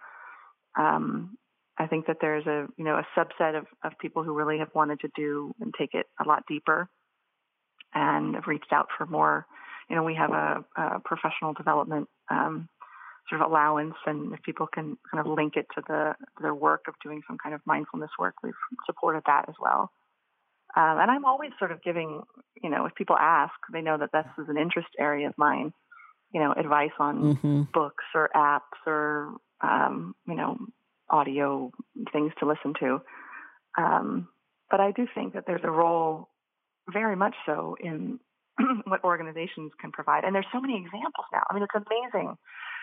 Um, 0.77 1.37
I 1.77 1.87
think 1.87 2.07
that 2.07 2.17
there's 2.21 2.45
a 2.45 2.67
you 2.77 2.83
know 2.83 2.99
a 2.99 3.07
subset 3.19 3.57
of, 3.57 3.65
of 3.83 3.93
people 3.99 4.23
who 4.23 4.33
really 4.33 4.59
have 4.59 4.69
wanted 4.73 4.99
to 5.01 5.09
do 5.15 5.53
and 5.59 5.73
take 5.77 5.93
it 5.93 6.07
a 6.23 6.27
lot 6.27 6.43
deeper, 6.47 6.89
and 7.93 8.35
have 8.35 8.47
reached 8.47 8.71
out 8.71 8.87
for 8.97 9.05
more. 9.05 9.45
You 9.89 9.95
know, 9.95 10.03
we 10.03 10.15
have 10.15 10.31
a, 10.31 10.65
a 10.75 10.99
professional 11.05 11.53
development 11.53 12.09
um, 12.29 12.67
sort 13.29 13.41
of 13.41 13.49
allowance, 13.49 13.95
and 14.05 14.33
if 14.33 14.41
people 14.43 14.67
can 14.67 14.97
kind 15.11 15.25
of 15.25 15.31
link 15.31 15.55
it 15.55 15.67
to 15.75 15.81
the 15.87 16.15
their 16.41 16.55
work 16.55 16.85
of 16.87 16.95
doing 17.03 17.21
some 17.27 17.37
kind 17.41 17.53
of 17.53 17.61
mindfulness 17.65 18.11
work, 18.19 18.35
we've 18.43 18.53
supported 18.85 19.23
that 19.27 19.45
as 19.47 19.55
well. 19.61 19.91
Um, 20.75 20.99
and 20.99 21.09
I'm 21.09 21.25
always 21.25 21.51
sort 21.57 21.71
of 21.71 21.81
giving, 21.81 22.21
you 22.61 22.69
know, 22.69 22.85
if 22.85 22.95
people 22.95 23.15
ask, 23.17 23.53
they 23.71 23.81
know 23.81 23.97
that 23.97 24.11
this 24.11 24.25
is 24.37 24.49
an 24.49 24.57
interest 24.57 24.89
area 24.99 25.27
of 25.27 25.37
mine. 25.37 25.73
You 26.33 26.41
know, 26.41 26.51
advice 26.51 26.91
on 26.99 27.35
hmm 27.35 27.61
books 27.73 28.03
or 28.13 28.29
apps 28.35 28.85
or 28.85 29.33
um, 29.61 30.13
you 30.27 30.35
know 30.35 30.57
audio 31.09 31.71
things 32.11 32.33
to 32.39 32.45
listen 32.45 32.73
to. 32.81 33.01
Um, 33.77 34.27
but 34.69 34.79
I 34.79 34.91
do 34.91 35.07
think 35.15 35.33
that 35.33 35.45
there's 35.47 35.63
a 35.63 35.71
role, 35.71 36.29
very 36.91 37.15
much 37.15 37.35
so, 37.45 37.77
in 37.79 38.19
what 38.85 39.03
organizations 39.03 39.71
can 39.79 39.91
provide. 39.91 40.23
And 40.23 40.35
there's 40.35 40.47
so 40.51 40.59
many 40.59 40.75
examples 40.75 41.27
now. 41.31 41.43
I 41.49 41.53
mean, 41.53 41.63
it's 41.63 41.85
amazing. 41.85 42.37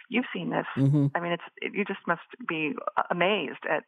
You've 0.09 0.24
seen 0.32 0.51
this. 0.51 0.66
hmm 0.74 1.07
I 1.14 1.20
mean, 1.20 1.32
it's 1.32 1.43
it, 1.59 1.72
you 1.74 1.85
just 1.85 2.01
must 2.07 2.22
be 2.49 2.72
amazed 3.11 3.64
at 3.70 3.85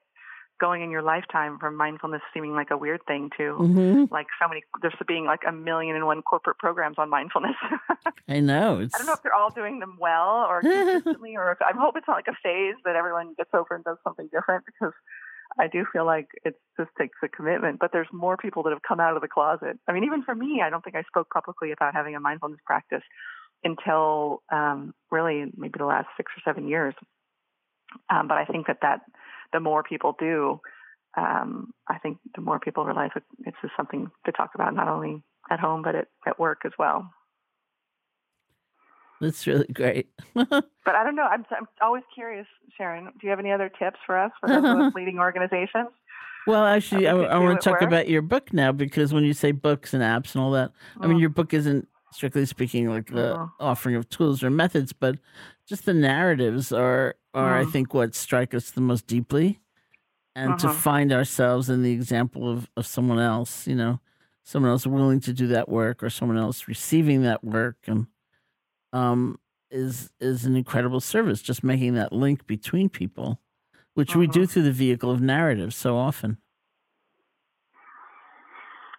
going 0.61 0.83
in 0.83 0.91
your 0.91 1.03
lifetime 1.03 1.59
from 1.59 1.77
mindfulness 1.77 2.23
seeming 2.33 2.53
like 2.53 2.71
a 2.71 2.77
weird 2.77 3.01
thing 3.07 3.31
to 3.39 3.55
hmm 3.55 4.05
like 4.11 4.27
so 4.41 4.49
many. 4.49 4.63
There's 4.83 4.95
being 5.07 5.25
like 5.25 5.41
a 5.47 5.53
million 5.53 5.97
and 5.97 6.07
one 6.07 6.23
corporate 6.23 6.59
programs 6.59 6.97
on 6.99 7.11
mindfulness. 7.11 7.57
I 8.29 8.41
know. 8.41 8.81
It's 8.81 8.95
I 8.95 8.99
don't 8.99 9.07
know 9.07 9.15
if 9.15 9.23
they're 9.23 9.35
all 9.35 9.51
doing 9.51 9.81
them 9.81 9.97
well 10.01 10.47
or 10.49 10.61
consistently, 10.63 11.37
or 11.37 11.53
if 11.53 11.59
I 11.61 11.77
hope 11.77 11.97
it's 11.97 12.07
not 12.09 12.15
like 12.15 12.29
a 12.29 12.37
phase 12.43 12.77
that 12.85 12.97
everyone 12.97 13.35
gets 13.37 13.51
over 13.55 13.75
and 13.75 13.85
does 13.85 13.99
something 14.05 14.29
different 14.33 14.65
because 14.67 14.93
I 15.59 15.69
do 15.69 15.85
feel 15.93 16.05
like 16.05 16.29
it 16.45 16.55
just 16.79 16.91
takes 16.99 17.17
a 17.23 17.29
commitment. 17.29 17.79
But 17.79 17.91
there's 17.93 18.09
more 18.13 18.37
people 18.37 18.63
that 18.65 18.71
have 18.71 18.83
come 18.87 19.01
out 19.01 19.17
of 19.17 19.23
the 19.23 19.29
closet. 19.29 19.79
I 19.89 19.93
mean, 19.93 20.05
even 20.05 20.23
for 20.23 20.35
me, 20.35 20.63
I 20.65 20.71
don't 20.71 20.83
think 20.85 20.97
I 20.97 21.03
spoke 21.03 21.29
publicly 21.31 21.73
about 21.73 21.95
having 21.95 22.15
a 22.15 22.21
mindfulness 22.21 22.61
practice 22.65 23.03
until 23.65 24.43
um, 24.53 24.95
really 25.11 25.45
maybe 25.57 25.79
the 25.79 25.87
last 25.87 26.09
six 26.17 26.33
or 26.37 26.43
seven 26.45 26.69
years. 26.69 26.95
Um, 28.11 28.29
but 28.29 28.37
I 28.37 28.45
think 28.45 28.67
that 28.67 28.79
that 28.83 29.01
the 29.53 29.61
more 29.61 29.83
people 29.83 30.15
do, 30.19 30.61
um, 31.17 31.73
I 31.89 31.99
think 31.99 32.19
the 32.35 32.43
more 32.43 32.59
people 32.59 32.85
realize 32.85 33.11
it's 33.47 33.57
just 33.63 33.75
something 33.77 34.11
to 34.27 34.33
talk 34.33 34.51
about, 34.55 34.75
not 34.75 34.89
only 34.89 35.23
at 35.51 35.61
home 35.61 35.83
but 35.83 35.95
at, 35.95 36.09
at 36.27 36.39
work 36.39 36.63
as 36.65 36.73
well. 36.79 37.11
That's 39.21 39.47
really 39.47 39.67
great. 39.73 40.09
But 40.87 40.95
I 40.95 41.03
don't 41.03 41.17
know. 41.17 41.25
I'm, 41.25 41.45
I'm 41.51 41.67
always 41.83 42.05
curious, 42.15 42.47
Sharon. 42.79 43.07
Do 43.07 43.13
you 43.23 43.31
have 43.31 43.41
any 43.41 43.51
other 43.51 43.69
tips 43.77 43.99
for 44.07 44.17
us 44.17 44.31
for 44.39 44.49
those 44.49 44.93
leading 44.95 45.19
organizations? 45.19 45.89
Well, 46.47 46.65
actually, 46.65 47.09
I, 47.09 47.17
I 47.17 47.39
want 47.39 47.61
to 47.61 47.65
talk 47.65 47.81
work? 47.81 47.91
about 47.91 48.09
your 48.09 48.23
book 48.23 48.53
now 48.53 48.71
because 48.71 49.13
when 49.13 49.25
you 49.25 49.33
say 49.33 49.51
books 49.51 49.95
and 49.95 50.01
apps 50.01 50.37
and 50.37 50.45
all 50.45 50.53
that, 50.53 50.71
I 51.01 51.09
mean, 51.09 51.17
Mm. 51.17 51.21
your 51.23 51.31
book 51.31 51.53
isn't 51.53 51.89
strictly 52.13 52.47
speaking 52.47 52.89
like 52.89 53.09
the 53.09 53.39
Mhm. 53.39 53.53
offering 53.61 53.97
of 53.97 54.09
tools 54.09 54.43
or 54.43 54.51
methods, 54.51 54.93
but 54.93 55.19
just 55.67 55.85
the 55.87 55.95
narratives 55.95 56.73
are, 56.73 57.17
are 57.35 57.57
I 57.57 57.65
Mm. 57.65 57.73
think, 57.73 57.95
what 57.95 58.15
strike 58.15 58.55
us 58.55 58.71
the 58.71 58.81
most 58.81 59.07
deeply. 59.07 59.61
And 60.37 60.59
to 60.59 60.69
Mhm. 60.69 60.71
find 60.71 61.13
ourselves 61.13 61.71
in 61.71 61.83
the 61.83 61.93
example 61.93 62.49
of, 62.51 62.69
of 62.77 62.87
someone 62.87 63.19
else, 63.21 63.67
you 63.67 63.75
know, 63.75 64.01
someone 64.45 64.71
else 64.71 64.87
willing 64.87 65.21
to 65.21 65.33
do 65.33 65.47
that 65.49 65.69
work 65.69 66.03
or 66.03 66.11
someone 66.11 66.39
else 66.39 66.69
receiving 66.69 67.23
that 67.23 67.43
work 67.45 67.79
and 67.87 68.07
um 68.93 69.39
is 69.71 70.13
is 70.21 70.45
an 70.47 70.57
incredible 70.57 71.01
service 71.01 71.43
just 71.43 71.65
making 71.65 71.95
that 71.95 72.13
link 72.13 72.47
between 72.47 72.89
people 72.89 73.41
which 73.95 74.15
we 74.17 74.27
do 74.27 74.47
Mhm. 74.47 74.47
through 74.47 74.63
the 74.63 74.73
vehicle 74.73 75.11
of 75.11 75.21
narrative 75.21 75.75
so 75.75 75.97
often 75.97 76.39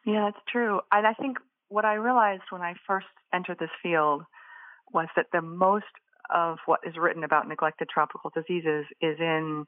Yeah, 0.06 0.32
that's 0.32 0.44
true. 0.48 0.80
And 0.92 1.06
I 1.06 1.14
think 1.14 1.38
what 1.70 1.86
I 1.86 1.96
realized 1.96 2.44
when 2.50 2.62
I 2.62 2.76
first 2.86 3.08
entered 3.34 3.58
this 3.60 3.70
field 3.82 4.24
was 4.92 5.08
that 5.16 5.28
the 5.32 5.42
most 5.42 5.86
of 6.34 6.58
what 6.66 6.82
is 6.86 6.98
written 6.98 7.24
about 7.24 7.48
neglected 7.48 7.90
tropical 7.90 8.32
diseases 8.34 8.86
is 9.02 9.18
in, 9.20 9.66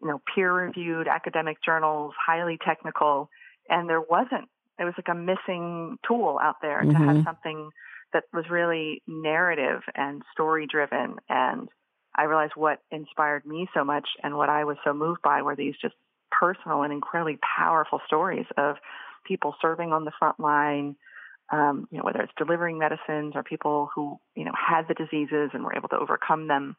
you 0.00 0.08
know, 0.08 0.20
peer-reviewed 0.34 1.08
academic 1.08 1.62
journals, 1.64 2.14
highly 2.26 2.58
technical, 2.64 3.28
and 3.68 3.88
there 3.88 4.00
wasn't. 4.00 4.48
It 4.78 4.84
was 4.84 4.94
like 4.96 5.08
a 5.08 5.14
missing 5.14 5.98
tool 6.06 6.38
out 6.42 6.56
there 6.60 6.82
to 6.84 6.94
have 6.98 7.16
Mhm. 7.16 7.24
something 7.24 7.70
that 8.12 8.24
was 8.32 8.48
really 8.50 9.02
narrative 9.06 9.82
and 9.94 10.22
story-driven. 10.32 11.18
And 11.28 11.68
I 12.14 12.24
realized 12.24 12.56
what 12.56 12.80
inspired 12.90 13.46
me 13.46 13.68
so 13.72 13.84
much 13.84 14.08
and 14.22 14.36
what 14.36 14.48
I 14.48 14.64
was 14.64 14.76
so 14.84 14.92
moved 14.92 15.22
by 15.22 15.42
were 15.42 15.56
these 15.56 15.76
just 15.78 15.94
personal 16.30 16.82
and 16.82 16.92
incredibly 16.92 17.38
powerful 17.38 18.00
stories 18.06 18.46
of 18.56 18.76
people 19.24 19.54
serving 19.62 19.92
on 19.92 20.04
the 20.04 20.10
front 20.18 20.40
line, 20.40 20.96
um, 21.50 21.86
you 21.90 21.98
know, 21.98 22.04
whether 22.04 22.20
it's 22.20 22.32
delivering 22.36 22.78
medicines 22.78 23.32
or 23.34 23.42
people 23.42 23.90
who, 23.94 24.18
you 24.36 24.44
know, 24.44 24.52
had 24.54 24.88
the 24.88 24.94
diseases 24.94 25.50
and 25.52 25.64
were 25.64 25.76
able 25.76 25.88
to 25.88 25.98
overcome 25.98 26.48
them, 26.48 26.76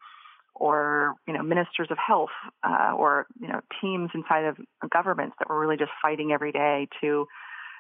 or, 0.55 1.15
you 1.27 1.33
know, 1.33 1.41
ministers 1.41 1.87
of 1.89 1.97
health, 1.97 2.29
uh, 2.63 2.93
or, 2.95 3.25
you 3.39 3.47
know, 3.47 3.59
teams 3.81 4.11
inside 4.13 4.45
of 4.45 4.57
governments 4.91 5.35
that 5.39 5.49
were 5.49 5.59
really 5.59 5.77
just 5.77 5.91
fighting 6.01 6.31
every 6.31 6.51
day 6.51 6.87
to 7.01 7.25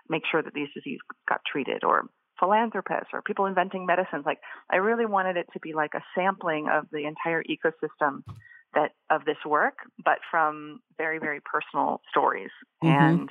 make 0.09 0.23
sure 0.29 0.41
that 0.41 0.53
these 0.53 0.69
diseases 0.73 1.01
got 1.29 1.39
treated, 1.45 1.83
or 1.83 2.09
philanthropists 2.39 3.09
or 3.13 3.21
people 3.21 3.45
inventing 3.45 3.85
medicines. 3.85 4.25
Like, 4.25 4.39
I 4.71 4.77
really 4.77 5.05
wanted 5.05 5.37
it 5.37 5.47
to 5.53 5.59
be 5.59 5.73
like 5.73 5.93
a 5.93 6.03
sampling 6.15 6.67
of 6.67 6.85
the 6.91 7.05
entire 7.05 7.43
ecosystem 7.43 8.23
that 8.73 8.91
of 9.11 9.23
this 9.23 9.37
work, 9.45 9.75
but 10.03 10.17
from 10.31 10.79
very, 10.97 11.19
very 11.19 11.39
personal 11.41 12.01
stories. 12.09 12.49
Mhm. 12.83 12.89
And 12.89 13.29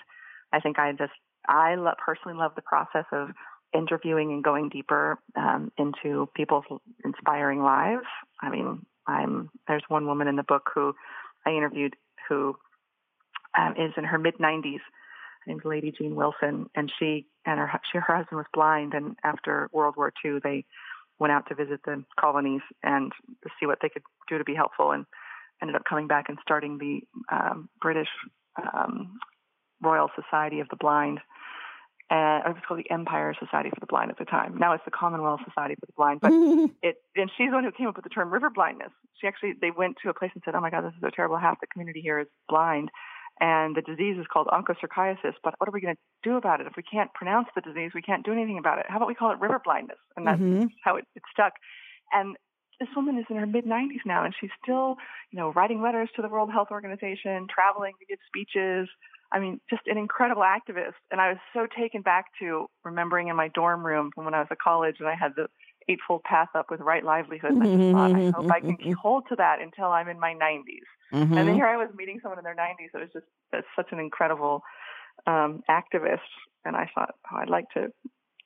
I 0.52 0.60
think 0.60 0.78
I 0.78 0.92
just 0.92 1.12
I 1.48 1.74
lo- 1.74 1.92
personally 2.04 2.36
love 2.36 2.52
the 2.54 2.62
process 2.62 3.04
of 3.12 3.30
interviewing 3.74 4.32
and 4.32 4.44
going 4.44 4.68
deeper 4.68 5.18
um, 5.36 5.72
into 5.78 6.28
people's 6.34 6.64
inspiring 7.04 7.62
lives. 7.62 8.06
I 8.40 8.50
mean, 8.50 8.84
I'm 9.06 9.50
there's 9.66 9.82
one 9.88 10.06
woman 10.06 10.28
in 10.28 10.36
the 10.36 10.42
book 10.42 10.70
who 10.74 10.94
I 11.46 11.50
interviewed 11.50 11.96
who 12.28 12.56
um, 13.58 13.74
is 13.76 13.92
in 13.96 14.04
her 14.04 14.18
mid 14.18 14.38
90s. 14.38 14.74
Her 14.74 15.48
name's 15.48 15.64
Lady 15.64 15.92
Jean 15.96 16.14
Wilson, 16.14 16.66
and 16.74 16.92
she 16.98 17.26
and 17.44 17.58
her 17.58 17.80
she, 17.90 17.98
her 17.98 18.16
husband 18.16 18.36
was 18.36 18.46
blind, 18.54 18.94
and 18.94 19.16
after 19.24 19.68
World 19.72 19.94
War 19.96 20.12
II, 20.24 20.38
they 20.42 20.64
went 21.18 21.32
out 21.32 21.48
to 21.48 21.54
visit 21.54 21.80
the 21.84 22.04
colonies 22.18 22.62
and 22.82 23.12
see 23.58 23.66
what 23.66 23.78
they 23.82 23.88
could 23.88 24.02
do 24.28 24.38
to 24.38 24.44
be 24.44 24.54
helpful, 24.54 24.92
and 24.92 25.04
ended 25.60 25.76
up 25.76 25.84
coming 25.88 26.06
back 26.06 26.26
and 26.28 26.38
starting 26.42 26.78
the 26.78 27.00
um, 27.34 27.68
British 27.80 28.08
um, 28.56 29.18
Royal 29.82 30.08
Society 30.14 30.60
of 30.60 30.68
the 30.68 30.76
Blind. 30.76 31.20
And 32.10 32.44
it 32.44 32.48
was 32.52 32.62
called 32.68 32.80
the 32.80 32.90
Empire 32.92 33.34
Society 33.38 33.70
for 33.70 33.80
the 33.80 33.86
Blind 33.86 34.10
at 34.10 34.18
the 34.18 34.26
time. 34.26 34.58
Now 34.58 34.74
it's 34.74 34.84
the 34.84 34.90
Commonwealth 34.90 35.40
Society 35.48 35.76
for 35.80 35.86
the 35.86 35.94
Blind. 35.96 36.20
But 36.20 36.32
it, 36.82 36.96
and 37.16 37.30
she's 37.36 37.48
the 37.48 37.54
one 37.54 37.64
who 37.64 37.72
came 37.72 37.86
up 37.88 37.96
with 37.96 38.04
the 38.04 38.10
term 38.10 38.30
river 38.30 38.50
blindness. 38.50 38.90
She 39.20 39.26
actually, 39.26 39.54
they 39.60 39.70
went 39.70 39.96
to 40.02 40.10
a 40.10 40.14
place 40.14 40.30
and 40.34 40.42
said, 40.44 40.54
"Oh 40.54 40.60
my 40.60 40.68
God, 40.70 40.84
this 40.84 40.92
is 40.92 41.00
so 41.00 41.08
terrible. 41.14 41.38
Half 41.38 41.60
the 41.60 41.66
community 41.68 42.00
here 42.02 42.18
is 42.18 42.26
blind, 42.50 42.90
and 43.40 43.74
the 43.74 43.80
disease 43.80 44.18
is 44.18 44.26
called 44.30 44.48
onchocerciasis. 44.48 45.34
But 45.42 45.54
what 45.56 45.68
are 45.68 45.72
we 45.72 45.80
going 45.80 45.94
to 45.94 46.00
do 46.22 46.36
about 46.36 46.60
it? 46.60 46.66
If 46.66 46.74
we 46.76 46.82
can't 46.82 47.12
pronounce 47.14 47.48
the 47.54 47.62
disease, 47.62 47.92
we 47.94 48.02
can't 48.02 48.26
do 48.26 48.32
anything 48.32 48.58
about 48.58 48.78
it. 48.78 48.86
How 48.88 48.96
about 48.96 49.08
we 49.08 49.14
call 49.14 49.30
it 49.32 49.40
river 49.40 49.60
blindness?" 49.64 49.98
And 50.16 50.26
that's 50.26 50.40
Mhm. 50.40 50.68
how 50.84 50.96
it, 50.96 51.06
it 51.14 51.22
stuck. 51.32 51.54
And 52.12 52.36
this 52.78 52.88
woman 52.94 53.16
is 53.16 53.24
in 53.30 53.36
her 53.36 53.46
mid 53.46 53.64
90s 53.64 54.04
now, 54.04 54.24
and 54.24 54.34
she's 54.38 54.50
still, 54.62 54.96
you 55.30 55.38
know, 55.38 55.50
writing 55.52 55.80
letters 55.80 56.10
to 56.16 56.20
the 56.22 56.28
World 56.28 56.50
Health 56.52 56.68
Organization, 56.70 57.46
traveling 57.48 57.94
to 58.00 58.04
give 58.06 58.18
speeches. 58.26 58.88
I 59.32 59.40
mean, 59.40 59.60
just 59.70 59.82
an 59.86 59.98
incredible 59.98 60.42
activist. 60.42 61.00
And 61.10 61.20
I 61.20 61.30
was 61.30 61.38
so 61.54 61.66
taken 61.78 62.02
back 62.02 62.26
to 62.40 62.66
remembering 62.84 63.28
in 63.28 63.36
my 63.36 63.48
dorm 63.48 63.84
room 63.84 64.10
from 64.14 64.24
when 64.24 64.34
I 64.34 64.40
was 64.40 64.48
at 64.50 64.58
college 64.58 64.96
and 65.00 65.08
I 65.08 65.14
had 65.14 65.32
the 65.36 65.46
Eightfold 65.88 66.22
Path 66.24 66.48
up 66.54 66.66
with 66.70 66.80
Right 66.80 67.04
Livelihood. 67.04 67.52
And 67.52 67.62
I 67.62 67.66
just 67.66 67.90
thought, 67.90 68.14
I 68.14 68.30
hope 68.34 68.46
I 68.50 68.60
can 68.60 68.76
hold 69.00 69.24
to 69.30 69.36
that 69.36 69.60
until 69.60 69.86
I'm 69.86 70.08
in 70.08 70.20
my 70.20 70.34
90s. 70.34 70.86
And 71.12 71.48
then 71.48 71.54
Mhm. 71.54 71.54
here 71.54 71.66
I 71.66 71.76
was 71.76 71.88
meeting 71.96 72.20
someone 72.20 72.38
in 72.38 72.44
their 72.44 72.54
90s 72.54 72.90
It 72.94 72.98
was 72.98 73.10
just 73.12 73.26
that's 73.50 73.66
such 73.74 73.90
an 73.92 73.98
incredible 73.98 74.62
um, 75.26 75.62
activist. 75.70 76.20
And 76.64 76.76
I 76.76 76.88
thought, 76.94 77.14
oh, 77.32 77.36
I'd 77.36 77.50
like 77.50 77.68
to. 77.74 77.88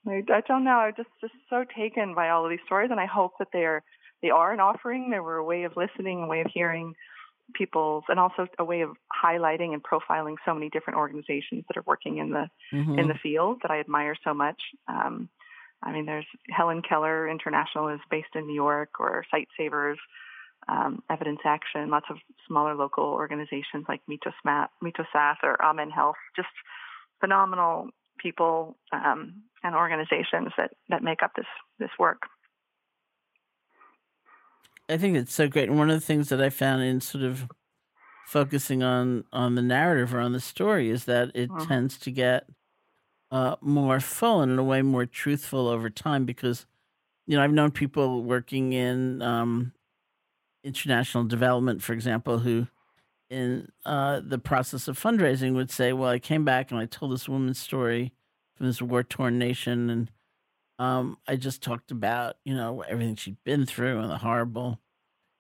I 0.09 0.41
don't 0.47 0.65
know. 0.65 0.79
I'm 0.79 0.95
just 0.97 1.09
just 1.21 1.35
so 1.51 1.65
taken 1.77 2.15
by 2.15 2.31
all 2.31 2.45
of 2.45 2.51
these 2.51 2.61
stories, 2.65 2.91
and 2.93 3.01
I 3.01 3.07
hope 3.07 3.33
that 3.41 3.49
they 3.53 3.65
are 3.65 3.83
they 4.23 4.31
are 4.31 4.53
an 4.53 4.61
offering. 4.61 5.11
They 5.11 5.21
were 5.21 5.37
a 5.37 5.45
way 5.45 5.65
of 5.65 5.77
listening, 5.77 6.23
a 6.23 6.27
way 6.27 6.41
of 6.41 6.47
hearing, 6.53 6.95
people's 7.55 8.05
and 8.09 8.19
also 8.19 8.47
a 8.59 8.65
way 8.65 8.81
of 8.83 8.91
highlighting 9.25 9.73
and 9.73 9.83
profiling 9.83 10.37
so 10.45 10.53
many 10.53 10.69
different 10.69 10.99
organizations 10.99 11.65
that 11.69 11.77
are 11.77 11.85
working 11.87 12.19
in 12.19 12.31
the 12.31 12.51
Mhm. 12.73 12.99
in 12.99 13.09
the 13.09 13.15
field 13.15 13.61
that 13.63 13.71
I 13.71 13.81
admire 13.81 14.15
so 14.25 14.35
much. 14.35 14.61
Um, 14.89 15.29
I 15.83 15.93
mean, 15.93 16.07
there's 16.07 16.27
Helen 16.51 16.83
Keller 16.83 17.29
International 17.29 17.89
is 17.89 18.01
based 18.11 18.35
in 18.35 18.47
New 18.47 18.55
York, 18.55 18.99
or 18.99 19.25
Sight 19.31 19.49
Savers, 19.57 19.99
um, 20.69 21.03
Evidence 21.11 21.41
Action, 21.45 21.91
lots 21.91 22.07
of 22.11 22.19
smaller 22.47 22.75
local 22.75 23.05
organizations 23.05 23.85
like 23.89 24.01
Mitosath 24.09 25.39
or 25.43 25.57
Amref 25.59 25.91
Health, 25.93 26.17
just 26.35 26.49
phenomenal 27.21 27.91
people 28.19 28.77
um, 28.93 29.43
and 29.63 29.75
organizations 29.75 30.53
that, 30.57 30.73
that 30.89 31.03
make 31.03 31.23
up 31.23 31.33
this 31.37 31.47
this 31.79 31.91
work. 31.99 32.23
I 34.89 34.97
think 34.97 35.17
it's 35.17 35.35
so 35.35 35.49
great. 35.49 35.69
And 35.69 35.79
one 35.79 35.91
of 35.91 35.99
the 35.99 36.07
things 36.07 36.29
that 36.29 36.41
I 36.41 36.51
found 36.51 36.83
in 36.83 37.01
sort 37.01 37.25
of 37.25 37.49
focusing 38.27 38.83
on 38.83 39.25
on 39.33 39.55
the 39.55 39.63
narrative 39.63 40.15
or 40.15 40.21
on 40.21 40.33
the 40.33 40.41
story 40.41 40.91
is 40.91 41.05
that 41.05 41.31
it 41.35 41.51
tends 41.61 41.97
to 41.99 42.11
get 42.11 42.49
uh, 43.31 43.57
more 43.61 44.01
full 44.01 44.41
and 44.41 44.53
in 44.53 44.59
a 44.59 44.65
way 44.65 44.83
more 44.83 45.07
truthful 45.07 45.69
over 45.69 45.91
time 45.91 46.25
because 46.25 46.67
you 47.27 47.37
know 47.37 47.43
I've 47.43 47.53
known 47.53 47.71
people 47.71 48.23
working 48.23 48.73
in 48.73 49.23
um, 49.23 49.73
international 50.65 51.25
development, 51.25 51.83
for 51.83 51.93
example, 51.93 52.39
who 52.41 52.69
in 53.31 53.69
uh, 53.85 54.21
the 54.25 54.39
process 54.39 54.89
of 54.89 54.99
fundraising 54.99 55.55
would 55.55 55.71
say, 55.71 55.93
"Well, 55.93 56.11
I 56.11 56.19
came 56.19 56.45
back 56.45 56.71
and 56.71 56.81
I 56.81 56.87
told 56.87 57.13
this 57.13 57.29
woman's 57.29 57.59
story 57.59 58.13
from 58.57 58.67
this 58.67 58.83
war 58.83 59.03
torn 59.03 59.39
nation 59.39 59.91
and." 59.91 60.11
Um, 60.79 61.19
I 61.27 61.37
just 61.37 61.63
talked 61.63 61.91
about, 61.91 62.37
you 62.45 62.55
know, 62.55 62.83
everything 62.83 63.17
she'd 63.17 63.43
been 63.45 63.67
through 63.67 64.01
and 64.01 64.11
the 64.11 64.19
horrible 64.19 64.81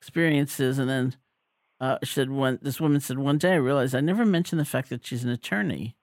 experiences. 0.00 0.78
And 0.78 0.88
then 0.88 1.16
uh, 1.80 1.98
she 2.04 2.14
said, 2.14 2.30
one, 2.30 2.58
this 2.62 2.80
woman 2.80 3.00
said, 3.00 3.18
one 3.18 3.38
day 3.38 3.52
I 3.54 3.56
realized 3.56 3.94
I 3.94 4.00
never 4.00 4.24
mentioned 4.26 4.60
the 4.60 4.64
fact 4.66 4.90
that 4.90 5.06
she's 5.06 5.24
an 5.24 5.30
attorney, 5.30 5.96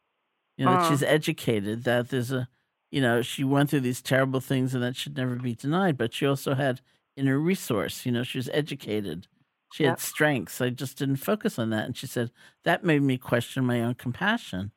you 0.58 0.66
know, 0.66 0.72
that 0.72 0.82
Oh. 0.82 0.84
she's 0.84 1.04
educated, 1.04 1.84
that 1.86 2.10
there's 2.10 2.32
a, 2.32 2.50
you 2.92 3.02
know, 3.02 3.22
she 3.22 3.44
went 3.44 3.70
through 3.72 3.82
these 3.82 4.02
terrible 4.02 4.40
things 4.42 4.74
and 4.74 4.84
that 4.84 4.96
should 4.96 5.18
never 5.18 5.36
be 5.38 5.56
denied. 5.56 5.98
But 5.98 6.14
she 6.14 6.26
also 6.28 6.56
had 6.56 6.82
inner 7.18 7.40
resource, 7.40 8.06
you 8.06 8.12
know, 8.12 8.24
she 8.24 8.38
was 8.40 8.50
educated. 8.54 9.28
She 9.72 9.84
Yep. 9.84 9.86
had 9.86 10.00
strengths. 10.00 10.62
I 10.62 10.70
just 10.70 10.98
didn't 10.98 11.18
focus 11.18 11.60
on 11.60 11.72
that. 11.72 11.86
And 11.86 11.98
she 11.98 12.08
said, 12.08 12.32
that 12.64 12.84
made 12.84 13.02
me 13.02 13.18
question 13.18 13.66
my 13.66 13.82
own 13.82 13.96
compassion 13.96 14.72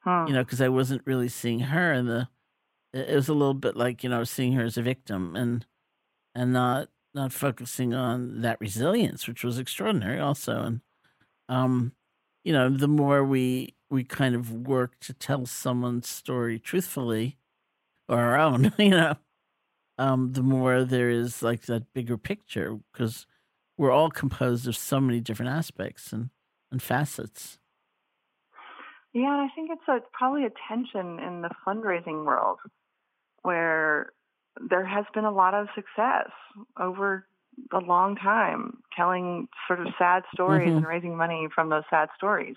Hmm. 0.00 0.26
you 0.26 0.32
know, 0.32 0.44
because 0.44 0.60
I 0.60 0.68
wasn't 0.68 1.06
really 1.06 1.28
seeing 1.28 1.60
her 1.60 1.92
in 1.92 2.06
the. 2.06 2.28
It 2.92 3.14
was 3.14 3.28
a 3.28 3.34
little 3.34 3.54
bit 3.54 3.76
like 3.76 4.02
you 4.02 4.10
know 4.10 4.24
seeing 4.24 4.52
her 4.54 4.64
as 4.64 4.76
a 4.76 4.82
victim 4.82 5.36
and 5.36 5.66
and 6.34 6.52
not 6.52 6.88
not 7.14 7.32
focusing 7.32 7.94
on 7.94 8.42
that 8.42 8.60
resilience, 8.60 9.26
which 9.26 9.42
was 9.44 9.58
extraordinary 9.58 10.20
also. 10.20 10.62
And 10.62 10.80
um, 11.48 11.92
you 12.44 12.52
know, 12.52 12.68
the 12.70 12.88
more 12.88 13.24
we 13.24 13.74
we 13.90 14.04
kind 14.04 14.34
of 14.34 14.52
work 14.52 14.98
to 15.00 15.12
tell 15.12 15.46
someone's 15.46 16.08
story 16.08 16.58
truthfully, 16.58 17.38
or 18.08 18.18
our 18.18 18.38
own, 18.38 18.72
you 18.78 18.90
know, 18.90 19.16
um, 19.98 20.32
the 20.32 20.42
more 20.42 20.84
there 20.84 21.10
is 21.10 21.42
like 21.42 21.62
that 21.62 21.92
bigger 21.92 22.16
picture 22.16 22.78
because 22.92 23.26
we're 23.76 23.90
all 23.90 24.10
composed 24.10 24.66
of 24.66 24.76
so 24.76 25.00
many 25.00 25.20
different 25.20 25.52
aspects 25.52 26.12
and 26.12 26.30
and 26.70 26.82
facets. 26.82 27.58
Yeah, 29.14 29.30
I 29.30 29.48
think 29.54 29.70
it's 29.72 29.88
a 29.88 30.00
probably 30.12 30.44
a 30.44 30.52
tension 30.68 31.18
in 31.18 31.42
the 31.42 31.50
fundraising 31.66 32.24
world 32.24 32.58
where 33.48 34.12
there 34.70 34.84
has 34.84 35.06
been 35.14 35.24
a 35.24 35.30
lot 35.42 35.54
of 35.54 35.68
success 35.74 36.30
over 36.78 37.26
a 37.72 37.78
long 37.78 38.14
time 38.16 38.62
telling 38.94 39.48
sort 39.66 39.80
of 39.80 39.86
sad 39.98 40.22
stories 40.34 40.70
Mhm. 40.72 40.76
and 40.78 40.86
raising 40.86 41.16
money 41.16 41.48
from 41.54 41.70
those 41.70 41.84
sad 41.88 42.08
stories. 42.16 42.56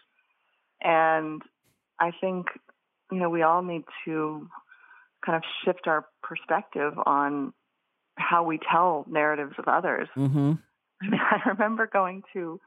And 0.82 1.42
I 2.00 2.12
think, 2.22 2.48
you 3.12 3.20
know, 3.20 3.30
we 3.30 3.42
all 3.44 3.62
need 3.62 3.86
to 4.06 4.48
kind 5.26 5.38
of 5.38 5.44
shift 5.64 5.88
our 5.88 6.02
perspective 6.24 6.94
on 7.06 7.54
how 8.18 8.44
we 8.44 8.58
tell 8.72 9.06
narratives 9.08 9.56
of 9.58 9.68
others. 9.68 10.10
Mm-hmm. 10.16 10.54
I 11.02 11.06
mean, 11.12 11.22
I 11.22 11.50
remember 11.50 11.88
going 11.88 12.24
to 12.34 12.60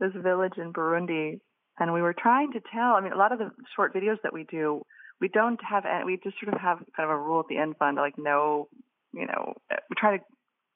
this 0.00 0.12
village 0.14 0.56
in 0.56 0.72
Burundi, 0.72 1.40
and 1.78 1.92
we 1.92 2.02
were 2.02 2.14
trying 2.14 2.52
to 2.52 2.60
tell. 2.72 2.94
I 2.94 3.00
mean, 3.00 3.12
a 3.12 3.16
lot 3.24 3.32
of 3.32 3.38
the 3.38 3.50
short 3.74 3.92
videos 3.94 4.20
that 4.22 4.32
we 4.32 4.44
do, 4.44 4.82
we 5.20 5.28
don't 5.28 5.62
have. 5.62 5.84
any- 5.84 6.04
We 6.04 6.16
just 6.18 6.38
sort 6.40 6.54
of 6.54 6.60
have 6.60 6.78
kind 6.96 7.08
of 7.08 7.10
a 7.10 7.16
rule 7.18 7.40
at 7.40 7.46
the 7.48 7.58
end 7.58 7.76
fund, 7.76 7.96
like 7.96 8.18
no, 8.18 8.68
you 9.12 9.26
know, 9.26 9.54
we 9.70 9.96
try 9.96 10.16
to 10.16 10.24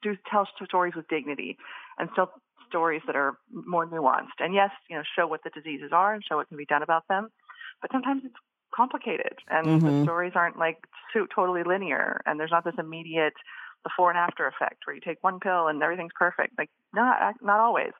do 0.01 0.17
tell 0.29 0.45
stories 0.65 0.95
with 0.95 1.07
dignity, 1.07 1.57
and 1.97 2.09
still 2.11 2.31
stories 2.67 3.01
that 3.05 3.15
are 3.15 3.37
more 3.51 3.85
nuanced. 3.85 4.39
And 4.39 4.53
yes, 4.53 4.71
you 4.89 4.97
know, 4.97 5.03
show 5.15 5.27
what 5.27 5.43
the 5.43 5.49
diseases 5.51 5.91
are 5.93 6.13
and 6.13 6.23
show 6.23 6.37
what 6.37 6.47
can 6.49 6.57
be 6.57 6.65
done 6.65 6.83
about 6.83 7.07
them. 7.07 7.29
But 7.81 7.91
sometimes 7.91 8.23
it's 8.25 8.35
complicated, 8.75 9.37
and 9.49 9.65
the 9.83 9.91
Mhm. 9.91 10.03
stories 10.03 10.33
aren't 10.35 10.57
like 10.57 10.87
so 11.13 11.25
totally 11.27 11.63
linear, 11.63 12.21
and 12.25 12.39
there's 12.39 12.51
not 12.51 12.63
this 12.63 12.77
immediate 12.77 13.35
before 13.83 14.09
and 14.09 14.17
after 14.17 14.47
effect 14.47 14.85
where 14.85 14.95
you 14.95 15.01
take 15.01 15.21
one 15.23 15.39
pill 15.39 15.67
and 15.67 15.81
everything's 15.83 16.13
perfect. 16.13 16.57
Like 16.57 16.69
not 16.93 17.35
not 17.41 17.59
always. 17.59 17.93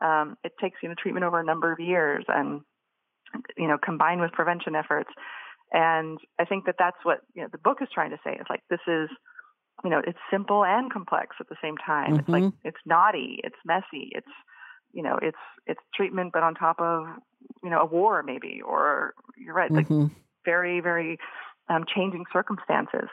Um, 0.00 0.36
it 0.44 0.56
takes 0.58 0.82
you 0.82 0.88
know 0.88 0.94
treatment 0.94 1.24
over 1.24 1.40
a 1.40 1.44
number 1.44 1.72
of 1.72 1.80
years 1.80 2.24
and 2.28 2.62
you 3.56 3.68
know 3.68 3.78
combined 3.78 4.20
with 4.20 4.32
prevention 4.32 4.74
efforts. 4.74 5.10
And 5.72 6.18
I 6.38 6.44
think 6.44 6.66
that 6.66 6.76
that's 6.78 6.96
what 7.04 7.20
you 7.34 7.42
know 7.42 7.48
the 7.50 7.58
book 7.58 7.78
is 7.80 7.88
trying 7.92 8.10
to 8.10 8.18
say. 8.24 8.36
It's 8.38 8.50
like 8.50 8.62
this 8.70 8.80
is 8.86 9.08
you 9.84 9.90
know 9.90 10.02
it's 10.06 10.18
simple 10.30 10.64
and 10.64 10.92
complex 10.92 11.36
at 11.40 11.48
the 11.48 11.56
same 11.62 11.76
time. 11.76 12.18
It's 12.18 12.28
like 12.28 12.42
Mhm. 12.42 12.52
it's 12.64 12.80
naughty, 12.86 13.40
it's 13.44 13.56
messy, 13.64 14.10
it's 14.12 14.26
you 14.92 15.02
know 15.02 15.18
it's 15.22 15.38
it's 15.66 15.80
treatment 15.94 16.32
but 16.32 16.42
on 16.42 16.54
top 16.54 16.80
of 16.80 17.04
you 17.62 17.70
know 17.70 17.80
a 17.80 17.86
war 17.86 18.22
maybe 18.22 18.60
or 18.64 19.14
you're 19.36 19.54
right 19.54 19.70
like 19.70 19.86
Mhm. 19.86 20.10
very, 20.44 20.80
very 20.80 21.18
um, 21.68 21.84
changing 21.94 22.24
circumstances. 22.32 23.08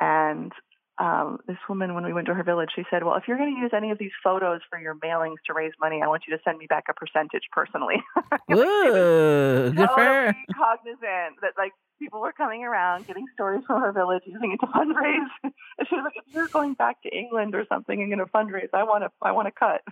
And 0.00 0.52
um, 0.98 1.38
this 1.46 1.56
woman, 1.68 1.94
when 1.94 2.04
we 2.04 2.12
went 2.12 2.26
to 2.26 2.34
her 2.34 2.42
village, 2.42 2.70
she 2.74 2.82
said, 2.90 3.04
"Well, 3.04 3.14
if 3.16 3.28
you're 3.28 3.38
going 3.38 3.54
to 3.54 3.60
use 3.60 3.70
any 3.74 3.90
of 3.90 3.98
these 3.98 4.10
photos 4.22 4.60
for 4.68 4.80
your 4.80 4.96
mailings 4.96 5.36
to 5.46 5.54
raise 5.54 5.72
money, 5.80 6.00
I 6.02 6.08
want 6.08 6.24
you 6.26 6.36
to 6.36 6.42
send 6.42 6.58
me 6.58 6.66
back 6.66 6.84
a 6.90 6.94
percentage 6.94 7.44
personally." 7.52 8.02
Whoa, 8.48 9.70
good 9.70 9.88
for 9.90 10.02
her. 10.02 10.26
totally 10.26 10.44
cognizant 10.54 11.40
that 11.42 11.52
like 11.56 11.72
people 12.00 12.20
were 12.20 12.32
coming 12.32 12.64
around, 12.64 13.06
getting 13.06 13.26
stories 13.34 13.62
from 13.66 13.80
her 13.80 13.92
village, 13.92 14.22
using 14.26 14.52
it 14.52 14.58
to 14.58 14.66
fundraise. 14.72 15.28
and 15.44 15.88
she 15.88 15.94
was 15.94 16.04
like, 16.04 16.24
"If 16.26 16.34
you're 16.34 16.48
going 16.48 16.74
back 16.74 17.00
to 17.02 17.16
England 17.16 17.54
or 17.54 17.64
something 17.68 18.00
and 18.00 18.10
going 18.10 18.18
to 18.18 18.32
fundraise, 18.32 18.70
I 18.74 18.82
want 18.82 19.04
to, 19.04 19.10
I 19.22 19.30
want 19.30 19.46
to 19.46 19.52
cut." 19.52 19.82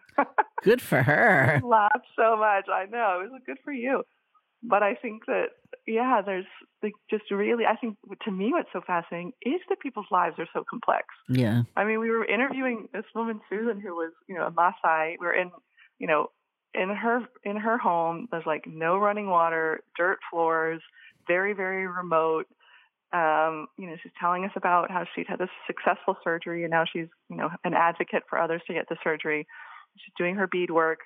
Good 0.63 0.83
for 0.83 1.03
her. 1.03 1.61
I 1.63 1.67
laughed 1.67 2.09
so 2.17 2.37
much. 2.37 2.67
I 2.69 2.87
know 2.87 3.23
it 3.25 3.31
was 3.31 3.43
good 3.47 3.59
for 3.63 3.73
you, 3.73 4.03
but 4.69 4.83
I 4.83 4.95
think 4.95 5.27
that 5.27 5.47
yeah, 5.87 6.21
there's 6.25 6.47
like 6.83 6.95
just 7.09 7.31
really. 7.31 7.65
I 7.65 7.77
think 7.77 7.97
to 8.25 8.31
me, 8.31 8.51
what's 8.51 8.69
so 8.73 8.81
fascinating 8.87 9.33
is 9.43 9.61
that 9.69 9.81
people's 9.81 10.07
lives 10.11 10.37
are 10.39 10.49
so 10.53 10.65
complex. 10.69 11.07
Yeah. 11.29 11.63
I 11.77 11.85
mean, 11.85 12.01
we 12.01 12.11
were 12.11 12.25
interviewing 12.25 12.89
this 12.93 13.05
woman 13.15 13.41
Susan, 13.49 13.81
who 13.81 13.95
was 13.95 14.13
you 14.29 14.35
know 14.35 14.47
a 14.47 14.51
Maasai. 14.51 15.17
We're 15.21 15.35
in 15.35 15.51
you 15.99 16.07
know 16.07 16.31
in 16.75 16.91
her 16.91 17.21
in 17.45 17.57
her 17.57 17.79
home. 17.79 18.29
There's 18.31 18.47
like 18.47 18.65
no 18.67 18.99
running 18.99 19.29
water, 19.29 19.81
dirt 19.97 20.19
floors, 20.31 20.81
very 21.27 21.53
very 21.53 21.87
remote. 21.87 22.47
Um, 23.13 23.69
you 23.79 23.87
know, 23.87 23.97
she's 24.03 24.13
telling 24.21 24.45
us 24.45 24.51
about 24.57 24.91
how 24.91 25.05
she'd 25.15 25.29
had 25.29 25.39
this 25.39 25.49
successful 25.67 26.17
surgery, 26.25 26.65
and 26.65 26.71
now 26.71 26.85
she's 26.85 27.07
you 27.31 27.37
know 27.37 27.51
an 27.65 27.75
advocate 27.75 28.25
for 28.29 28.41
others 28.41 28.63
to 28.67 28.75
get 28.75 28.89
the 28.89 28.97
surgery. 29.05 29.47
She's 29.97 30.13
doing 30.19 30.35
her 30.35 30.49
bead 30.49 30.71
work, 30.71 31.01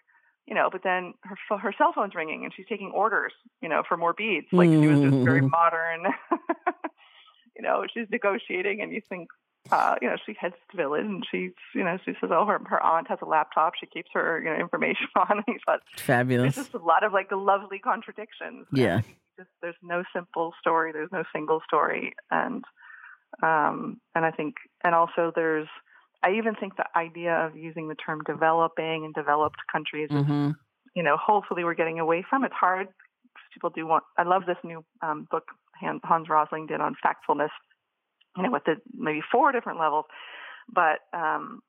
you 0.47 0.55
know, 0.55 0.68
but 0.70 0.82
then 0.82 1.14
her 1.22 1.36
her 1.59 1.72
cell 1.76 1.93
phone's 1.95 2.14
ringing, 2.14 2.45
and 2.45 2.53
she's 2.55 2.66
taking 2.68 2.91
orders, 2.93 3.32
you 3.62 3.68
know, 3.68 3.82
for 3.88 3.97
more 3.97 4.12
beads. 4.12 4.47
Like 4.53 4.68
she 4.70 4.86
was 4.86 5.01
this 5.01 5.14
very 5.24 5.41
Mhm. 5.43 5.51
modern. 5.51 6.07
you 7.57 7.62
know, 7.62 7.84
she's 7.93 8.07
negotiating, 8.11 8.80
and 8.80 8.93
you 8.93 9.01
think, 9.09 9.28
uh, 9.70 9.97
you 10.01 10.09
know, 10.09 10.16
she 10.24 10.34
heads 10.41 10.55
to 10.55 10.76
the 10.76 10.82
village, 10.82 11.05
and 11.05 11.24
she's, 11.30 11.53
you 11.74 11.84
know, 11.84 11.99
she 12.05 12.12
says, 12.20 12.30
oh, 12.32 12.47
her 12.47 12.59
her 12.66 12.82
aunt 12.82 13.09
has 13.09 13.18
a 13.22 13.26
laptop. 13.26 13.74
She 13.78 13.86
keeps 13.86 14.09
her, 14.14 14.41
you 14.43 14.51
know, 14.51 14.57
information 14.57 15.07
on. 15.16 15.43
And 15.47 15.61
thought, 15.66 15.80
there's 15.95 16.05
Fabulous. 16.07 16.55
just 16.57 16.74
a 16.74 16.78
lot 16.78 17.05
of 17.05 17.12
like 17.12 17.30
lovely 17.32 17.78
contradictions. 17.78 18.66
Yeah. 18.72 19.01
Just, 19.38 19.51
there's 19.62 19.76
no 19.82 20.03
simple 20.14 20.53
story. 20.61 20.93
There's 20.93 21.12
no 21.12 21.24
single 21.32 21.61
story, 21.66 22.14
and 22.30 22.64
um, 23.43 24.01
and 24.14 24.24
I 24.24 24.30
think, 24.32 24.57
and 24.84 24.95
also 24.95 25.32
there's, 25.34 25.68
I 26.22 26.32
even 26.32 26.54
think 26.54 26.76
the 26.76 26.86
idea 26.96 27.34
of 27.34 27.56
using 27.56 27.88
the 27.88 27.94
term 27.94 28.22
developing 28.26 29.04
and 29.04 29.14
developed 29.14 29.60
countries, 29.70 30.08
is, 30.10 30.26
hmm 30.26 30.50
you 30.96 31.04
know, 31.04 31.16
hopefully 31.16 31.62
we're 31.62 31.74
getting 31.74 32.00
away 32.00 32.24
from. 32.28 32.42
It's 32.44 32.54
hard. 32.54 32.88
People 33.54 33.70
do 33.70 33.86
want. 33.86 34.02
I 34.18 34.24
love 34.24 34.42
this 34.46 34.56
new 34.64 34.84
um, 35.02 35.28
book 35.30 35.44
Hans 35.80 36.28
Rosling 36.28 36.66
did 36.66 36.80
on 36.80 36.96
factfulness. 37.04 37.50
You 38.36 38.42
know, 38.44 38.50
with 38.50 38.64
the 38.64 38.76
maybe 38.92 39.20
four 39.30 39.52
different 39.52 39.78
levels, 39.78 40.06
but 40.72 41.00
um, 41.12 41.62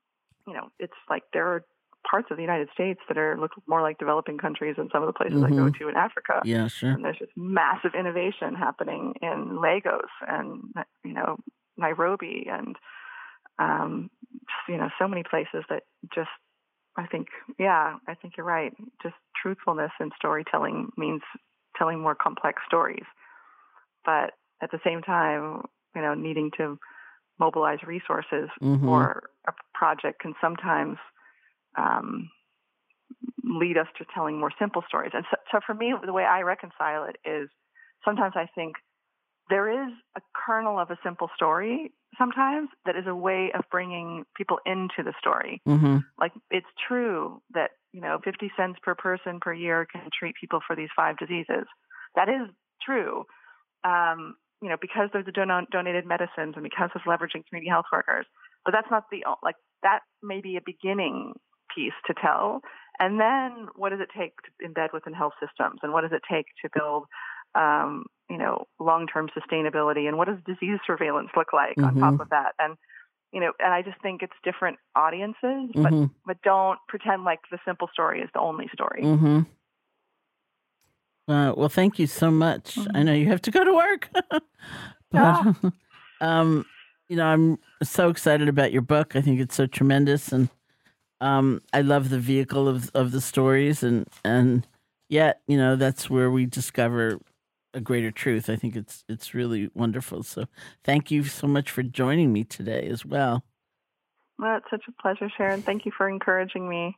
you 0.48 0.54
know, 0.54 0.70
it's 0.80 0.94
like 1.10 1.24
there 1.34 1.48
are 1.48 1.66
parts 2.10 2.28
of 2.32 2.38
the 2.38 2.44
United 2.44 2.70
States 2.74 3.00
that 3.08 3.18
are 3.18 3.38
look 3.40 3.52
more 3.68 3.82
like 3.82 4.00
developing 4.00 4.38
countries 4.40 4.76
than 4.78 4.90
some 4.92 5.04
of 5.04 5.08
the 5.08 5.14
places 5.14 5.44
I 5.44 5.50
go 5.50 5.70
Mhm. 5.70 5.78
to 5.80 5.88
in 5.90 5.96
Africa. 5.96 6.42
Yeah, 6.46 6.68
sure. 6.68 6.92
And 6.92 7.04
there's 7.06 7.20
just 7.20 7.36
massive 7.38 7.94
innovation 7.94 8.56
happening 8.56 9.16
in 9.22 9.62
Lagos 9.62 10.10
and 10.28 10.74
you 11.04 11.14
know 11.14 11.38
Nairobi 11.78 12.48
and 12.52 12.76
um, 13.60 14.10
you 14.68 14.78
know 14.78 14.90
so 15.00 15.08
many 15.08 15.24
places 15.24 15.64
that 15.70 15.84
just 16.14 16.30
I 16.98 17.08
think, 17.08 17.28
yeah, 17.58 17.98
I 18.08 18.16
think 18.16 18.34
you're 18.36 18.46
right. 18.46 18.74
Just 19.02 19.16
truthfulness 19.42 19.92
in 20.00 20.10
storytelling 20.18 20.90
means 20.98 21.22
telling 21.78 22.00
more 22.00 22.16
complex 22.16 22.62
stories. 22.68 23.06
But 24.04 24.32
at 24.62 24.72
the 24.72 24.80
same 24.84 25.02
time, 25.02 25.64
you 25.96 26.02
know, 26.02 26.14
needing 26.14 26.52
to 26.58 26.78
mobilize 27.40 27.80
resources 27.84 28.50
Mhm. 28.62 28.86
for 28.86 29.30
a 29.48 29.54
project 29.74 30.20
can 30.20 30.36
sometimes 30.42 30.98
um, 31.76 32.30
lead 33.44 33.78
us 33.78 33.88
to 33.98 34.06
telling 34.14 34.38
more 34.38 34.52
simple 34.60 34.84
stories. 34.88 35.12
And 35.14 35.26
so, 35.32 35.38
so 35.52 35.60
for 35.66 35.74
me, 35.74 35.94
the 36.06 36.14
way 36.14 36.26
I 36.26 36.42
reconcile 36.42 37.06
it 37.06 37.18
is 37.26 37.50
sometimes 38.04 38.34
I 38.36 38.48
think 38.54 38.76
there 39.50 39.70
is 39.70 39.94
a 40.16 40.22
kernel 40.34 40.78
of 40.78 40.92
a 40.92 40.98
simple 41.04 41.30
story 41.36 41.92
sometimes 42.18 42.70
that 42.86 42.96
is 42.96 43.06
a 43.08 43.16
way 43.16 43.52
of 43.54 43.64
bringing 43.72 44.26
people 44.36 44.60
into 44.66 45.04
the 45.04 45.14
story. 45.20 45.62
Mm-hmm. 45.68 45.98
Like 46.20 46.34
it's 46.50 46.68
true 46.88 47.42
that, 47.54 47.72
you 47.94 48.02
know, 48.02 48.20
50 48.24 48.52
cents 48.58 48.80
per 48.84 48.96
person 48.96 49.40
per 49.42 49.54
year 49.54 49.88
can 49.92 50.10
treat 50.18 50.36
people 50.40 50.60
for 50.66 50.76
these 50.76 50.90
five 50.96 51.18
diseases. 51.18 51.66
That 52.16 52.30
is 52.30 52.50
true. 52.86 53.26
Um, 53.84 54.36
you 54.62 54.70
know, 54.70 54.78
because 54.80 55.10
of 55.14 55.26
the 55.26 55.32
don- 55.32 55.68
donated 55.72 56.06
medicines 56.06 56.54
and 56.56 56.64
because 56.64 56.90
of 56.94 57.02
leveraging 57.08 57.44
community 57.50 57.70
health 57.70 57.86
workers. 57.92 58.26
But 58.64 58.74
that's 58.74 58.92
not 58.92 59.06
the, 59.12 59.24
like, 59.42 59.56
that 59.82 60.02
may 60.22 60.40
be 60.42 60.56
a 60.56 60.62
beginning 60.64 61.34
piece 61.76 61.98
to 62.06 62.14
tell. 62.14 62.62
And 63.00 63.20
then 63.20 63.68
what 63.76 63.90
does 63.90 64.00
it 64.00 64.10
take 64.16 64.34
to 64.44 64.68
embed 64.68 64.94
within 64.94 65.14
health 65.14 65.34
systems? 65.42 65.80
And 65.82 65.94
what 65.94 66.02
does 66.02 66.12
it 66.12 66.22
take 66.32 66.46
to 66.64 66.70
build, 66.78 67.06
um, 67.56 68.06
you 68.32 68.38
know, 68.38 68.66
long-term 68.80 69.30
sustainability? 69.38 70.08
And 70.08 70.18
what 70.18 70.28
does 70.28 70.38
disease 70.46 70.80
surveillance 70.88 71.30
look 71.36 71.52
like 71.54 71.78
on 71.84 71.96
top 72.00 72.16
Mhm. 72.16 72.22
of 72.22 72.30
that? 72.30 72.54
And, 72.58 72.78
you 73.34 73.40
know, 73.42 73.52
and 73.60 73.74
I 73.74 73.82
just 73.82 74.02
think 74.02 74.24
it's 74.24 74.34
different 74.44 74.78
audiences, 74.96 75.70
but, 75.76 75.92
Mm-hmm. 75.92 76.06
but 76.26 76.42
don't 76.42 76.80
pretend 76.88 77.24
like 77.24 77.40
the 77.52 77.60
simple 77.66 77.90
story 77.94 78.22
is 78.22 78.30
the 78.34 78.40
only 78.40 78.70
story. 78.74 79.04
Mm-hmm. 79.04 79.42
Uh, 81.28 81.54
well, 81.56 81.70
thank 81.70 82.00
you 82.00 82.08
so 82.08 82.32
much. 82.32 82.78
I 82.94 83.04
know 83.04 83.14
you 83.14 83.28
have 83.28 83.42
to 83.44 83.52
go 83.52 83.64
to 83.64 83.74
work, 83.74 84.10
but 84.32 84.42
Yeah. 85.14 85.54
um, 86.22 86.66
you 87.08 87.16
know, 87.16 87.26
I'm 87.26 87.60
so 87.84 88.10
excited 88.10 88.48
about 88.50 88.72
your 88.72 88.82
book. 88.82 89.16
I 89.16 89.22
think 89.22 89.40
it's 89.40 89.56
so 89.56 89.66
tremendous, 89.66 90.32
and 90.32 90.50
um, 91.20 91.62
I 91.74 91.82
love 91.82 92.10
the 92.10 92.20
vehicle 92.20 92.68
of 92.68 92.90
of 92.94 93.12
the 93.12 93.22
stories, 93.22 93.84
and 93.84 94.08
and 94.26 94.68
yet, 95.10 95.42
you 95.48 95.58
know, 95.58 95.76
that's 95.76 96.10
where 96.10 96.32
we 96.32 96.46
discover 96.46 97.20
a 97.74 97.82
greater 97.82 98.12
truth. 98.12 98.50
I 98.50 98.56
think 98.56 98.76
it's 98.76 99.04
it's 99.08 99.34
really 99.34 99.70
wonderful. 99.74 100.24
So, 100.24 100.46
thank 100.84 101.12
you 101.12 101.24
so 101.24 101.48
much 101.48 101.72
for 101.72 101.84
joining 101.84 102.34
me 102.34 102.44
today 102.44 102.88
as 102.88 103.06
well. 103.06 103.44
Well, 104.40 104.58
it's 104.58 104.70
such 104.70 104.84
a 104.88 105.02
pleasure, 105.02 105.30
Sharon. 105.38 105.62
Thank 105.62 105.86
you 105.86 105.92
for 105.96 106.10
encouraging 106.10 106.68
me. 106.68 106.98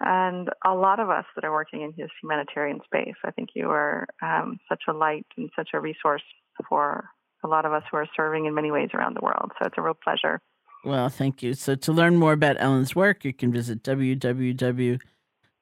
And 0.00 0.48
a 0.64 0.74
lot 0.74 1.00
of 1.00 1.10
us 1.10 1.24
that 1.34 1.44
are 1.44 1.52
working 1.52 1.82
in 1.82 1.92
this 1.96 2.10
humanitarian 2.22 2.80
space, 2.84 3.16
I 3.24 3.32
think 3.32 3.50
you 3.54 3.70
are 3.70 4.06
um, 4.22 4.58
such 4.68 4.82
a 4.88 4.92
light 4.92 5.26
and 5.36 5.50
such 5.56 5.70
a 5.74 5.80
resource 5.80 6.22
for 6.68 7.08
a 7.42 7.48
lot 7.48 7.64
of 7.64 7.72
us 7.72 7.82
who 7.90 7.96
are 7.96 8.06
serving 8.16 8.46
in 8.46 8.54
many 8.54 8.70
ways 8.70 8.90
around 8.94 9.16
the 9.16 9.24
world. 9.24 9.50
So 9.58 9.66
it's 9.66 9.74
a 9.76 9.82
real 9.82 9.94
pleasure. 9.94 10.40
Well, 10.84 11.08
thank 11.08 11.42
you. 11.42 11.54
So, 11.54 11.74
to 11.74 11.92
learn 11.92 12.16
more 12.16 12.32
about 12.32 12.56
Ellen's 12.60 12.94
work, 12.94 13.24
you 13.24 13.32
can 13.32 13.52
visit 13.52 13.82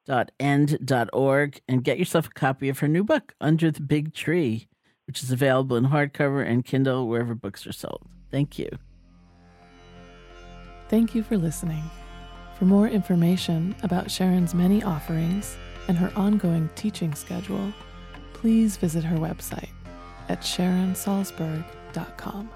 www.end.org 0.07 1.61
and 1.69 1.85
get 1.85 1.99
yourself 1.99 2.27
a 2.27 2.31
copy 2.31 2.69
of 2.69 2.81
her 2.81 2.89
new 2.89 3.05
book, 3.05 3.35
Under 3.41 3.71
the 3.71 3.83
Big 3.83 4.13
Tree, 4.15 4.69
which 5.07 5.23
is 5.23 5.31
available 5.31 5.77
in 5.77 5.87
hardcover 5.87 6.45
and 6.47 6.65
Kindle 6.65 7.09
wherever 7.09 7.35
books 7.35 7.67
are 7.67 7.73
sold. 7.73 8.07
Thank 8.31 8.59
you. 8.59 8.69
Thank 10.89 11.15
you 11.15 11.23
for 11.23 11.37
listening. 11.37 11.83
For 12.59 12.65
more 12.65 12.89
information 12.89 13.77
about 13.83 14.11
Sharon's 14.11 14.55
many 14.55 14.83
offerings 14.83 15.57
and 15.89 15.99
her 15.99 16.13
ongoing 16.17 16.71
teaching 16.75 17.15
schedule, 17.15 17.73
please 18.33 18.77
visit 18.77 19.05
her 19.05 19.17
website 19.17 19.69
at 20.29 20.41
sharonsalzberg.com. 20.41 22.51